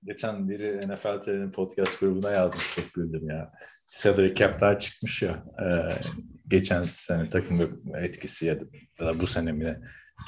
Geçen 0.05 0.49
biri 0.49 0.87
NFL 0.87 1.21
TV'nin 1.21 1.51
podcast 1.51 1.99
grubuna 1.99 2.31
yazmış 2.31 2.75
çok 2.75 2.93
güldüm 2.93 3.29
ya. 3.29 3.51
Salary 3.85 4.35
cap'ler 4.35 4.79
çıkmış 4.79 5.21
ya. 5.21 5.43
e, 5.61 5.65
geçen 6.47 6.83
sene 6.83 7.29
takım 7.29 7.81
etkisi 7.95 8.45
ya 8.45 8.59
da, 8.59 9.19
bu 9.19 9.27
sene 9.27 9.51
mi 9.51 9.63
ne? 9.65 9.79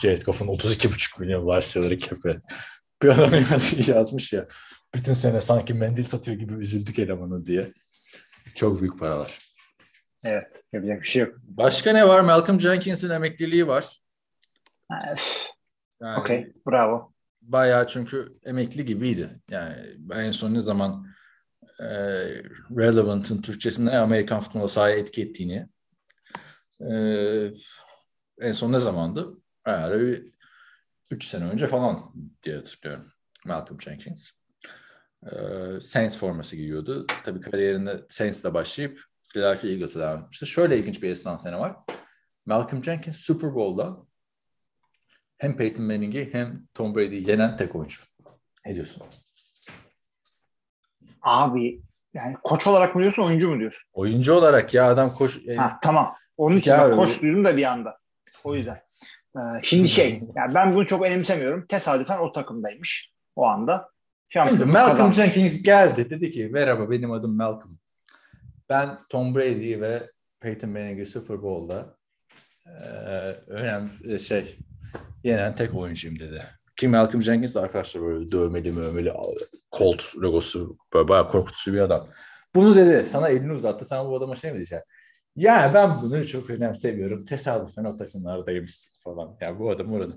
Jared 0.01 0.21
Goff'un 0.21 0.47
32,5 0.47 1.21
milyon 1.21 1.45
var 1.45 1.61
salary 1.61 1.97
cap'e. 1.97 2.41
Bir 3.03 3.07
adam 3.09 3.33
yaz- 3.51 3.87
yazmış 3.89 4.33
ya. 4.33 4.47
Bütün 4.95 5.13
sene 5.13 5.41
sanki 5.41 5.73
mendil 5.73 6.03
satıyor 6.03 6.37
gibi 6.37 6.53
üzüldük 6.53 6.99
elemanı 6.99 7.45
diye. 7.45 7.73
Çok 8.55 8.81
büyük 8.81 8.99
paralar. 8.99 9.37
Evet. 10.25 10.63
Yapacak 10.73 11.01
bir 11.01 11.07
şey 11.07 11.21
yok. 11.21 11.35
Başka 11.43 11.91
ne 11.91 12.07
var? 12.07 12.21
Malcolm 12.21 12.59
Jenkins'in 12.59 13.09
emekliliği 13.09 13.67
var. 13.67 14.01
Yani 16.01 16.19
Okey. 16.19 16.53
Bravo. 16.67 17.13
Bayağı 17.41 17.87
çünkü 17.87 18.31
emekli 18.45 18.85
gibiydi. 18.85 19.39
Yani 19.49 19.97
en 20.13 20.31
son 20.31 20.53
ne 20.53 20.61
zaman 20.61 21.07
e, 21.79 21.85
Relevant'ın 22.77 23.41
Türkçesinde 23.41 23.97
Amerikan 23.97 24.39
futboluna 24.39 24.67
sahaya 24.67 24.95
etki 24.95 25.21
ettiğini 25.21 25.67
e, 26.81 26.91
en 28.41 28.51
son 28.51 28.71
ne 28.71 28.79
zamandı? 28.79 29.37
Herhalde 29.63 29.99
bir 29.99 30.33
3 31.11 31.25
sene 31.25 31.45
önce 31.45 31.67
falan 31.67 32.13
diye 32.43 32.55
hatırlıyorum. 32.55 33.11
Malcolm 33.45 33.81
Jenkins. 33.81 34.31
E, 35.25 35.31
Saints 35.81 36.17
forması 36.17 36.55
giyiyordu. 36.55 37.05
Tabii 37.25 37.41
kariyerinde 37.41 38.05
Saints'le 38.09 38.53
başlayıp 38.53 39.08
Philadelphia 39.33 39.67
Eagles'a 39.67 39.99
devam 39.99 40.19
etmişti. 40.19 40.45
Şöyle 40.45 40.77
ilginç 40.77 41.03
bir 41.03 41.09
esnaf 41.09 41.41
sene 41.41 41.59
var. 41.59 41.75
Malcolm 42.45 42.83
Jenkins 42.83 43.15
Super 43.17 43.55
Bowl'da 43.55 43.97
hem 45.37 45.57
Peyton 45.57 45.85
Manning'i 45.85 46.29
hem 46.31 46.63
Tom 46.73 46.95
Brady'yi 46.95 47.29
yenen 47.29 47.57
tek 47.57 47.75
oyuncu. 47.75 48.01
Ne 48.65 48.75
diyorsun? 48.75 49.03
Abi 51.21 51.81
yani 52.13 52.35
koç 52.43 52.67
olarak 52.67 52.95
mı 52.95 53.01
diyorsun 53.01 53.23
oyuncu 53.23 53.51
mu 53.51 53.59
diyorsun? 53.59 53.89
Oyuncu 53.93 54.33
olarak 54.33 54.73
ya 54.73 54.89
adam 54.89 55.13
koş... 55.13 55.47
e, 55.47 55.55
Ha 55.55 55.79
tamam. 55.81 56.15
Onun 56.37 56.57
için 56.57 56.73
ben 56.73 56.91
koç 56.91 57.21
duydum 57.21 57.45
da 57.45 57.57
bir 57.57 57.63
anda. 57.63 57.97
O 58.43 58.55
yüzden. 58.55 58.81
Ee, 59.35 59.39
şimdi 59.63 59.87
şey, 59.87 60.23
yani 60.35 60.53
ben 60.55 60.73
bunu 60.73 60.85
çok 60.85 61.05
önemsemiyorum. 61.05 61.65
Tesadüfen 61.67 62.19
o 62.19 62.31
takımdaymış 62.31 63.13
o 63.35 63.45
anda. 63.45 63.89
Şampiyonluk 64.29 64.67
Malcolm 64.67 64.91
kazanmış. 64.91 65.15
Jenkins 65.17 65.63
geldi. 65.63 66.09
Dedi 66.09 66.31
ki 66.31 66.49
merhaba 66.51 66.91
benim 66.91 67.11
adım 67.11 67.37
Malcolm. 67.37 67.78
Ben 68.69 68.97
Tom 69.09 69.35
Brady 69.35 69.81
ve 69.81 70.09
Peyton 70.39 70.69
Manning'i 70.69 71.05
Super 71.05 71.41
Bowl'da 71.41 71.97
e, 72.65 72.71
önemli 73.47 74.19
şey 74.19 74.57
yenen 75.23 75.55
tek 75.55 75.75
oyuncuyum 75.75 76.19
dedi. 76.19 76.43
Ki 76.75 76.87
Malcolm 76.87 77.21
Jenkins 77.21 77.55
de 77.55 77.59
arkadaşlar 77.59 78.03
böyle 78.03 78.31
dövmeli 78.31 78.71
mövmeli 78.71 79.13
Colt 79.77 80.03
logosu 80.15 80.77
böyle 80.93 81.07
bayağı 81.07 81.29
korkutucu 81.29 81.73
bir 81.73 81.79
adam. 81.79 82.07
Bunu 82.55 82.75
dedi. 82.75 83.09
Sana 83.09 83.29
elini 83.29 83.53
uzattı. 83.53 83.85
Sen 83.85 84.05
bu 84.05 84.17
adama 84.17 84.35
şey 84.35 84.51
mi 84.51 84.55
diyeceksin? 84.55 84.85
Ya 85.35 85.71
ben 85.73 85.97
bunu 86.01 86.27
çok 86.27 86.49
önemsemiyorum. 86.49 87.25
Tesadüfen 87.25 87.83
o 87.83 87.97
takımlardaymışsın 87.97 88.93
falan. 89.03 89.37
Ya 89.41 89.59
bu 89.59 89.69
adam 89.69 89.93
orada. 89.93 90.13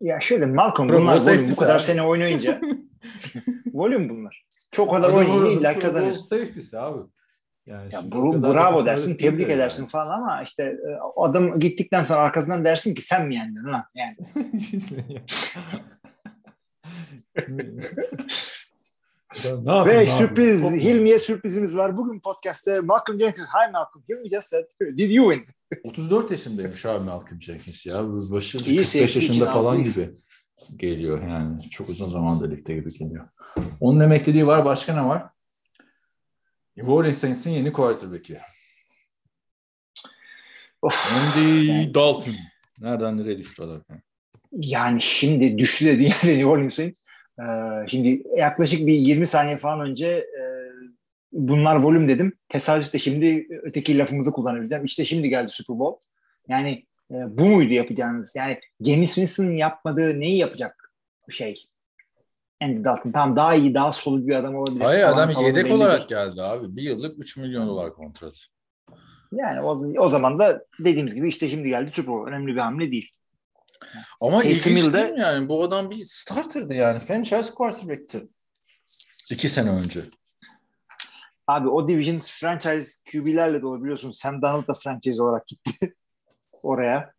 Ya 0.00 0.20
şöyle 0.20 0.46
Malcolm 0.46 0.88
Pro 0.88 1.00
bunlar 1.00 1.20
volüm, 1.20 1.50
bu 1.50 1.56
kadar 1.56 1.76
abi. 1.76 1.82
sene 1.82 2.02
oynayınca 2.02 2.60
volüm 3.72 4.08
bunlar. 4.08 4.46
Çok 4.72 4.90
kadar 4.90 5.12
oynayınca 5.12 5.60
illa 5.60 5.78
kazanıyorsun. 5.78 6.26
Safety'si 6.26 6.78
abi. 6.78 7.00
Yani 7.70 7.94
Ya 7.94 8.00
şimdi 8.00 8.14
bru- 8.16 8.28
o 8.28 8.32
kadar 8.32 8.50
da 8.50 8.54
bravo 8.54 8.84
dersin, 8.84 9.14
tebrik 9.14 9.48
de 9.48 9.52
edersin 9.52 9.86
falan 9.86 10.20
ama 10.20 10.42
işte 10.42 10.62
e, 10.62 10.88
adam 11.16 11.58
gittikten 11.60 12.04
sonra 12.04 12.18
arkasından 12.18 12.64
dersin 12.64 12.94
ki 12.94 13.02
sen 13.02 13.26
mi 13.28 13.34
yendin 13.34 13.64
lan? 13.64 13.82
Yani 13.94 14.16
ne 19.64 19.86
Ve 19.86 20.06
sürpriz, 20.06 20.72
Hilmi'ye 20.72 21.18
sürprizimiz 21.18 21.76
var. 21.76 21.96
Bugün 21.96 22.20
podcast'te 22.20 22.80
Malcolm 22.80 23.18
Jenkins, 23.18 23.48
hi 23.48 23.72
Malcolm, 23.72 24.04
Hilmi 24.08 24.30
just 24.30 24.48
said, 24.48 24.64
did 24.98 25.10
you 25.10 25.32
win? 25.32 25.46
34 25.84 26.30
yaşındaymış 26.30 26.86
abi 26.86 27.04
Malcolm 27.04 27.42
Jenkins 27.42 27.86
ya. 27.86 28.04
Bu 28.04 28.30
Başı 28.32 28.58
İyi 28.58 28.76
45 28.76 28.86
safety 28.86 29.08
için 29.18 29.20
yaşında 29.20 29.52
falan 29.52 29.76
değil. 29.76 29.94
gibi 29.94 30.10
geliyor 30.76 31.22
yani. 31.28 31.70
Çok 31.70 31.88
uzun 31.88 32.10
zamandır 32.10 32.50
ligde 32.50 32.74
gibi 32.74 32.92
geliyor. 32.92 33.28
Onun 33.80 34.00
emekliliği 34.00 34.46
var. 34.46 34.64
Başka 34.64 34.94
ne 34.94 35.08
var? 35.08 35.30
New 36.76 36.92
Orleans 36.92 37.18
Saints'in 37.18 37.50
yeni 37.50 37.72
quarterback'i. 37.72 38.40
Of. 40.82 41.12
Andy 41.12 41.66
Yani- 41.66 41.94
Dalton. 41.94 42.34
Nereden 42.80 43.18
nereye 43.18 43.38
düştü 43.38 43.62
adam? 43.62 43.84
Yani 44.52 45.02
şimdi 45.02 45.58
düştü 45.58 45.86
dediği 45.86 46.02
yerde 46.08 46.32
New 46.32 46.46
Orleans 46.46 46.74
Saints. 46.74 47.00
Ee, 47.40 47.42
şimdi 47.88 48.22
yaklaşık 48.36 48.86
bir 48.86 48.94
20 48.94 49.26
saniye 49.26 49.56
falan 49.56 49.80
önce 49.80 50.06
e, 50.06 50.42
bunlar 51.32 51.76
volüm 51.76 52.08
dedim. 52.08 52.32
Tesadüf 52.48 52.92
de 52.92 52.98
şimdi 52.98 53.46
öteki 53.62 53.98
lafımızı 53.98 54.32
kullanabileceğim. 54.32 54.84
İşte 54.84 55.04
şimdi 55.04 55.28
geldi 55.28 55.50
Super 55.52 55.78
Bowl. 55.78 56.02
Yani 56.48 56.86
e, 57.10 57.14
bu 57.38 57.46
muydu 57.48 57.72
yapacağınız? 57.72 58.36
Yani 58.36 58.60
James 58.86 59.14
Winston'ın 59.14 59.56
yapmadığı 59.56 60.20
neyi 60.20 60.38
yapacak 60.38 60.92
şey? 61.30 61.69
Andy 62.62 62.84
Dalton. 62.84 63.12
Tamam 63.12 63.36
daha 63.36 63.54
iyi, 63.54 63.74
daha 63.74 63.92
solid 63.92 64.26
bir 64.26 64.34
adam 64.34 64.54
olabilir. 64.54 64.84
Hayır 64.84 65.02
falan 65.02 65.28
adam 65.28 65.44
yedek 65.44 65.72
olarak 65.72 66.08
geldi 66.08 66.42
abi. 66.42 66.76
Bir 66.76 66.82
yıllık 66.82 67.18
3 67.18 67.36
milyon 67.36 67.68
dolar 67.68 67.92
kontrat. 67.92 68.34
Yani 69.32 69.60
o, 69.60 69.78
o 69.98 70.08
zaman 70.08 70.38
da 70.38 70.64
dediğimiz 70.80 71.14
gibi 71.14 71.28
işte 71.28 71.48
şimdi 71.48 71.68
geldi 71.68 71.90
Super 71.94 72.14
Bowl. 72.14 72.28
Önemli 72.28 72.54
bir 72.54 72.60
hamle 72.60 72.90
değil. 72.90 73.10
Ama 74.20 74.44
ilginç 74.44 74.94
değil 74.94 75.12
mi 75.12 75.20
yani? 75.20 75.48
Bu 75.48 75.62
adam 75.62 75.90
bir 75.90 76.04
starter'dı 76.04 76.74
yani. 76.74 77.00
Franchise 77.00 77.54
quarterback'ti. 77.54 78.28
İki 79.30 79.48
sene 79.48 79.70
önce. 79.70 80.04
Abi 81.46 81.68
o 81.68 81.88
division 81.88 82.18
franchise 82.18 82.90
QB'lerle 83.12 83.62
dolu 83.62 83.82
biliyorsun. 83.82 84.10
Sam 84.10 84.42
Darnold 84.42 84.68
da 84.68 84.74
franchise 84.74 85.22
olarak 85.22 85.46
gitti 85.46 85.94
oraya. 86.62 87.12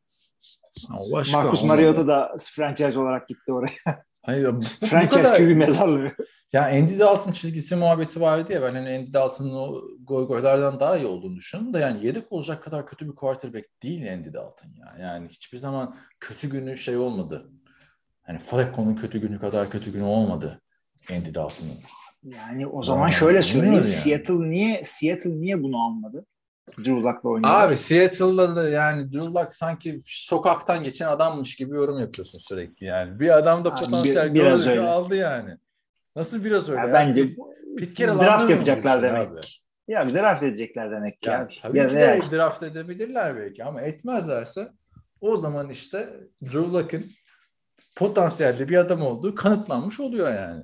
Başka 1.14 1.38
Marcus. 1.38 1.64
Mariota 1.64 2.08
da 2.08 2.36
franchise 2.40 3.00
olarak 3.00 3.28
gitti 3.28 3.54
oraya. 3.54 4.04
Hayır, 4.24 4.46
bu, 4.56 4.62
bu 4.82 5.10
kadar- 5.10 5.38
QB 5.38 5.58
mezarlığı. 5.58 6.12
Ya 6.54 6.66
Andy 6.66 7.00
Dalton 7.00 7.32
çizgisi 7.32 7.76
muhabbeti 7.76 8.22
vardı 8.22 8.54
ya 8.54 8.62
ben 8.62 8.74
hani 8.76 8.96
Andy 8.98 9.14
Dalton'ın 9.14 9.54
o 9.54 9.82
goy 10.04 10.28
goylardan 10.28 10.80
daha 10.80 10.98
iyi 10.98 11.06
olduğunu 11.06 11.36
düşünüyorum 11.36 11.74
da 11.74 11.80
yani 11.80 12.06
yedek 12.06 12.32
olacak 12.32 12.64
kadar 12.64 12.88
kötü 12.88 13.08
bir 13.08 13.16
quarterback 13.16 13.66
değil 13.84 14.14
Andy 14.14 14.34
Dalton 14.34 14.70
ya. 14.80 14.96
Yani 15.02 15.28
hiçbir 15.30 15.58
zaman 15.58 15.96
kötü 16.20 16.50
günü 16.50 16.78
şey 16.78 16.98
olmadı. 16.98 17.52
Hani 18.22 18.40
Flacco'nun 18.40 18.96
kötü 18.96 19.22
günü 19.22 19.40
kadar 19.40 19.70
kötü 19.70 19.92
günü 19.94 20.04
olmadı 20.04 20.62
Andy 21.12 21.34
Dalton'ın. 21.34 21.72
Yani 22.24 22.68
o 22.68 22.84
zaman 22.84 23.08
Aa, 23.08 23.12
şöyle 23.12 23.44
söyleyeyim. 23.44 23.74
yani. 23.74 23.86
Seattle 23.86 24.50
niye 24.50 24.82
Seattle 24.86 25.42
niye 25.42 25.64
bunu 25.64 25.84
almadı? 25.86 26.26
Drew 26.78 26.92
Luck'la 27.02 27.30
oynuyor. 27.30 27.54
Abi 27.54 27.78
Seattle'da 27.78 28.56
da 28.56 28.70
yani 28.70 29.14
Drew 29.14 29.28
Luck 29.28 29.56
sanki 29.56 30.02
sokaktan 30.06 30.84
geçen 30.84 31.08
adammış 31.08 31.56
gibi 31.56 31.76
yorum 31.76 32.00
yapıyorsun 32.00 32.40
sürekli 32.40 32.86
yani. 32.86 33.20
Bir 33.20 33.38
adam 33.38 33.66
da 33.66 33.70
Abi 33.70 33.80
potansiyel 33.80 34.30
bir- 34.34 34.40
biraz 34.40 34.68
öyle. 34.68 34.82
aldı 34.82 35.18
yani. 35.18 35.58
Nasıl 36.16 36.44
biraz 36.44 36.70
öyle? 36.70 36.82
Ya 36.82 36.88
ya? 36.88 36.94
bence 36.94 37.30
Carroll 37.98 38.20
draft 38.20 38.50
yapacaklar 38.50 39.02
demek. 39.02 39.28
abi? 39.32 39.40
Ya 39.88 40.08
bir 40.08 40.14
draft 40.14 40.44
edecekler 40.44 40.92
demek 40.92 41.22
ki. 41.22 41.30
Ya, 41.30 41.42
abi. 41.42 41.54
tabii 41.62 41.78
Ya 41.78 41.88
ki 41.90 41.96
de 41.96 42.36
draft 42.38 42.64
edebilirler 42.64 43.38
belki 43.38 43.64
ama 43.64 43.82
etmezlerse 43.82 44.72
o 45.22 45.38
zaman 45.38 45.70
işte 45.70 46.10
Drew 46.44 46.60
Luck'ın 46.74 47.04
potansiyelde 47.96 48.70
bir 48.70 48.78
adam 48.78 49.02
olduğu 49.02 49.36
kanıtlanmış 49.36 50.00
oluyor 50.00 50.34
yani. 50.34 50.64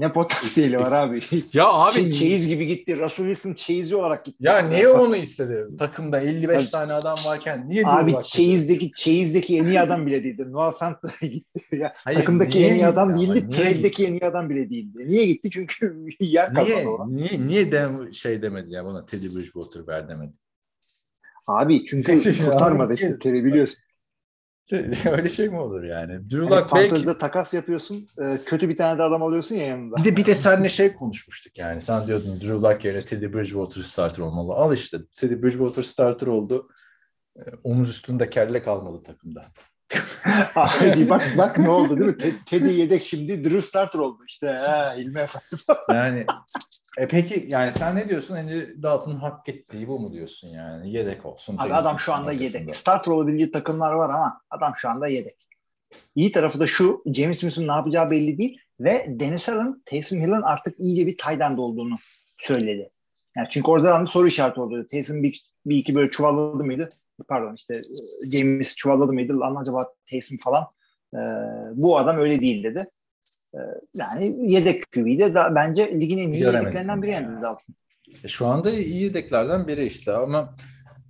Ne 0.00 0.12
potansiyeli 0.12 0.78
var 0.78 0.92
abi. 0.92 1.20
Ya 1.52 1.68
abi 1.68 1.92
Şey, 1.92 2.10
çeyiz 2.10 2.48
gibi 2.48 2.66
gitti. 2.66 2.98
Russell 3.00 3.26
Wilson 3.26 3.54
çeyizci 3.54 3.96
olarak 3.96 4.24
gitti. 4.24 4.36
ya 4.40 4.58
niye 4.58 4.88
onu 4.88 5.16
istedi? 5.16 5.76
Takımda 5.78 6.20
55 6.20 6.56
Abi- 6.62 6.70
tane 6.70 6.92
adam 6.92 7.16
varken 7.26 7.68
niye 7.68 7.82
Abi 7.86 8.14
çeyizdeki 8.22 8.90
çeyizdeki 8.96 9.58
en 9.58 9.64
iyi 9.64 9.80
adam 9.80 10.06
bile 10.06 10.24
değildi. 10.24 10.44
Noah 10.52 10.74
Fant'la 10.78 11.10
gitti. 11.26 11.76
Ya, 11.76 11.92
Hayır, 11.96 12.18
takımdaki 12.18 12.66
en 12.66 12.74
iyi 12.74 12.86
adam 12.86 13.16
değildi. 13.16 13.48
Trade'deki 13.48 14.06
en 14.06 14.12
iyi 14.12 14.24
adam 14.24 14.50
bile 14.50 14.70
değildi. 14.70 14.98
Niye 15.06 15.26
gitti? 15.26 15.50
Çünkü 15.50 16.06
yer 16.20 16.54
kalmadı 16.54 16.74
Niye, 16.74 16.88
ona. 16.88 17.06
niye, 17.06 17.46
niye 17.46 17.72
de 17.72 17.88
şey 18.12 18.42
demedi 18.42 18.72
ya 18.72 18.84
bana 18.84 19.06
Teddy 19.06 19.26
Bridgewater 19.26 19.86
ver 19.88 20.08
demedi. 20.08 20.36
Abi 21.46 21.86
çünkü 21.86 22.22
kurtarmadı 22.44 22.94
işte. 22.94 23.18
Terry 23.18 23.44
biliyorsun. 23.44 23.78
Öyle 25.10 25.28
şey 25.28 25.48
mi 25.48 25.58
olur 25.58 25.82
yani? 25.82 26.30
Drew 26.30 26.54
Yani 26.54 26.66
fantezide 26.66 27.18
takas 27.18 27.54
yapıyorsun. 27.54 28.06
e, 28.22 28.40
Kötü 28.46 28.68
bir 28.68 28.76
tane 28.76 28.98
de 28.98 29.02
adam 29.02 29.22
alıyorsun 29.22 29.54
ya 29.54 29.66
yanında. 29.66 29.96
Bir 29.96 30.04
de, 30.04 30.16
bir 30.16 30.24
de 30.26 30.34
seninle 30.34 30.68
şey 30.68 30.92
konuşmuştuk 30.92 31.58
yani. 31.58 31.80
Sen 31.80 32.06
diyordun 32.06 32.40
Drew 32.40 32.54
Luck 32.54 32.84
yerine 32.84 33.00
Teddy 33.02 33.24
Bridgewater 33.32 33.82
starter 33.82 34.22
olmalı. 34.22 34.52
Al 34.52 34.74
işte. 34.74 34.98
Teddy 35.16 35.42
Bridgewater 35.42 35.82
starter 35.82 36.26
oldu. 36.26 36.68
Ee, 37.36 37.40
Omuz 37.64 37.90
üstünde 37.90 38.30
kelle 38.30 38.62
kalmadı 38.62 39.02
takımda. 39.02 39.46
Hadi 40.54 41.08
bak 41.10 41.22
bak 41.38 41.58
ne 41.58 41.68
oldu 41.70 41.96
değil 41.96 42.10
mi? 42.10 42.18
Te- 42.18 42.32
Teddy 42.46 42.72
yedek 42.80 43.02
şimdi 43.02 43.44
Drew 43.44 43.62
starter 43.62 43.98
oldu 43.98 44.22
işte. 44.28 44.46
Ha, 44.48 44.94
İlmi 44.98 45.20
efendim. 45.20 45.58
Yani 45.90 46.26
e 46.98 47.08
peki 47.08 47.48
yani 47.50 47.72
sen 47.72 47.96
ne 47.96 48.08
diyorsun? 48.08 48.36
Andy 48.36 48.82
Dalton'ın 48.82 49.16
hak 49.16 49.48
ettiği 49.48 49.88
bu 49.88 49.98
mu 49.98 50.12
diyorsun 50.12 50.48
yani? 50.48 50.90
Yedek 50.90 51.26
olsun. 51.26 51.56
Abi 51.58 51.74
adam 51.74 51.98
şu 51.98 52.12
anda 52.12 52.30
arkasında. 52.30 52.58
yedek. 52.58 52.76
Starter 52.76 53.12
olabildiği 53.12 53.50
takımlar 53.50 53.92
var 53.92 54.10
ama 54.10 54.40
adam 54.50 54.72
şu 54.76 54.88
anda 54.88 55.08
yedek. 55.08 55.36
İyi 56.14 56.32
tarafı 56.32 56.60
da 56.60 56.66
şu, 56.66 57.02
James 57.14 57.40
Smith'in 57.40 57.68
ne 57.68 57.72
yapacağı 57.72 58.10
belli 58.10 58.38
değil 58.38 58.58
ve 58.80 59.06
Dennis 59.08 59.48
Allen, 59.48 59.82
Taysom 59.86 60.18
Hill'in 60.18 60.42
artık 60.42 60.80
iyice 60.80 61.06
bir 61.06 61.16
tight 61.16 61.58
olduğunu 61.58 61.94
söyledi. 62.38 62.90
Yani 63.36 63.48
çünkü 63.50 63.70
orada 63.70 64.00
da 64.00 64.06
soru 64.06 64.26
işareti 64.26 64.60
oldu. 64.60 64.86
Taysom 64.90 65.22
bir, 65.22 65.44
bir 65.66 65.76
iki 65.76 65.94
böyle 65.94 66.10
çuvalladı 66.10 66.64
mıydı? 66.64 66.90
Pardon 67.28 67.54
işte 67.54 67.74
e, 67.74 68.30
James 68.30 68.76
çuvalladı 68.76 69.12
mıydı? 69.12 69.40
Lan 69.40 69.56
acaba 69.56 69.82
Taysom 70.10 70.38
falan. 70.38 70.66
Ee, 71.14 71.18
bu 71.74 71.98
adam 71.98 72.18
öyle 72.18 72.40
değil 72.40 72.64
dedi. 72.64 72.88
Ee, 73.54 73.58
yani 73.94 74.52
yedek 74.52 74.92
QB'de 74.92 75.34
da 75.34 75.54
bence 75.54 76.00
ligin 76.00 76.18
en 76.18 76.32
iyi 76.32 76.40
Göremedim 76.40 76.66
yedeklerinden 76.66 77.02
biri 77.02 77.10
ya. 77.10 77.20
yani 77.20 77.42
Dalton. 77.42 77.74
E, 78.24 78.28
şu 78.28 78.46
anda 78.46 78.70
iyi 78.70 79.02
yedeklerden 79.02 79.68
biri 79.68 79.86
işte 79.86 80.12
ama 80.12 80.52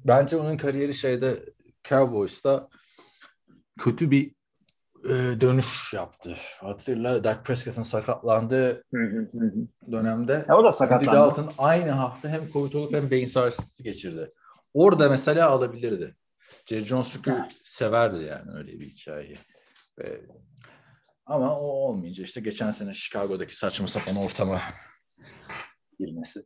bence 0.04 0.36
onun 0.36 0.56
kariyeri 0.56 0.94
şeyde 0.94 1.44
Cowboys'ta 1.84 2.68
kötü 3.78 4.10
bir 4.10 4.30
e, 5.04 5.40
dönüş 5.40 5.92
yaptı. 5.94 6.36
Hatırla 6.60 7.24
Dak 7.24 7.44
Prescott'ın 7.44 7.82
sakatlandığı 7.82 8.84
dönemde 9.92 10.44
Ya 10.48 10.56
o 10.56 10.64
da 10.64 10.66
Andy 10.66 10.76
sakatlandı. 10.76 11.18
Dalton 11.18 11.50
aynı 11.58 11.90
hafta 11.90 12.28
hem 12.28 12.50
Covid 12.52 12.72
olup 12.72 12.94
hem 12.94 13.10
beyin 13.10 13.26
sarsıntısı 13.26 13.82
geçirdi. 13.82 14.32
Orada 14.74 15.08
mesela 15.08 15.48
alabilirdi. 15.50 16.16
Jerry 16.66 16.84
Jones 16.84 17.12
çünkü 17.12 17.34
severdi 17.64 18.24
yani 18.24 18.50
öyle 18.54 18.80
bir 18.80 18.88
hikayeyi. 18.88 19.36
Ve, 19.98 20.20
ama 21.26 21.60
o 21.60 21.64
olmayınca 21.64 22.24
işte 22.24 22.40
geçen 22.40 22.70
sene 22.70 22.94
Chicago'daki 22.94 23.56
saçma 23.56 23.86
sapan 23.88 24.16
ortama 24.16 24.60
girmesi. 25.98 26.44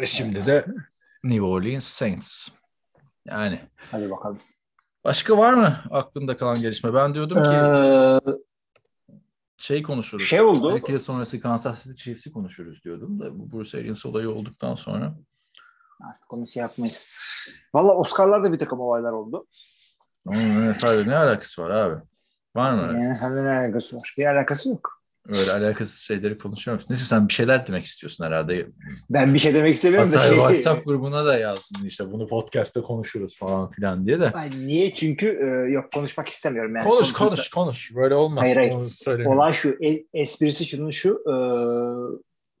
Ve 0.00 0.06
şimdi 0.06 0.46
de 0.46 0.66
New 1.24 1.42
Orleans 1.42 1.84
Saints. 1.84 2.48
Yani 3.26 3.60
Hadi 3.90 4.10
bakalım. 4.10 4.38
başka 5.04 5.38
var 5.38 5.52
mı 5.54 5.76
aklında 5.90 6.36
kalan 6.36 6.60
gelişme? 6.60 6.94
Ben 6.94 7.14
diyordum 7.14 7.38
ki 7.44 7.50
Ee, 7.50 8.20
şey 9.58 9.82
konuşuruz. 9.82 10.26
şey 10.28 10.40
oldu. 10.40 10.74
Belki 10.74 10.92
de 10.92 10.98
sonrası 10.98 11.40
Kansas 11.40 11.84
City 11.84 12.02
Chiefs'i 12.02 12.32
konuşuruz 12.32 12.84
diyordum 12.84 13.20
da 13.20 13.38
bu 13.38 13.52
Bruce 13.52 13.78
Arians 13.78 14.06
olayı 14.06 14.30
olduktan 14.30 14.74
sonra. 14.74 15.14
Artık 16.08 16.32
onu 16.32 16.48
şey 16.48 16.60
yapmayız. 16.60 17.12
Valla 17.74 17.94
Oscar'larda 17.96 18.52
bir 18.52 18.58
takım 18.58 18.80
olaylar 18.80 19.12
oldu. 19.12 19.46
Onun 20.26 20.70
NFL'le 20.72 21.08
ne 21.08 21.16
alakası 21.16 21.62
var 21.62 21.70
abi? 21.70 22.02
Var 22.56 22.72
mı? 22.74 22.80
Yani 22.82 23.14
hemen 23.20 23.44
ne 23.44 23.50
alakası 23.50 23.96
var? 23.96 24.14
Bir 24.18 24.26
alakası 24.26 24.68
yok. 24.68 25.00
Öyle 25.28 25.52
alakasız 25.52 25.98
şeyleri 25.98 26.38
konuşuyor 26.38 26.74
musun? 26.74 26.86
Neyse 26.90 27.04
sen 27.04 27.28
bir 27.28 27.32
şeyler 27.32 27.66
demek 27.66 27.84
istiyorsun 27.84 28.24
herhalde. 28.24 28.66
Ben 29.10 29.34
bir 29.34 29.38
şey 29.38 29.54
demek 29.54 29.74
istemiyorum 29.74 30.12
da 30.12 30.16
Hatta 30.18 30.28
şey... 30.28 30.36
WhatsApp 30.36 30.84
grubuna 30.86 31.26
da 31.26 31.38
yazdın 31.38 31.86
işte 31.86 32.12
bunu 32.12 32.26
podcast'te 32.26 32.80
konuşuruz 32.80 33.38
falan 33.38 33.70
filan 33.70 34.06
diye 34.06 34.20
de. 34.20 34.30
Ay, 34.30 34.50
niye? 34.66 34.94
Çünkü 34.94 35.26
e, 35.26 35.72
yok 35.72 35.92
konuşmak 35.92 36.28
istemiyorum. 36.28 36.76
Yani. 36.76 36.84
Konuş 36.84 37.12
Konuşursa- 37.12 37.18
konuş 37.18 37.50
konuş. 37.50 37.94
Böyle 37.94 38.14
olmaz. 38.14 38.44
Hayır, 38.44 38.56
hayır. 38.56 39.26
Olay 39.26 39.52
şu. 39.54 39.76
e- 39.84 40.04
esprisi 40.14 40.66
şunun 40.66 40.90
şu. 40.90 41.22
E, 41.26 41.34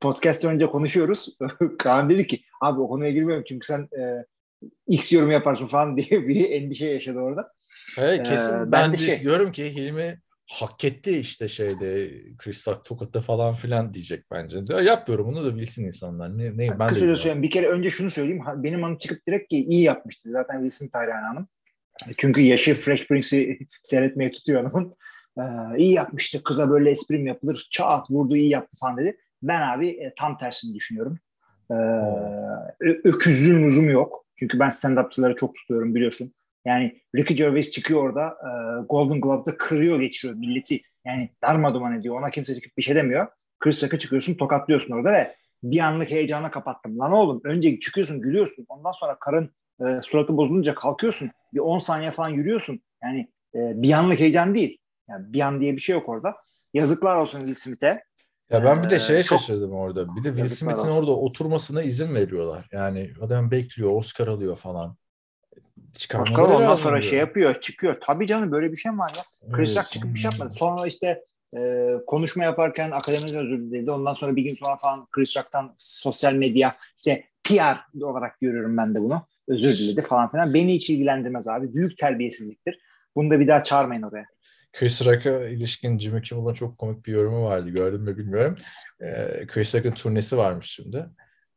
podcast 0.00 0.44
önce 0.44 0.66
konuşuyoruz. 0.66 1.36
Kaan 1.78 2.10
dedi 2.10 2.26
ki 2.26 2.42
abi 2.60 2.80
o 2.80 2.88
konuya 2.88 3.10
girmiyorum 3.10 3.44
çünkü 3.48 3.66
sen 3.66 3.80
e, 3.80 4.24
X 4.86 5.12
yorum 5.12 5.30
yaparsın 5.30 5.66
falan 5.66 5.96
diye 5.96 6.28
bir 6.28 6.50
endişe 6.50 6.86
yaşadı 6.86 7.18
orada. 7.18 7.52
Hayır, 8.00 8.24
kesin 8.24 8.52
Ee, 8.52 8.58
ben, 8.60 8.72
ben 8.72 8.92
de 8.92 8.96
şey- 8.96 9.22
diyorum 9.22 9.52
ki 9.52 9.74
Hilmi 9.74 10.20
hak 10.50 10.84
etti 10.84 11.10
işte 11.10 11.48
şeyde 11.48 12.10
Chris 12.38 12.68
Rock 12.68 12.84
Tokat'ta 12.84 13.20
falan 13.20 13.54
filan 13.54 13.94
diyecek 13.94 14.24
bence. 14.30 14.60
Ya 14.70 14.80
yapıyorum 14.80 15.26
bunu 15.26 15.44
da 15.44 15.56
bilsin 15.56 15.86
insanlar. 15.86 16.38
Ne, 16.38 16.56
ne, 16.56 16.78
ben 16.78 16.80
de 16.80 16.86
Kısaca 16.86 17.16
söyleyeyim. 17.16 17.42
Bir 17.42 17.50
kere 17.50 17.66
önce 17.66 17.90
şunu 17.90 18.10
söyleyeyim. 18.10 18.42
Benim 18.56 18.82
hanım 18.82 18.98
çıkıp 18.98 19.26
direkt 19.26 19.48
ki 19.50 19.56
iyi 19.56 19.82
yapmıştı. 19.82 20.30
Zaten 20.32 20.54
Will 20.54 20.70
Smith 20.70 20.94
hayranı 20.94 21.26
hanım. 21.26 21.48
Çünkü 22.16 22.40
yaşı 22.40 22.74
Fresh 22.74 23.06
Prince'i 23.08 23.58
seyretmeye 23.82 24.32
tutuyor 24.32 24.64
hanımın. 24.64 24.94
Ee, 25.38 25.78
iyi 25.78 25.92
yapmıştı. 25.92 26.42
Kıza 26.42 26.70
böyle 26.70 26.90
esprim 26.90 27.26
yapılır. 27.26 27.68
Çat 27.70 28.10
vurdu 28.10 28.36
iyi 28.36 28.48
yaptı 28.50 28.76
falan 28.76 28.96
dedi. 28.96 29.16
Ben 29.42 29.60
abi 29.60 29.88
e, 29.88 30.12
tam 30.18 30.38
tersini 30.38 30.74
düşünüyorum. 30.74 31.18
Ee, 31.70 31.74
ö- 32.80 33.00
öküzlüğün 33.04 33.64
lüzumu 33.64 33.90
yok. 33.90 34.24
Çünkü 34.36 34.58
ben 34.58 34.68
stand-upçıları 34.68 35.36
çok 35.36 35.54
tutuyorum 35.54 35.94
biliyorsun. 35.94 36.34
Yani 36.64 37.00
Ricky 37.16 37.36
Gervais 37.36 37.70
çıkıyor 37.70 38.02
orada 38.02 38.26
e, 38.26 38.50
Golden 38.88 39.20
Glove'da 39.20 39.56
kırıyor 39.56 40.00
geçiriyor 40.00 40.38
milleti. 40.38 40.80
Yani 41.06 41.30
darmaduman 41.42 41.98
ediyor. 42.00 42.18
Ona 42.20 42.30
kimse 42.30 42.54
çıkıp 42.54 42.76
bir 42.76 42.82
şey 42.82 42.94
demiyor. 42.94 43.26
Chris 43.60 43.82
Rock'a 43.84 43.98
çıkıyorsun 43.98 44.34
tokatlıyorsun 44.34 44.92
orada 44.94 45.12
ve 45.12 45.34
bir 45.62 45.78
anlık 45.78 46.10
heyecana 46.10 46.50
kapattım. 46.50 46.98
Lan 46.98 47.12
oğlum 47.12 47.40
önce 47.44 47.80
çıkıyorsun 47.80 48.20
gülüyorsun. 48.20 48.66
Ondan 48.68 48.92
sonra 48.92 49.18
karın 49.18 49.50
e, 49.80 50.02
suratı 50.02 50.36
bozulunca 50.36 50.74
kalkıyorsun. 50.74 51.30
Bir 51.54 51.58
10 51.58 51.78
saniye 51.78 52.10
falan 52.10 52.28
yürüyorsun. 52.28 52.80
Yani 53.02 53.20
e, 53.54 53.58
bir 53.82 53.92
anlık 53.92 54.20
heyecan 54.20 54.54
değil. 54.54 54.78
Yani 55.08 55.32
bir 55.32 55.40
an 55.40 55.60
diye 55.60 55.76
bir 55.76 55.80
şey 55.80 55.92
yok 55.94 56.08
orada. 56.08 56.36
Yazıklar 56.74 57.16
olsun 57.16 57.38
Will 57.38 57.54
Smith'e. 57.54 58.04
Ya 58.50 58.64
ben 58.64 58.82
bir 58.84 58.90
de 58.90 58.94
Ee, 58.94 58.98
şeye 58.98 59.22
çok- 59.22 59.40
şaşırdım 59.40 59.72
orada. 59.72 60.16
Bir 60.16 60.24
de 60.24 60.28
Will 60.28 60.48
Smith'in 60.48 60.88
orada 60.88 61.10
oturmasına 61.10 61.82
izin 61.82 62.14
veriyorlar. 62.14 62.66
Yani 62.72 63.10
adam 63.20 63.50
bekliyor, 63.50 63.90
Oscar 63.90 64.28
alıyor 64.28 64.56
falan. 64.56 64.96
Çıkarmaları 65.92 66.32
Bakalım 66.32 66.56
ondan 66.56 66.76
sonra 66.76 67.00
diyor. 67.02 67.10
şey 67.10 67.18
yapıyor 67.18 67.60
çıkıyor. 67.60 67.96
Tabii 68.00 68.26
canım 68.26 68.52
böyle 68.52 68.72
bir 68.72 68.76
şey 68.76 68.92
mi 68.92 68.98
var 68.98 69.12
ya? 69.16 69.52
Chris. 69.56 69.76
Rock 69.76 69.90
çıkıp 69.90 70.14
bir 70.14 70.18
şey 70.18 70.30
yapmadı. 70.30 70.54
Sonra 70.58 70.86
işte 70.86 71.24
e, 71.56 71.90
konuşma 72.06 72.44
yaparken 72.44 72.90
akademiden 72.90 73.46
özür 73.46 73.58
diledi. 73.58 73.90
Ondan 73.90 74.14
sonra 74.14 74.36
bir 74.36 74.42
gün 74.42 74.54
sonra 74.54 74.76
falan 74.76 75.06
Chris 75.10 75.36
Rock'tan 75.36 75.74
sosyal 75.78 76.34
medya 76.34 76.76
işte 76.98 77.24
PR 77.44 78.02
olarak 78.02 78.40
görüyorum 78.40 78.76
ben 78.76 78.94
de 78.94 79.00
bunu. 79.00 79.26
Özür 79.48 79.78
diledi 79.78 80.02
falan 80.02 80.30
filan. 80.30 80.54
Beni 80.54 80.74
hiç 80.74 80.90
ilgilendirmez 80.90 81.48
abi. 81.48 81.74
Büyük 81.74 81.98
terbiyesizliktir. 81.98 82.78
Bunu 83.16 83.30
da 83.30 83.40
bir 83.40 83.48
daha 83.48 83.62
çağırmayın 83.62 84.02
oraya. 84.02 84.26
Chris 84.72 85.06
Rock'a 85.06 85.48
ilişkin 85.48 85.98
Jimmy 85.98 86.22
Kimmel'ın 86.22 86.54
çok 86.54 86.78
komik 86.78 87.06
bir 87.06 87.12
yorumu 87.12 87.44
vardı. 87.44 87.70
Gördün 87.70 88.00
mü 88.00 88.18
bilmiyorum. 88.18 88.56
Ee, 89.00 89.46
Chris 89.46 89.74
Rock'ın 89.74 89.92
turnesi 89.92 90.36
varmış 90.36 90.70
şimdi. 90.70 91.06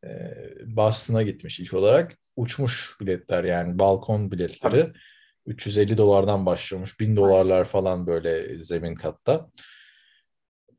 Ee, 0.04 0.34
Boston'a 0.66 1.24
gitmiş 1.24 1.60
ilk 1.60 1.74
olarak. 1.74 2.18
Uçmuş 2.36 2.96
biletler 3.02 3.44
yani 3.44 3.80
balkon 3.80 4.32
biletleri. 4.32 4.94
350 5.46 5.98
dolardan 5.98 6.46
başlıyormuş. 6.46 7.00
1000 7.00 7.16
dolarlar 7.16 7.66
falan 7.66 8.08
böyle 8.08 8.56
zemin 8.56 8.96
katta. 8.96 9.50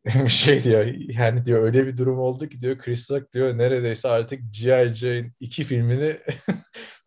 Şey 0.28 0.64
diyor 0.64 0.84
yani 0.98 1.44
diyor 1.44 1.62
öyle 1.62 1.86
bir 1.86 1.96
durum 1.96 2.18
oldu 2.18 2.48
ki 2.48 2.60
diyor 2.60 2.78
Chris 2.78 3.10
Rock 3.10 3.32
diyor 3.32 3.58
neredeyse 3.58 4.08
artık 4.08 4.40
G.I. 4.50 4.94
Jane 4.94 5.32
2 5.40 5.64
filmini 5.64 6.16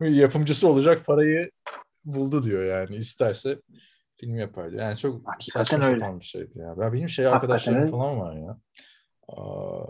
yapımcısı 0.00 0.68
olacak 0.68 1.06
parayı 1.06 1.50
buldu 2.04 2.44
diyor 2.44 2.64
yani 2.64 2.96
isterse 2.96 3.58
film 4.20 4.36
yapar 4.36 4.70
diyor. 4.70 4.82
Yani 4.82 4.96
çok 4.96 5.28
Hakikaten 5.28 5.64
saçma 5.64 5.86
öyle. 5.86 6.00
sapan 6.00 6.20
bir 6.20 6.24
şeydi 6.24 6.58
ya. 6.58 6.74
Ya 6.78 6.92
benim 6.92 7.08
şey 7.08 7.24
Hakikaten 7.24 7.32
arkadaşlarım 7.36 7.78
öyle. 7.82 7.90
falan 7.90 8.20
var 8.20 8.36
ya. 8.36 8.58
Aa, 9.28 9.86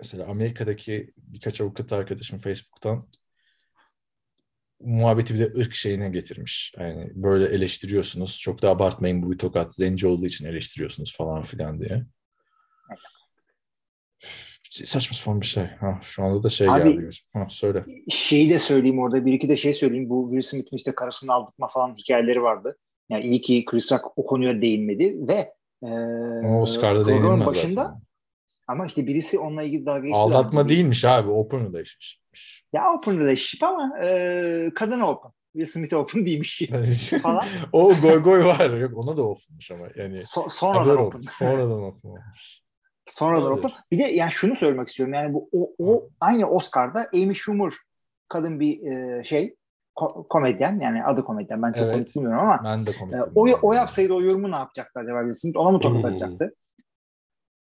mesela 0.00 0.26
Amerika'daki 0.26 1.12
birkaç 1.16 1.60
avukat 1.60 1.92
arkadaşım 1.92 2.38
Facebook'tan 2.38 3.08
muhabbeti 4.80 5.34
bir 5.34 5.38
de 5.38 5.60
ırk 5.60 5.74
şeyine 5.74 6.08
getirmiş. 6.08 6.72
Yani 6.78 7.10
böyle 7.14 7.54
eleştiriyorsunuz. 7.54 8.38
Çok 8.38 8.62
da 8.62 8.70
abartmayın 8.70 9.22
bu 9.22 9.32
bir 9.32 9.38
tokat. 9.38 9.74
Zenci 9.74 10.06
olduğu 10.06 10.26
için 10.26 10.46
eleştiriyorsunuz 10.46 11.16
falan 11.16 11.42
filan 11.42 11.80
diye. 11.80 12.04
Saçma 14.70 15.16
sapan 15.16 15.40
bir 15.40 15.46
şey. 15.46 15.64
Ha, 15.64 16.00
şu 16.02 16.24
anda 16.24 16.42
da 16.42 16.48
şey 16.48 16.68
Abi- 16.70 16.92
geldi. 16.92 17.10
Ha, 17.32 17.46
söyle. 17.50 17.84
Şeyi 18.10 18.50
de 18.50 18.58
söyleyeyim 18.58 18.98
orada 18.98 19.26
bir 19.26 19.32
iki 19.32 19.48
de 19.48 19.56
şey 19.56 19.72
söyleyeyim. 19.72 20.08
Bu 20.08 20.28
Will 20.30 20.50
Smith'in 20.50 20.76
işte 20.76 20.94
karısını 20.94 21.32
aldatma 21.32 21.68
falan 21.68 21.94
hikayeleri 21.94 22.42
vardı. 22.42 22.78
Yani 23.10 23.24
iyi 23.24 23.40
ki 23.40 23.64
Chris 23.64 23.92
Rock 23.92 24.18
o 24.18 24.26
konuya 24.26 24.62
değinmedi 24.62 25.16
ve 25.28 25.54
e, 25.82 25.90
Oscar'da 26.46 27.06
değinilmez 27.06 27.46
başında 27.46 27.84
zaten. 27.84 28.07
Ama 28.68 28.86
işte 28.86 29.06
birisi 29.06 29.38
onunla 29.38 29.62
ilgili 29.62 29.86
dalga 29.86 30.00
geçti. 30.00 30.14
Aldatma 30.16 30.68
değilmiş 30.68 31.04
abi. 31.04 31.30
Open 31.30 31.60
relationship'miş. 31.60 32.64
Ya 32.72 32.82
open 32.98 33.14
relationship 33.18 33.62
ama 33.62 33.98
e, 34.04 34.70
kadın 34.74 35.00
open. 35.00 35.30
Will 35.52 35.72
Smith 35.72 35.94
open 35.94 36.26
değilmiş 36.26 36.62
falan. 37.22 37.44
o 37.72 37.92
goy 38.02 38.22
goy 38.22 38.44
var. 38.44 38.70
Yok 38.70 38.92
ona 38.96 39.16
da 39.16 39.22
openmuş 39.22 39.70
ama. 39.70 39.80
Yani 39.96 40.14
So- 40.14 40.50
sonradan 40.50 40.96
open. 40.98 41.20
Sonradan 41.20 41.82
open 41.82 42.08
olmuş. 42.08 42.60
Sonradan 43.06 43.52
open. 43.52 43.70
Bir 43.92 43.98
de 43.98 44.02
yani 44.02 44.30
şunu 44.30 44.56
söylemek 44.56 44.88
istiyorum. 44.88 45.14
Yani 45.14 45.34
bu 45.34 45.48
o, 45.52 45.70
o 45.78 46.08
aynı 46.20 46.50
Oscar'da 46.50 47.06
Amy 47.14 47.34
Schumer 47.34 47.72
kadın 48.28 48.60
bir 48.60 48.80
e, 48.92 49.24
şey 49.24 49.54
ko- 49.96 50.28
komedyen 50.28 50.80
yani 50.82 51.04
adı 51.04 51.24
komedyen 51.24 51.62
ben 51.62 51.72
çok 51.72 51.82
Evet. 51.82 51.92
komik 51.94 52.14
bilmiyorum 52.16 52.38
ama 52.38 52.60
Ben 52.64 52.86
de 52.86 52.90
komik. 52.98 53.14
e, 53.14 53.22
o, 53.34 53.46
o 53.62 53.72
yapsaydı 53.72 54.12
o 54.12 54.22
yorumu 54.22 54.50
ne 54.50 54.56
yapacaktı 54.56 55.00
acaba 55.00 55.20
Will 55.20 55.34
Smith? 55.34 55.56
Ona 55.56 55.70
mı 55.70 55.80
tokat 55.80 56.04
atacaktı? 56.04 56.54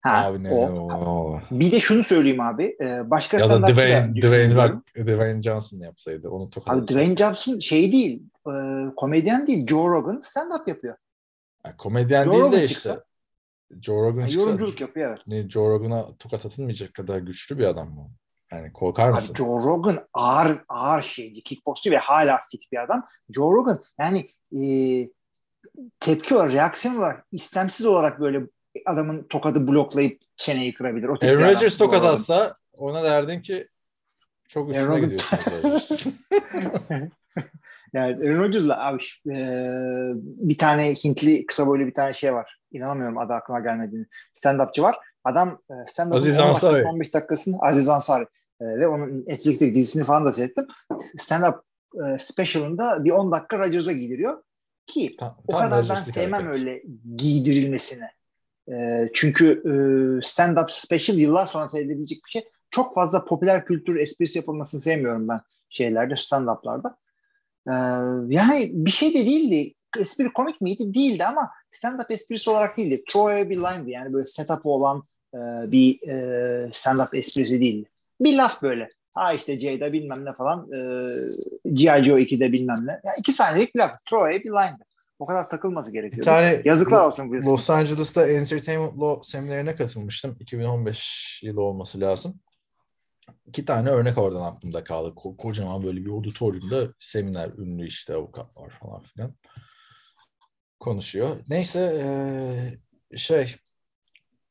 Ha, 0.01 0.25
Abi 0.25 0.43
ne 0.43 0.51
o. 0.51 0.91
o. 0.93 1.39
Bir 1.51 1.71
de 1.71 1.79
şunu 1.79 2.03
söyleyeyim 2.03 2.41
abi. 2.41 2.77
e, 2.81 3.09
başka 3.09 3.37
Ya 3.37 3.49
da 3.49 3.61
Dwayne, 3.67 4.15
Dwayne. 4.21 4.55
Rock, 4.55 4.95
Dwayne 4.95 5.41
Johnson 5.41 5.79
yapsaydı 5.79 6.29
onu 6.29 6.49
tokat 6.49 6.73
Abi. 6.77 6.87
Dwayne 6.87 7.15
Johnson 7.15 7.59
şey 7.59 7.91
değil. 7.91 8.23
e, 8.47 8.51
komedyen 8.95 9.47
değil. 9.47 9.67
Joe 9.67 9.89
Rogan 9.89 10.15
stand-up 10.23 10.69
yapıyor. 10.69 10.95
Ya, 11.65 11.77
komedyen 11.77 12.23
Joe 12.23 12.31
değil 12.33 12.43
de 12.43 12.47
Rogan 12.47 12.61
işte. 12.61 12.73
çıksa. 12.73 13.03
Joe 13.81 14.01
Rogan 14.03 14.19
Yani 14.19 14.29
çıksa 14.31 14.49
yorumculuk 14.49 14.81
yapıyor 14.81 15.09
evet. 15.09 15.19
ne, 15.27 15.49
Joe 15.49 15.69
Rogan'a 15.69 16.05
tokat 16.19 16.45
atılmayacak 16.45 16.93
kadar 16.93 17.17
güçlü 17.17 17.57
bir 17.57 17.63
adam 17.63 17.89
mı? 17.89 18.09
Yani 18.51 18.73
korkar 18.73 19.07
Abi 19.09 19.15
mısın? 19.15 19.35
Joe 19.35 19.57
Rogan 19.63 20.07
ağır 20.13 20.63
ağır 20.69 21.01
şeyci, 21.01 21.43
kickboxçu 21.43 21.91
ve 21.91 21.97
hala 21.97 22.39
fit 22.51 22.71
bir 22.71 22.83
adam. 22.83 23.05
Joe 23.35 23.51
Rogan 23.51 23.79
yani 23.99 24.29
e, 24.57 24.61
tepki 25.99 26.35
var, 26.35 26.51
reaksiyon 26.51 26.95
olarak 26.95 27.25
istemsiz 27.31 27.85
olarak 27.85 28.19
böyle 28.19 28.41
adamın 28.85 29.23
tokadı 29.23 29.67
bloklayıp 29.67 30.21
çeneyi 30.35 30.73
kırabilir. 30.73 31.07
O 31.07 31.13
Aaron 31.21 31.43
Rodgers 31.43 31.77
tokat 31.77 32.03
atsa 32.05 32.57
ona 32.73 33.03
derdin 33.03 33.39
ki 33.41 33.67
çok 34.49 34.69
üstüne 34.69 34.85
Aaron 34.85 35.01
Rodgers. 35.03 36.07
Yani 37.93 38.15
Aaron 38.15 38.39
Rodgers'la 38.39 38.87
abi 38.87 39.03
e, 39.31 39.37
bir 40.49 40.57
tane 40.57 40.93
Hintli 40.93 41.45
kısa 41.45 41.67
boylu 41.67 41.85
bir 41.87 41.93
tane 41.93 42.13
şey 42.13 42.33
var. 42.33 42.57
İnanamıyorum 42.71 43.17
adı 43.17 43.33
aklıma 43.33 43.59
gelmediğini. 43.59 44.05
Stand-upçı 44.33 44.81
var. 44.81 44.97
Adam 45.23 45.61
stand-up'ın 45.87 46.15
Aziz 46.15 46.39
10 46.39 46.43
Ansari. 46.43 46.73
dakikası, 46.75 46.93
15 46.93 47.13
dakikasını 47.13 47.57
Aziz 47.61 47.89
Ansari. 47.89 48.23
E, 48.61 48.65
ve 48.65 48.87
onun 48.87 49.23
Netflix'teki 49.27 49.75
dizisini 49.75 50.03
falan 50.03 50.25
da 50.25 50.31
seyrettim. 50.31 50.67
Stand-up 51.17 51.59
e, 51.95 52.17
special'ında 52.19 53.03
bir 53.03 53.11
10 53.11 53.31
dakika 53.31 53.59
Rodgers'a 53.59 53.91
giydiriyor. 53.91 54.43
Ki 54.87 55.15
Tam, 55.19 55.37
o 55.47 55.51
tam 55.51 55.61
kadar 55.61 55.89
ben 55.89 55.95
sevmem 55.95 56.41
hareket. 56.45 56.59
öyle 56.59 56.83
giydirilmesini. 57.15 58.05
E, 58.71 59.07
çünkü 59.13 59.45
e, 59.65 59.71
stand-up 60.21 60.67
special 60.71 61.17
yıllar 61.17 61.45
sonra 61.45 61.67
seyredilebilecek 61.67 62.19
bir 62.25 62.31
şey. 62.31 62.49
Çok 62.71 62.95
fazla 62.95 63.25
popüler 63.25 63.65
kültür 63.65 63.95
esprisi 63.95 64.37
yapılmasını 64.37 64.81
sevmiyorum 64.81 65.27
ben 65.27 65.41
şeylerde, 65.69 66.13
stand-up'larda. 66.13 66.95
E, 67.67 67.73
yani 68.35 68.69
bir 68.73 68.91
şey 68.91 69.13
de 69.13 69.25
değildi. 69.25 69.73
Espri 69.99 70.33
komik 70.33 70.61
miydi? 70.61 70.93
Değildi 70.93 71.25
ama 71.25 71.51
stand-up 71.71 72.13
esprisi 72.13 72.49
olarak 72.49 72.77
değildi. 72.77 73.03
Throwaway 73.09 73.49
bir 73.49 73.57
line'dı. 73.57 73.89
Yani 73.89 74.13
böyle 74.13 74.27
setup'ı 74.27 74.69
olan 74.69 75.03
e, 75.33 75.37
bir 75.71 76.07
e, 76.07 76.15
stand-up 76.71 77.17
esprisi 77.17 77.61
değildi. 77.61 77.89
Bir 78.21 78.37
laf 78.37 78.61
böyle. 78.61 78.89
Ha 79.15 79.33
işte 79.33 79.57
Jada 79.57 79.93
bilmem 79.93 80.25
ne 80.25 80.33
falan. 80.33 80.71
E, 80.71 80.79
G.I. 81.73 82.03
Joe 82.03 82.19
2'de 82.19 82.51
bilmem 82.51 82.77
ne. 82.81 82.91
Yani 82.91 83.15
iki 83.19 83.33
saniyelik 83.33 83.75
bir 83.75 83.79
laf. 83.79 83.91
Throwaway 84.09 84.43
bir 84.43 84.49
line'dı. 84.49 84.86
O 85.19 85.25
kadar 85.25 85.49
takılması 85.49 85.89
Bir 85.89 85.93
gerekiyordu. 85.93 86.25
tane 86.25 86.61
Yazıklar 86.65 87.07
olsun 87.07 87.23
Will. 87.31 87.51
Los 87.51 87.69
Angeles'ta 87.69 88.27
Entertainment 88.27 88.99
Law 88.99 89.31
seminerine 89.31 89.75
katılmıştım. 89.75 90.37
2015 90.39 91.39
yılı 91.43 91.61
olması 91.61 91.99
lazım. 92.01 92.39
İki 93.45 93.65
tane 93.65 93.89
örnek 93.89 94.17
oradan 94.17 94.41
aklımda 94.41 94.83
kaldı. 94.83 95.13
Ko- 95.15 95.37
kocaman 95.37 95.83
böyle 95.83 96.05
bir 96.05 96.09
auditoriumda 96.11 96.93
seminer, 96.99 97.49
ünlü 97.57 97.87
işte 97.87 98.13
avukatlar 98.13 98.69
falan 98.69 99.03
filan 99.03 99.35
konuşuyor. 100.79 101.39
Neyse 101.49 101.79
eee, 103.11 103.17
şey 103.17 103.55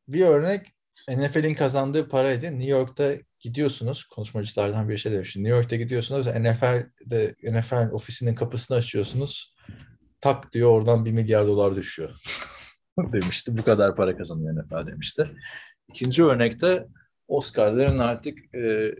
bir 0.09 0.27
örnek 0.27 0.75
NFL'in 1.09 1.55
kazandığı 1.55 2.09
paraydı. 2.09 2.47
New 2.47 2.65
York'ta 2.71 3.13
gidiyorsunuz. 3.41 4.05
Konuşmacılardan 4.05 4.89
bir 4.89 4.97
şey 4.99 5.13
demiş. 5.13 5.37
New 5.37 5.57
York'ta 5.57 5.77
gidiyorsunuz. 5.77 6.27
NFL'de 6.27 7.35
NFL 7.43 7.91
ofisinin 7.93 8.35
kapısını 8.35 8.77
açıyorsunuz. 8.77 9.55
Tak 10.21 10.53
diyor 10.53 10.71
oradan 10.71 11.05
bir 11.05 11.13
milyar 11.13 11.47
dolar 11.47 11.77
düşüyor. 11.77 12.11
demişti. 13.13 13.57
Bu 13.59 13.65
kadar 13.65 13.97
para 13.97 14.17
kazanıyor 14.17 14.65
NFL 14.65 14.87
demişti. 14.87 15.31
İkinci 15.89 16.25
örnekte 16.25 16.87
Oscar'ların 17.29 17.99
artık 17.99 18.55
e, 18.55 18.95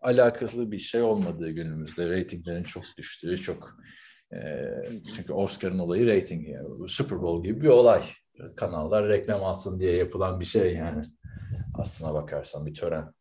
alakasız 0.00 0.72
bir 0.72 0.78
şey 0.78 1.02
olmadığı 1.02 1.50
günümüzde. 1.50 2.10
Ratinglerin 2.10 2.62
çok 2.62 2.84
düştüğü, 2.98 3.36
çok 3.36 3.78
e, 4.32 4.38
çünkü 5.16 5.32
Oscar'ın 5.32 5.78
olayı 5.78 6.06
rating. 6.06 6.48
Yani. 6.48 6.88
Super 6.88 7.22
Bowl 7.22 7.48
gibi 7.48 7.60
bir 7.60 7.68
olay. 7.68 8.02
Kanallar 8.56 9.08
reklam 9.08 9.44
alsın 9.44 9.80
diye 9.80 9.96
yapılan 9.96 10.40
bir 10.40 10.44
şey 10.44 10.74
yani. 10.74 11.02
Aslına 11.74 12.14
bakarsan 12.14 12.66
bir 12.66 12.74
tören. 12.74 13.12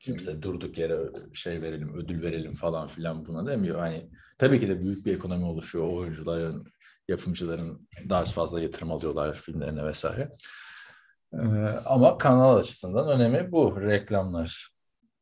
Kimse 0.00 0.42
durduk 0.42 0.78
yere 0.78 0.98
şey 1.32 1.62
verelim, 1.62 1.96
ödül 1.96 2.22
verelim 2.22 2.54
falan 2.54 2.86
filan 2.86 3.26
buna 3.26 3.46
demiyor. 3.46 3.78
Hani 3.78 4.10
tabii 4.38 4.60
ki 4.60 4.68
de 4.68 4.80
büyük 4.80 5.06
bir 5.06 5.14
ekonomi 5.14 5.44
oluşuyor. 5.44 5.88
Oyuncuların, 5.88 6.72
yapımcıların 7.08 7.88
daha 8.08 8.24
fazla 8.24 8.60
yatırım 8.60 8.92
alıyorlar 8.92 9.34
filmlerine 9.34 9.84
vesaire. 9.84 10.30
Ee, 11.32 11.38
ama 11.84 12.18
kanal 12.18 12.56
açısından 12.56 13.08
önemi 13.08 13.52
bu. 13.52 13.80
Reklamlar. 13.80 14.68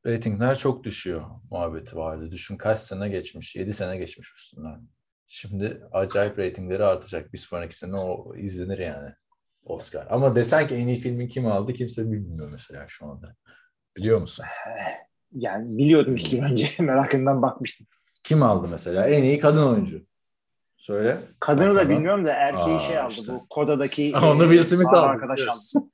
Ratingler 0.06 0.58
çok 0.58 0.84
düşüyor 0.84 1.22
muhabbeti 1.50 1.96
vardı. 1.96 2.30
Düşün 2.30 2.56
kaç 2.56 2.78
sene 2.78 3.08
geçmiş? 3.08 3.56
7 3.56 3.72
sene 3.72 3.96
geçmiş 3.96 4.32
üstünden. 4.36 4.88
Şimdi 5.28 5.82
acayip 5.92 6.38
ratingleri 6.38 6.84
artacak. 6.84 7.32
Bir 7.32 7.38
sonraki 7.38 7.76
sene 7.76 7.96
o 7.96 8.36
izlenir 8.36 8.78
yani. 8.78 9.10
Oscar. 9.64 10.06
Ama 10.10 10.36
desen 10.36 10.68
ki 10.68 10.74
en 10.74 10.88
iyi 10.88 10.96
filmin 10.96 11.28
kim 11.28 11.46
aldı 11.46 11.72
kimse 11.72 12.12
bilmiyor 12.12 12.48
mesela 12.52 12.86
şu 12.88 13.06
anda. 13.06 13.34
Biliyor 13.96 14.20
musun? 14.20 14.44
Yani 15.32 15.78
biliyordum 15.78 16.16
iki 16.16 16.42
önce. 16.42 16.66
Merakından 16.82 17.42
bakmıştım. 17.42 17.86
Kim 18.24 18.42
aldı 18.42 18.68
mesela? 18.70 19.06
En 19.08 19.22
iyi 19.22 19.38
kadın 19.38 19.66
oyuncu. 19.72 20.02
Söyle. 20.76 21.20
Kadını 21.40 21.64
da 21.64 21.68
Bakmadan. 21.68 21.90
bilmiyorum 21.90 22.26
da 22.26 22.32
erkeği 22.32 22.76
Aa, 22.76 22.80
şey 22.80 22.98
aldı. 22.98 23.12
işte. 23.14 23.32
Bu 23.32 23.46
Koda'daki 23.50 24.12
Ama 24.14 24.30
onu 24.32 24.44
e, 24.44 24.48
Will 24.48 24.76
Smith 24.76 24.90
sağ 24.90 24.98
aldı. 24.98 25.06
arkadaş 25.08 25.40
aldı. 25.40 25.86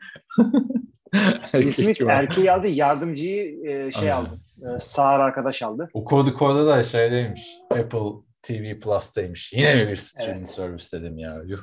Will 1.52 1.70
Smith 1.72 2.02
erkeği 2.10 2.52
aldı. 2.52 2.68
Yardımcıyı 2.68 3.68
e, 3.70 3.92
şey 3.92 4.12
Aynen. 4.12 4.24
aldı. 4.26 4.40
E, 4.74 4.78
sağır 4.78 5.20
arkadaş 5.20 5.62
aldı. 5.62 5.88
O 5.92 6.04
kodu 6.04 6.34
kodu 6.34 6.66
da 6.66 6.82
şeydeymiş. 6.82 7.48
Apple 7.70 7.98
TV 8.42 8.80
Plus'taymış. 8.80 9.52
Yine 9.52 9.74
mi 9.84 9.90
bir 9.90 9.96
streaming 9.96 10.38
Evet. 10.38 10.50
service 10.50 10.84
dedim 10.98 11.18
ya. 11.18 11.36
Yuh. 11.46 11.60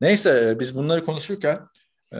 Neyse 0.00 0.48
e, 0.50 0.60
biz 0.60 0.76
bunları 0.76 1.04
konuşurken 1.04 1.60
e, 2.12 2.18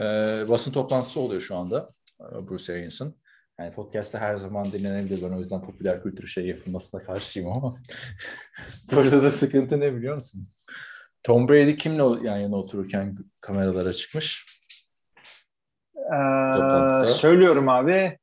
basın 0.49 0.71
toplantısı 0.71 1.19
oluyor 1.19 1.41
şu 1.41 1.55
anda. 1.55 1.89
e, 2.21 2.47
Bruce 2.49 2.73
Arians'ın. 2.73 3.15
Yani 3.59 3.71
podcast'te 3.71 4.17
her 4.17 4.35
zaman 4.37 4.65
dinlenebilir. 4.65 5.21
Ben 5.21 5.35
o 5.35 5.39
yüzden 5.39 5.61
popüler 5.61 6.03
kültür 6.03 6.27
şey 6.27 6.47
yapılmasına 6.47 7.03
karşıyım 7.03 7.49
ama 7.49 7.77
burada 8.91 9.23
da 9.23 9.31
sıkıntı 9.31 9.79
ne 9.79 9.95
biliyor 9.95 10.15
musun? 10.15 10.47
Tom 11.23 11.49
Brady 11.49 11.75
kimle 11.75 12.27
yan 12.27 12.37
yana 12.37 12.55
otururken 12.55 13.17
kameralara 13.41 13.93
çıkmış? 13.93 14.45
Ee, 15.95 17.07
söylüyorum 17.07 17.69
abi. 17.69 18.19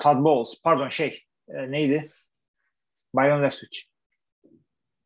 Todd 0.00 0.24
Bowles. 0.24 0.62
Pardon 0.62 0.88
şey. 0.88 1.24
e, 1.48 1.70
neydi? 1.70 2.08
Byron 3.14 3.42
Leftwich. 3.42 3.80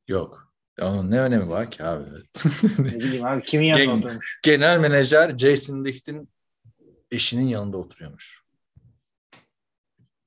Yok. 0.09 0.53
Onun 0.81 1.11
ne 1.11 1.21
önemi 1.21 1.49
var 1.49 1.71
ki 1.71 1.85
abi? 1.85 2.05
Ne 2.79 2.85
bileyim 2.85 3.27
abi. 3.27 3.43
Kimin 3.43 3.67
yanında 3.67 3.85
Gen- 3.85 4.03
oturmuş? 4.03 4.41
Genel 4.43 4.79
menajer 4.79 5.39
Jason 5.39 5.85
Licht'in 5.85 6.29
eşinin 7.11 7.49
yanında 7.49 7.77
oturuyormuş. 7.77 8.48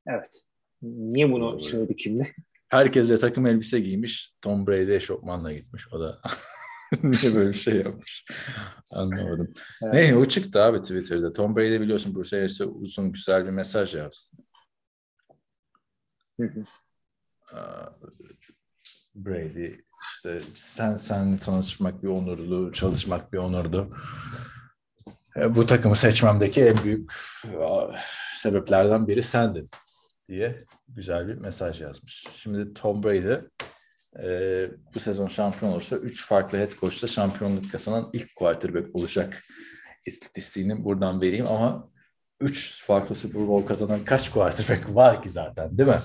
Evet. 0.07 0.41
Niye 0.81 1.31
bunu 1.31 1.51
Doğru. 1.51 1.59
söyledik 1.59 1.99
şimdi? 1.99 2.35
Herkes 2.69 3.09
de 3.09 3.19
takım 3.19 3.45
elbise 3.45 3.79
giymiş. 3.79 4.33
Tom 4.41 4.67
Brady 4.67 4.95
eşofmanla 4.95 5.53
gitmiş. 5.53 5.93
O 5.93 5.99
da 5.99 6.21
Niye 7.03 7.35
böyle 7.35 7.49
bir 7.49 7.53
şey 7.53 7.75
yapmış? 7.75 8.25
Anlamadım. 8.91 9.51
Evet. 9.83 9.93
Ne 9.93 10.15
o 10.15 10.25
çıktı 10.25 10.61
abi 10.63 10.81
Twitter'da. 10.81 11.33
Tom 11.33 11.55
Brady 11.55 11.79
biliyorsun 11.79 12.15
Bruce 12.15 12.37
Arias'e 12.37 12.65
uzun 12.65 13.11
güzel 13.11 13.45
bir 13.45 13.49
mesaj 13.49 13.95
yazdı. 13.95 14.37
Brady 19.15 19.71
işte 20.03 20.39
sen 20.55 20.95
senle 20.95 21.37
tanışmak 21.37 22.03
bir 22.03 22.07
onurdu, 22.07 22.71
çalışmak 22.71 23.33
bir 23.33 23.37
onurdu. 23.37 23.97
E, 25.35 25.55
Bu 25.55 25.65
takımı 25.65 25.95
seçmemdeki 25.95 26.65
en 26.65 26.83
büyük 26.83 27.13
sebeplerden 28.37 29.07
biri 29.07 29.23
sendin 29.23 29.69
diye 30.31 30.59
güzel 30.87 31.27
bir 31.27 31.35
mesaj 31.35 31.81
yazmış. 31.81 32.27
Şimdi 32.35 32.73
Tom 32.73 33.03
Brady 33.03 33.45
e, 34.19 34.71
bu 34.93 34.99
sezon 34.99 35.27
şampiyon 35.27 35.71
olursa 35.71 35.95
3 35.95 36.27
farklı 36.27 36.57
head 36.57 36.71
coach'ta 36.79 37.07
şampiyonluk 37.07 37.71
kazanan 37.71 38.09
ilk 38.13 38.35
quarterback 38.35 38.95
olacak 38.95 39.43
istatistiğini 40.05 40.83
buradan 40.83 41.21
vereyim 41.21 41.47
ama 41.47 41.89
3 42.39 42.85
farklı 42.85 43.15
Super 43.15 43.47
Bowl 43.47 43.67
kazanan 43.67 44.05
kaç 44.05 44.31
quarterback 44.31 44.95
var 44.95 45.23
ki 45.23 45.29
zaten 45.29 45.77
değil 45.77 45.89
mi? 45.89 45.99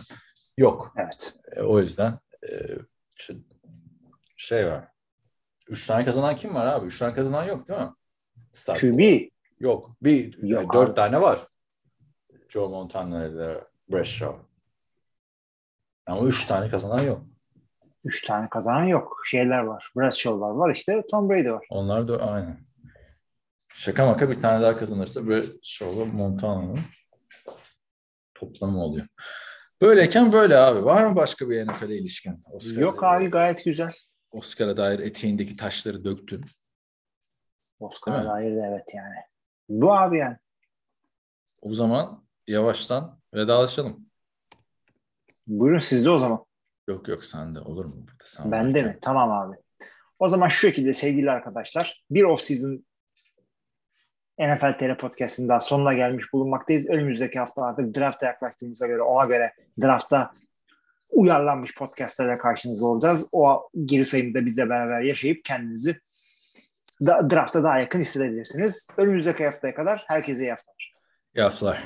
Yok. 0.58 0.94
Evet. 0.96 1.36
E, 1.56 1.60
o 1.60 1.80
yüzden 1.80 2.18
e, 2.48 2.78
şey 4.36 4.66
var. 4.66 4.88
Üç 5.68 5.86
tane 5.86 6.04
kazanan 6.04 6.36
kim 6.36 6.54
var 6.54 6.66
abi? 6.66 6.86
Üç 6.86 6.98
tane 6.98 7.14
kazanan 7.14 7.44
yok 7.44 7.68
değil 7.68 7.80
mi? 7.80 7.90
Start. 8.52 8.80
QB. 8.80 9.28
Yok. 9.60 9.96
Bir, 10.02 10.42
Yok 10.42 10.74
dört 10.74 10.96
tane 10.96 11.20
var. 11.20 11.46
Joe 12.48 12.68
Montana 12.68 13.26
ile 13.26 13.60
Bradshaw. 13.88 14.38
Ama 16.06 16.26
üç 16.26 16.46
tane 16.46 16.70
kazanan 16.70 17.02
yok. 17.02 17.22
Üç 18.04 18.24
tane 18.24 18.48
kazanan 18.48 18.84
yok. 18.84 19.22
Şeyler 19.30 19.58
var. 19.60 19.92
Bradshaw'lar 19.96 20.50
var 20.50 20.74
işte. 20.74 21.02
Tom 21.10 21.30
Brady 21.30 21.50
var. 21.50 21.66
Onlar 21.70 22.08
da 22.08 22.30
aynı. 22.32 22.56
Şaka 23.68 24.06
maka 24.06 24.30
bir 24.30 24.40
tane 24.40 24.62
daha 24.62 24.76
kazanırsa 24.76 25.26
Bradshaw'la 25.26 26.04
Montana'nın 26.04 26.78
toplamı 28.34 28.84
oluyor. 28.84 29.06
Böyleyken 29.80 30.32
böyle 30.32 30.56
abi. 30.56 30.84
Var 30.84 31.04
mı 31.04 31.16
başka 31.16 31.50
bir 31.50 31.66
NFL'e 31.66 31.96
ilişkin? 31.96 32.42
Oscar'a 32.44 32.80
Yok 32.80 33.04
abi 33.04 33.30
gayet 33.30 33.64
güzel. 33.64 33.92
Oscar'a 34.30 34.76
dair 34.76 34.98
eteğindeki 34.98 35.56
taşları 35.56 36.04
döktün. 36.04 36.44
Oscar'a 37.78 38.24
dair 38.24 38.56
de 38.56 38.62
evet 38.68 38.94
yani. 38.94 39.16
Bu 39.68 39.96
abi 39.96 40.18
yani. 40.18 40.36
O 41.62 41.74
zaman 41.74 42.24
yavaştan 42.46 43.20
vedalaşalım. 43.36 44.06
Buyurun 45.46 45.78
sizde 45.78 46.10
o 46.10 46.18
zaman. 46.18 46.44
Yok 46.88 47.08
yok 47.08 47.24
sende 47.24 47.60
olur 47.60 47.84
mu? 47.84 47.94
Burada 47.96 48.24
sen 48.24 48.52
Bende 48.52 48.82
mi? 48.82 48.98
Tamam 49.02 49.30
abi. 49.30 49.56
O 50.18 50.28
zaman 50.28 50.48
şu 50.48 50.60
şekilde 50.66 50.94
sevgili 50.94 51.30
arkadaşlar. 51.30 52.04
Bir 52.10 52.22
off-season 52.22 52.84
NFL 54.38 54.78
TR 54.78 54.98
Podcast'ın 54.98 55.48
daha 55.48 55.60
sonuna 55.60 55.94
gelmiş 55.94 56.32
bulunmaktayız. 56.32 56.86
Önümüzdeki 56.86 57.38
hafta 57.38 57.62
artık 57.62 57.96
draft'a 57.96 58.26
yaklaştığımıza 58.26 58.86
göre 58.86 59.02
ona 59.02 59.24
göre 59.24 59.52
draftta 59.82 60.34
uyarlanmış 61.08 61.74
podcastlerle 61.74 62.34
karşınızda 62.34 62.86
olacağız. 62.86 63.28
O 63.32 63.68
geri 63.84 64.04
sayımı 64.04 64.34
da 64.34 64.46
bize 64.46 64.68
beraber 64.68 65.00
yaşayıp 65.00 65.44
kendinizi 65.44 66.00
da, 67.06 67.30
drafta 67.30 67.62
daha 67.62 67.78
yakın 67.78 68.00
hissedebilirsiniz. 68.00 68.86
Önümüzdeki 68.96 69.44
haftaya 69.44 69.74
kadar 69.74 70.04
herkese 70.08 70.42
iyi 70.42 70.50
haftalar. 70.50 70.94
İyi 71.34 71.42
haftalar. 71.42 71.82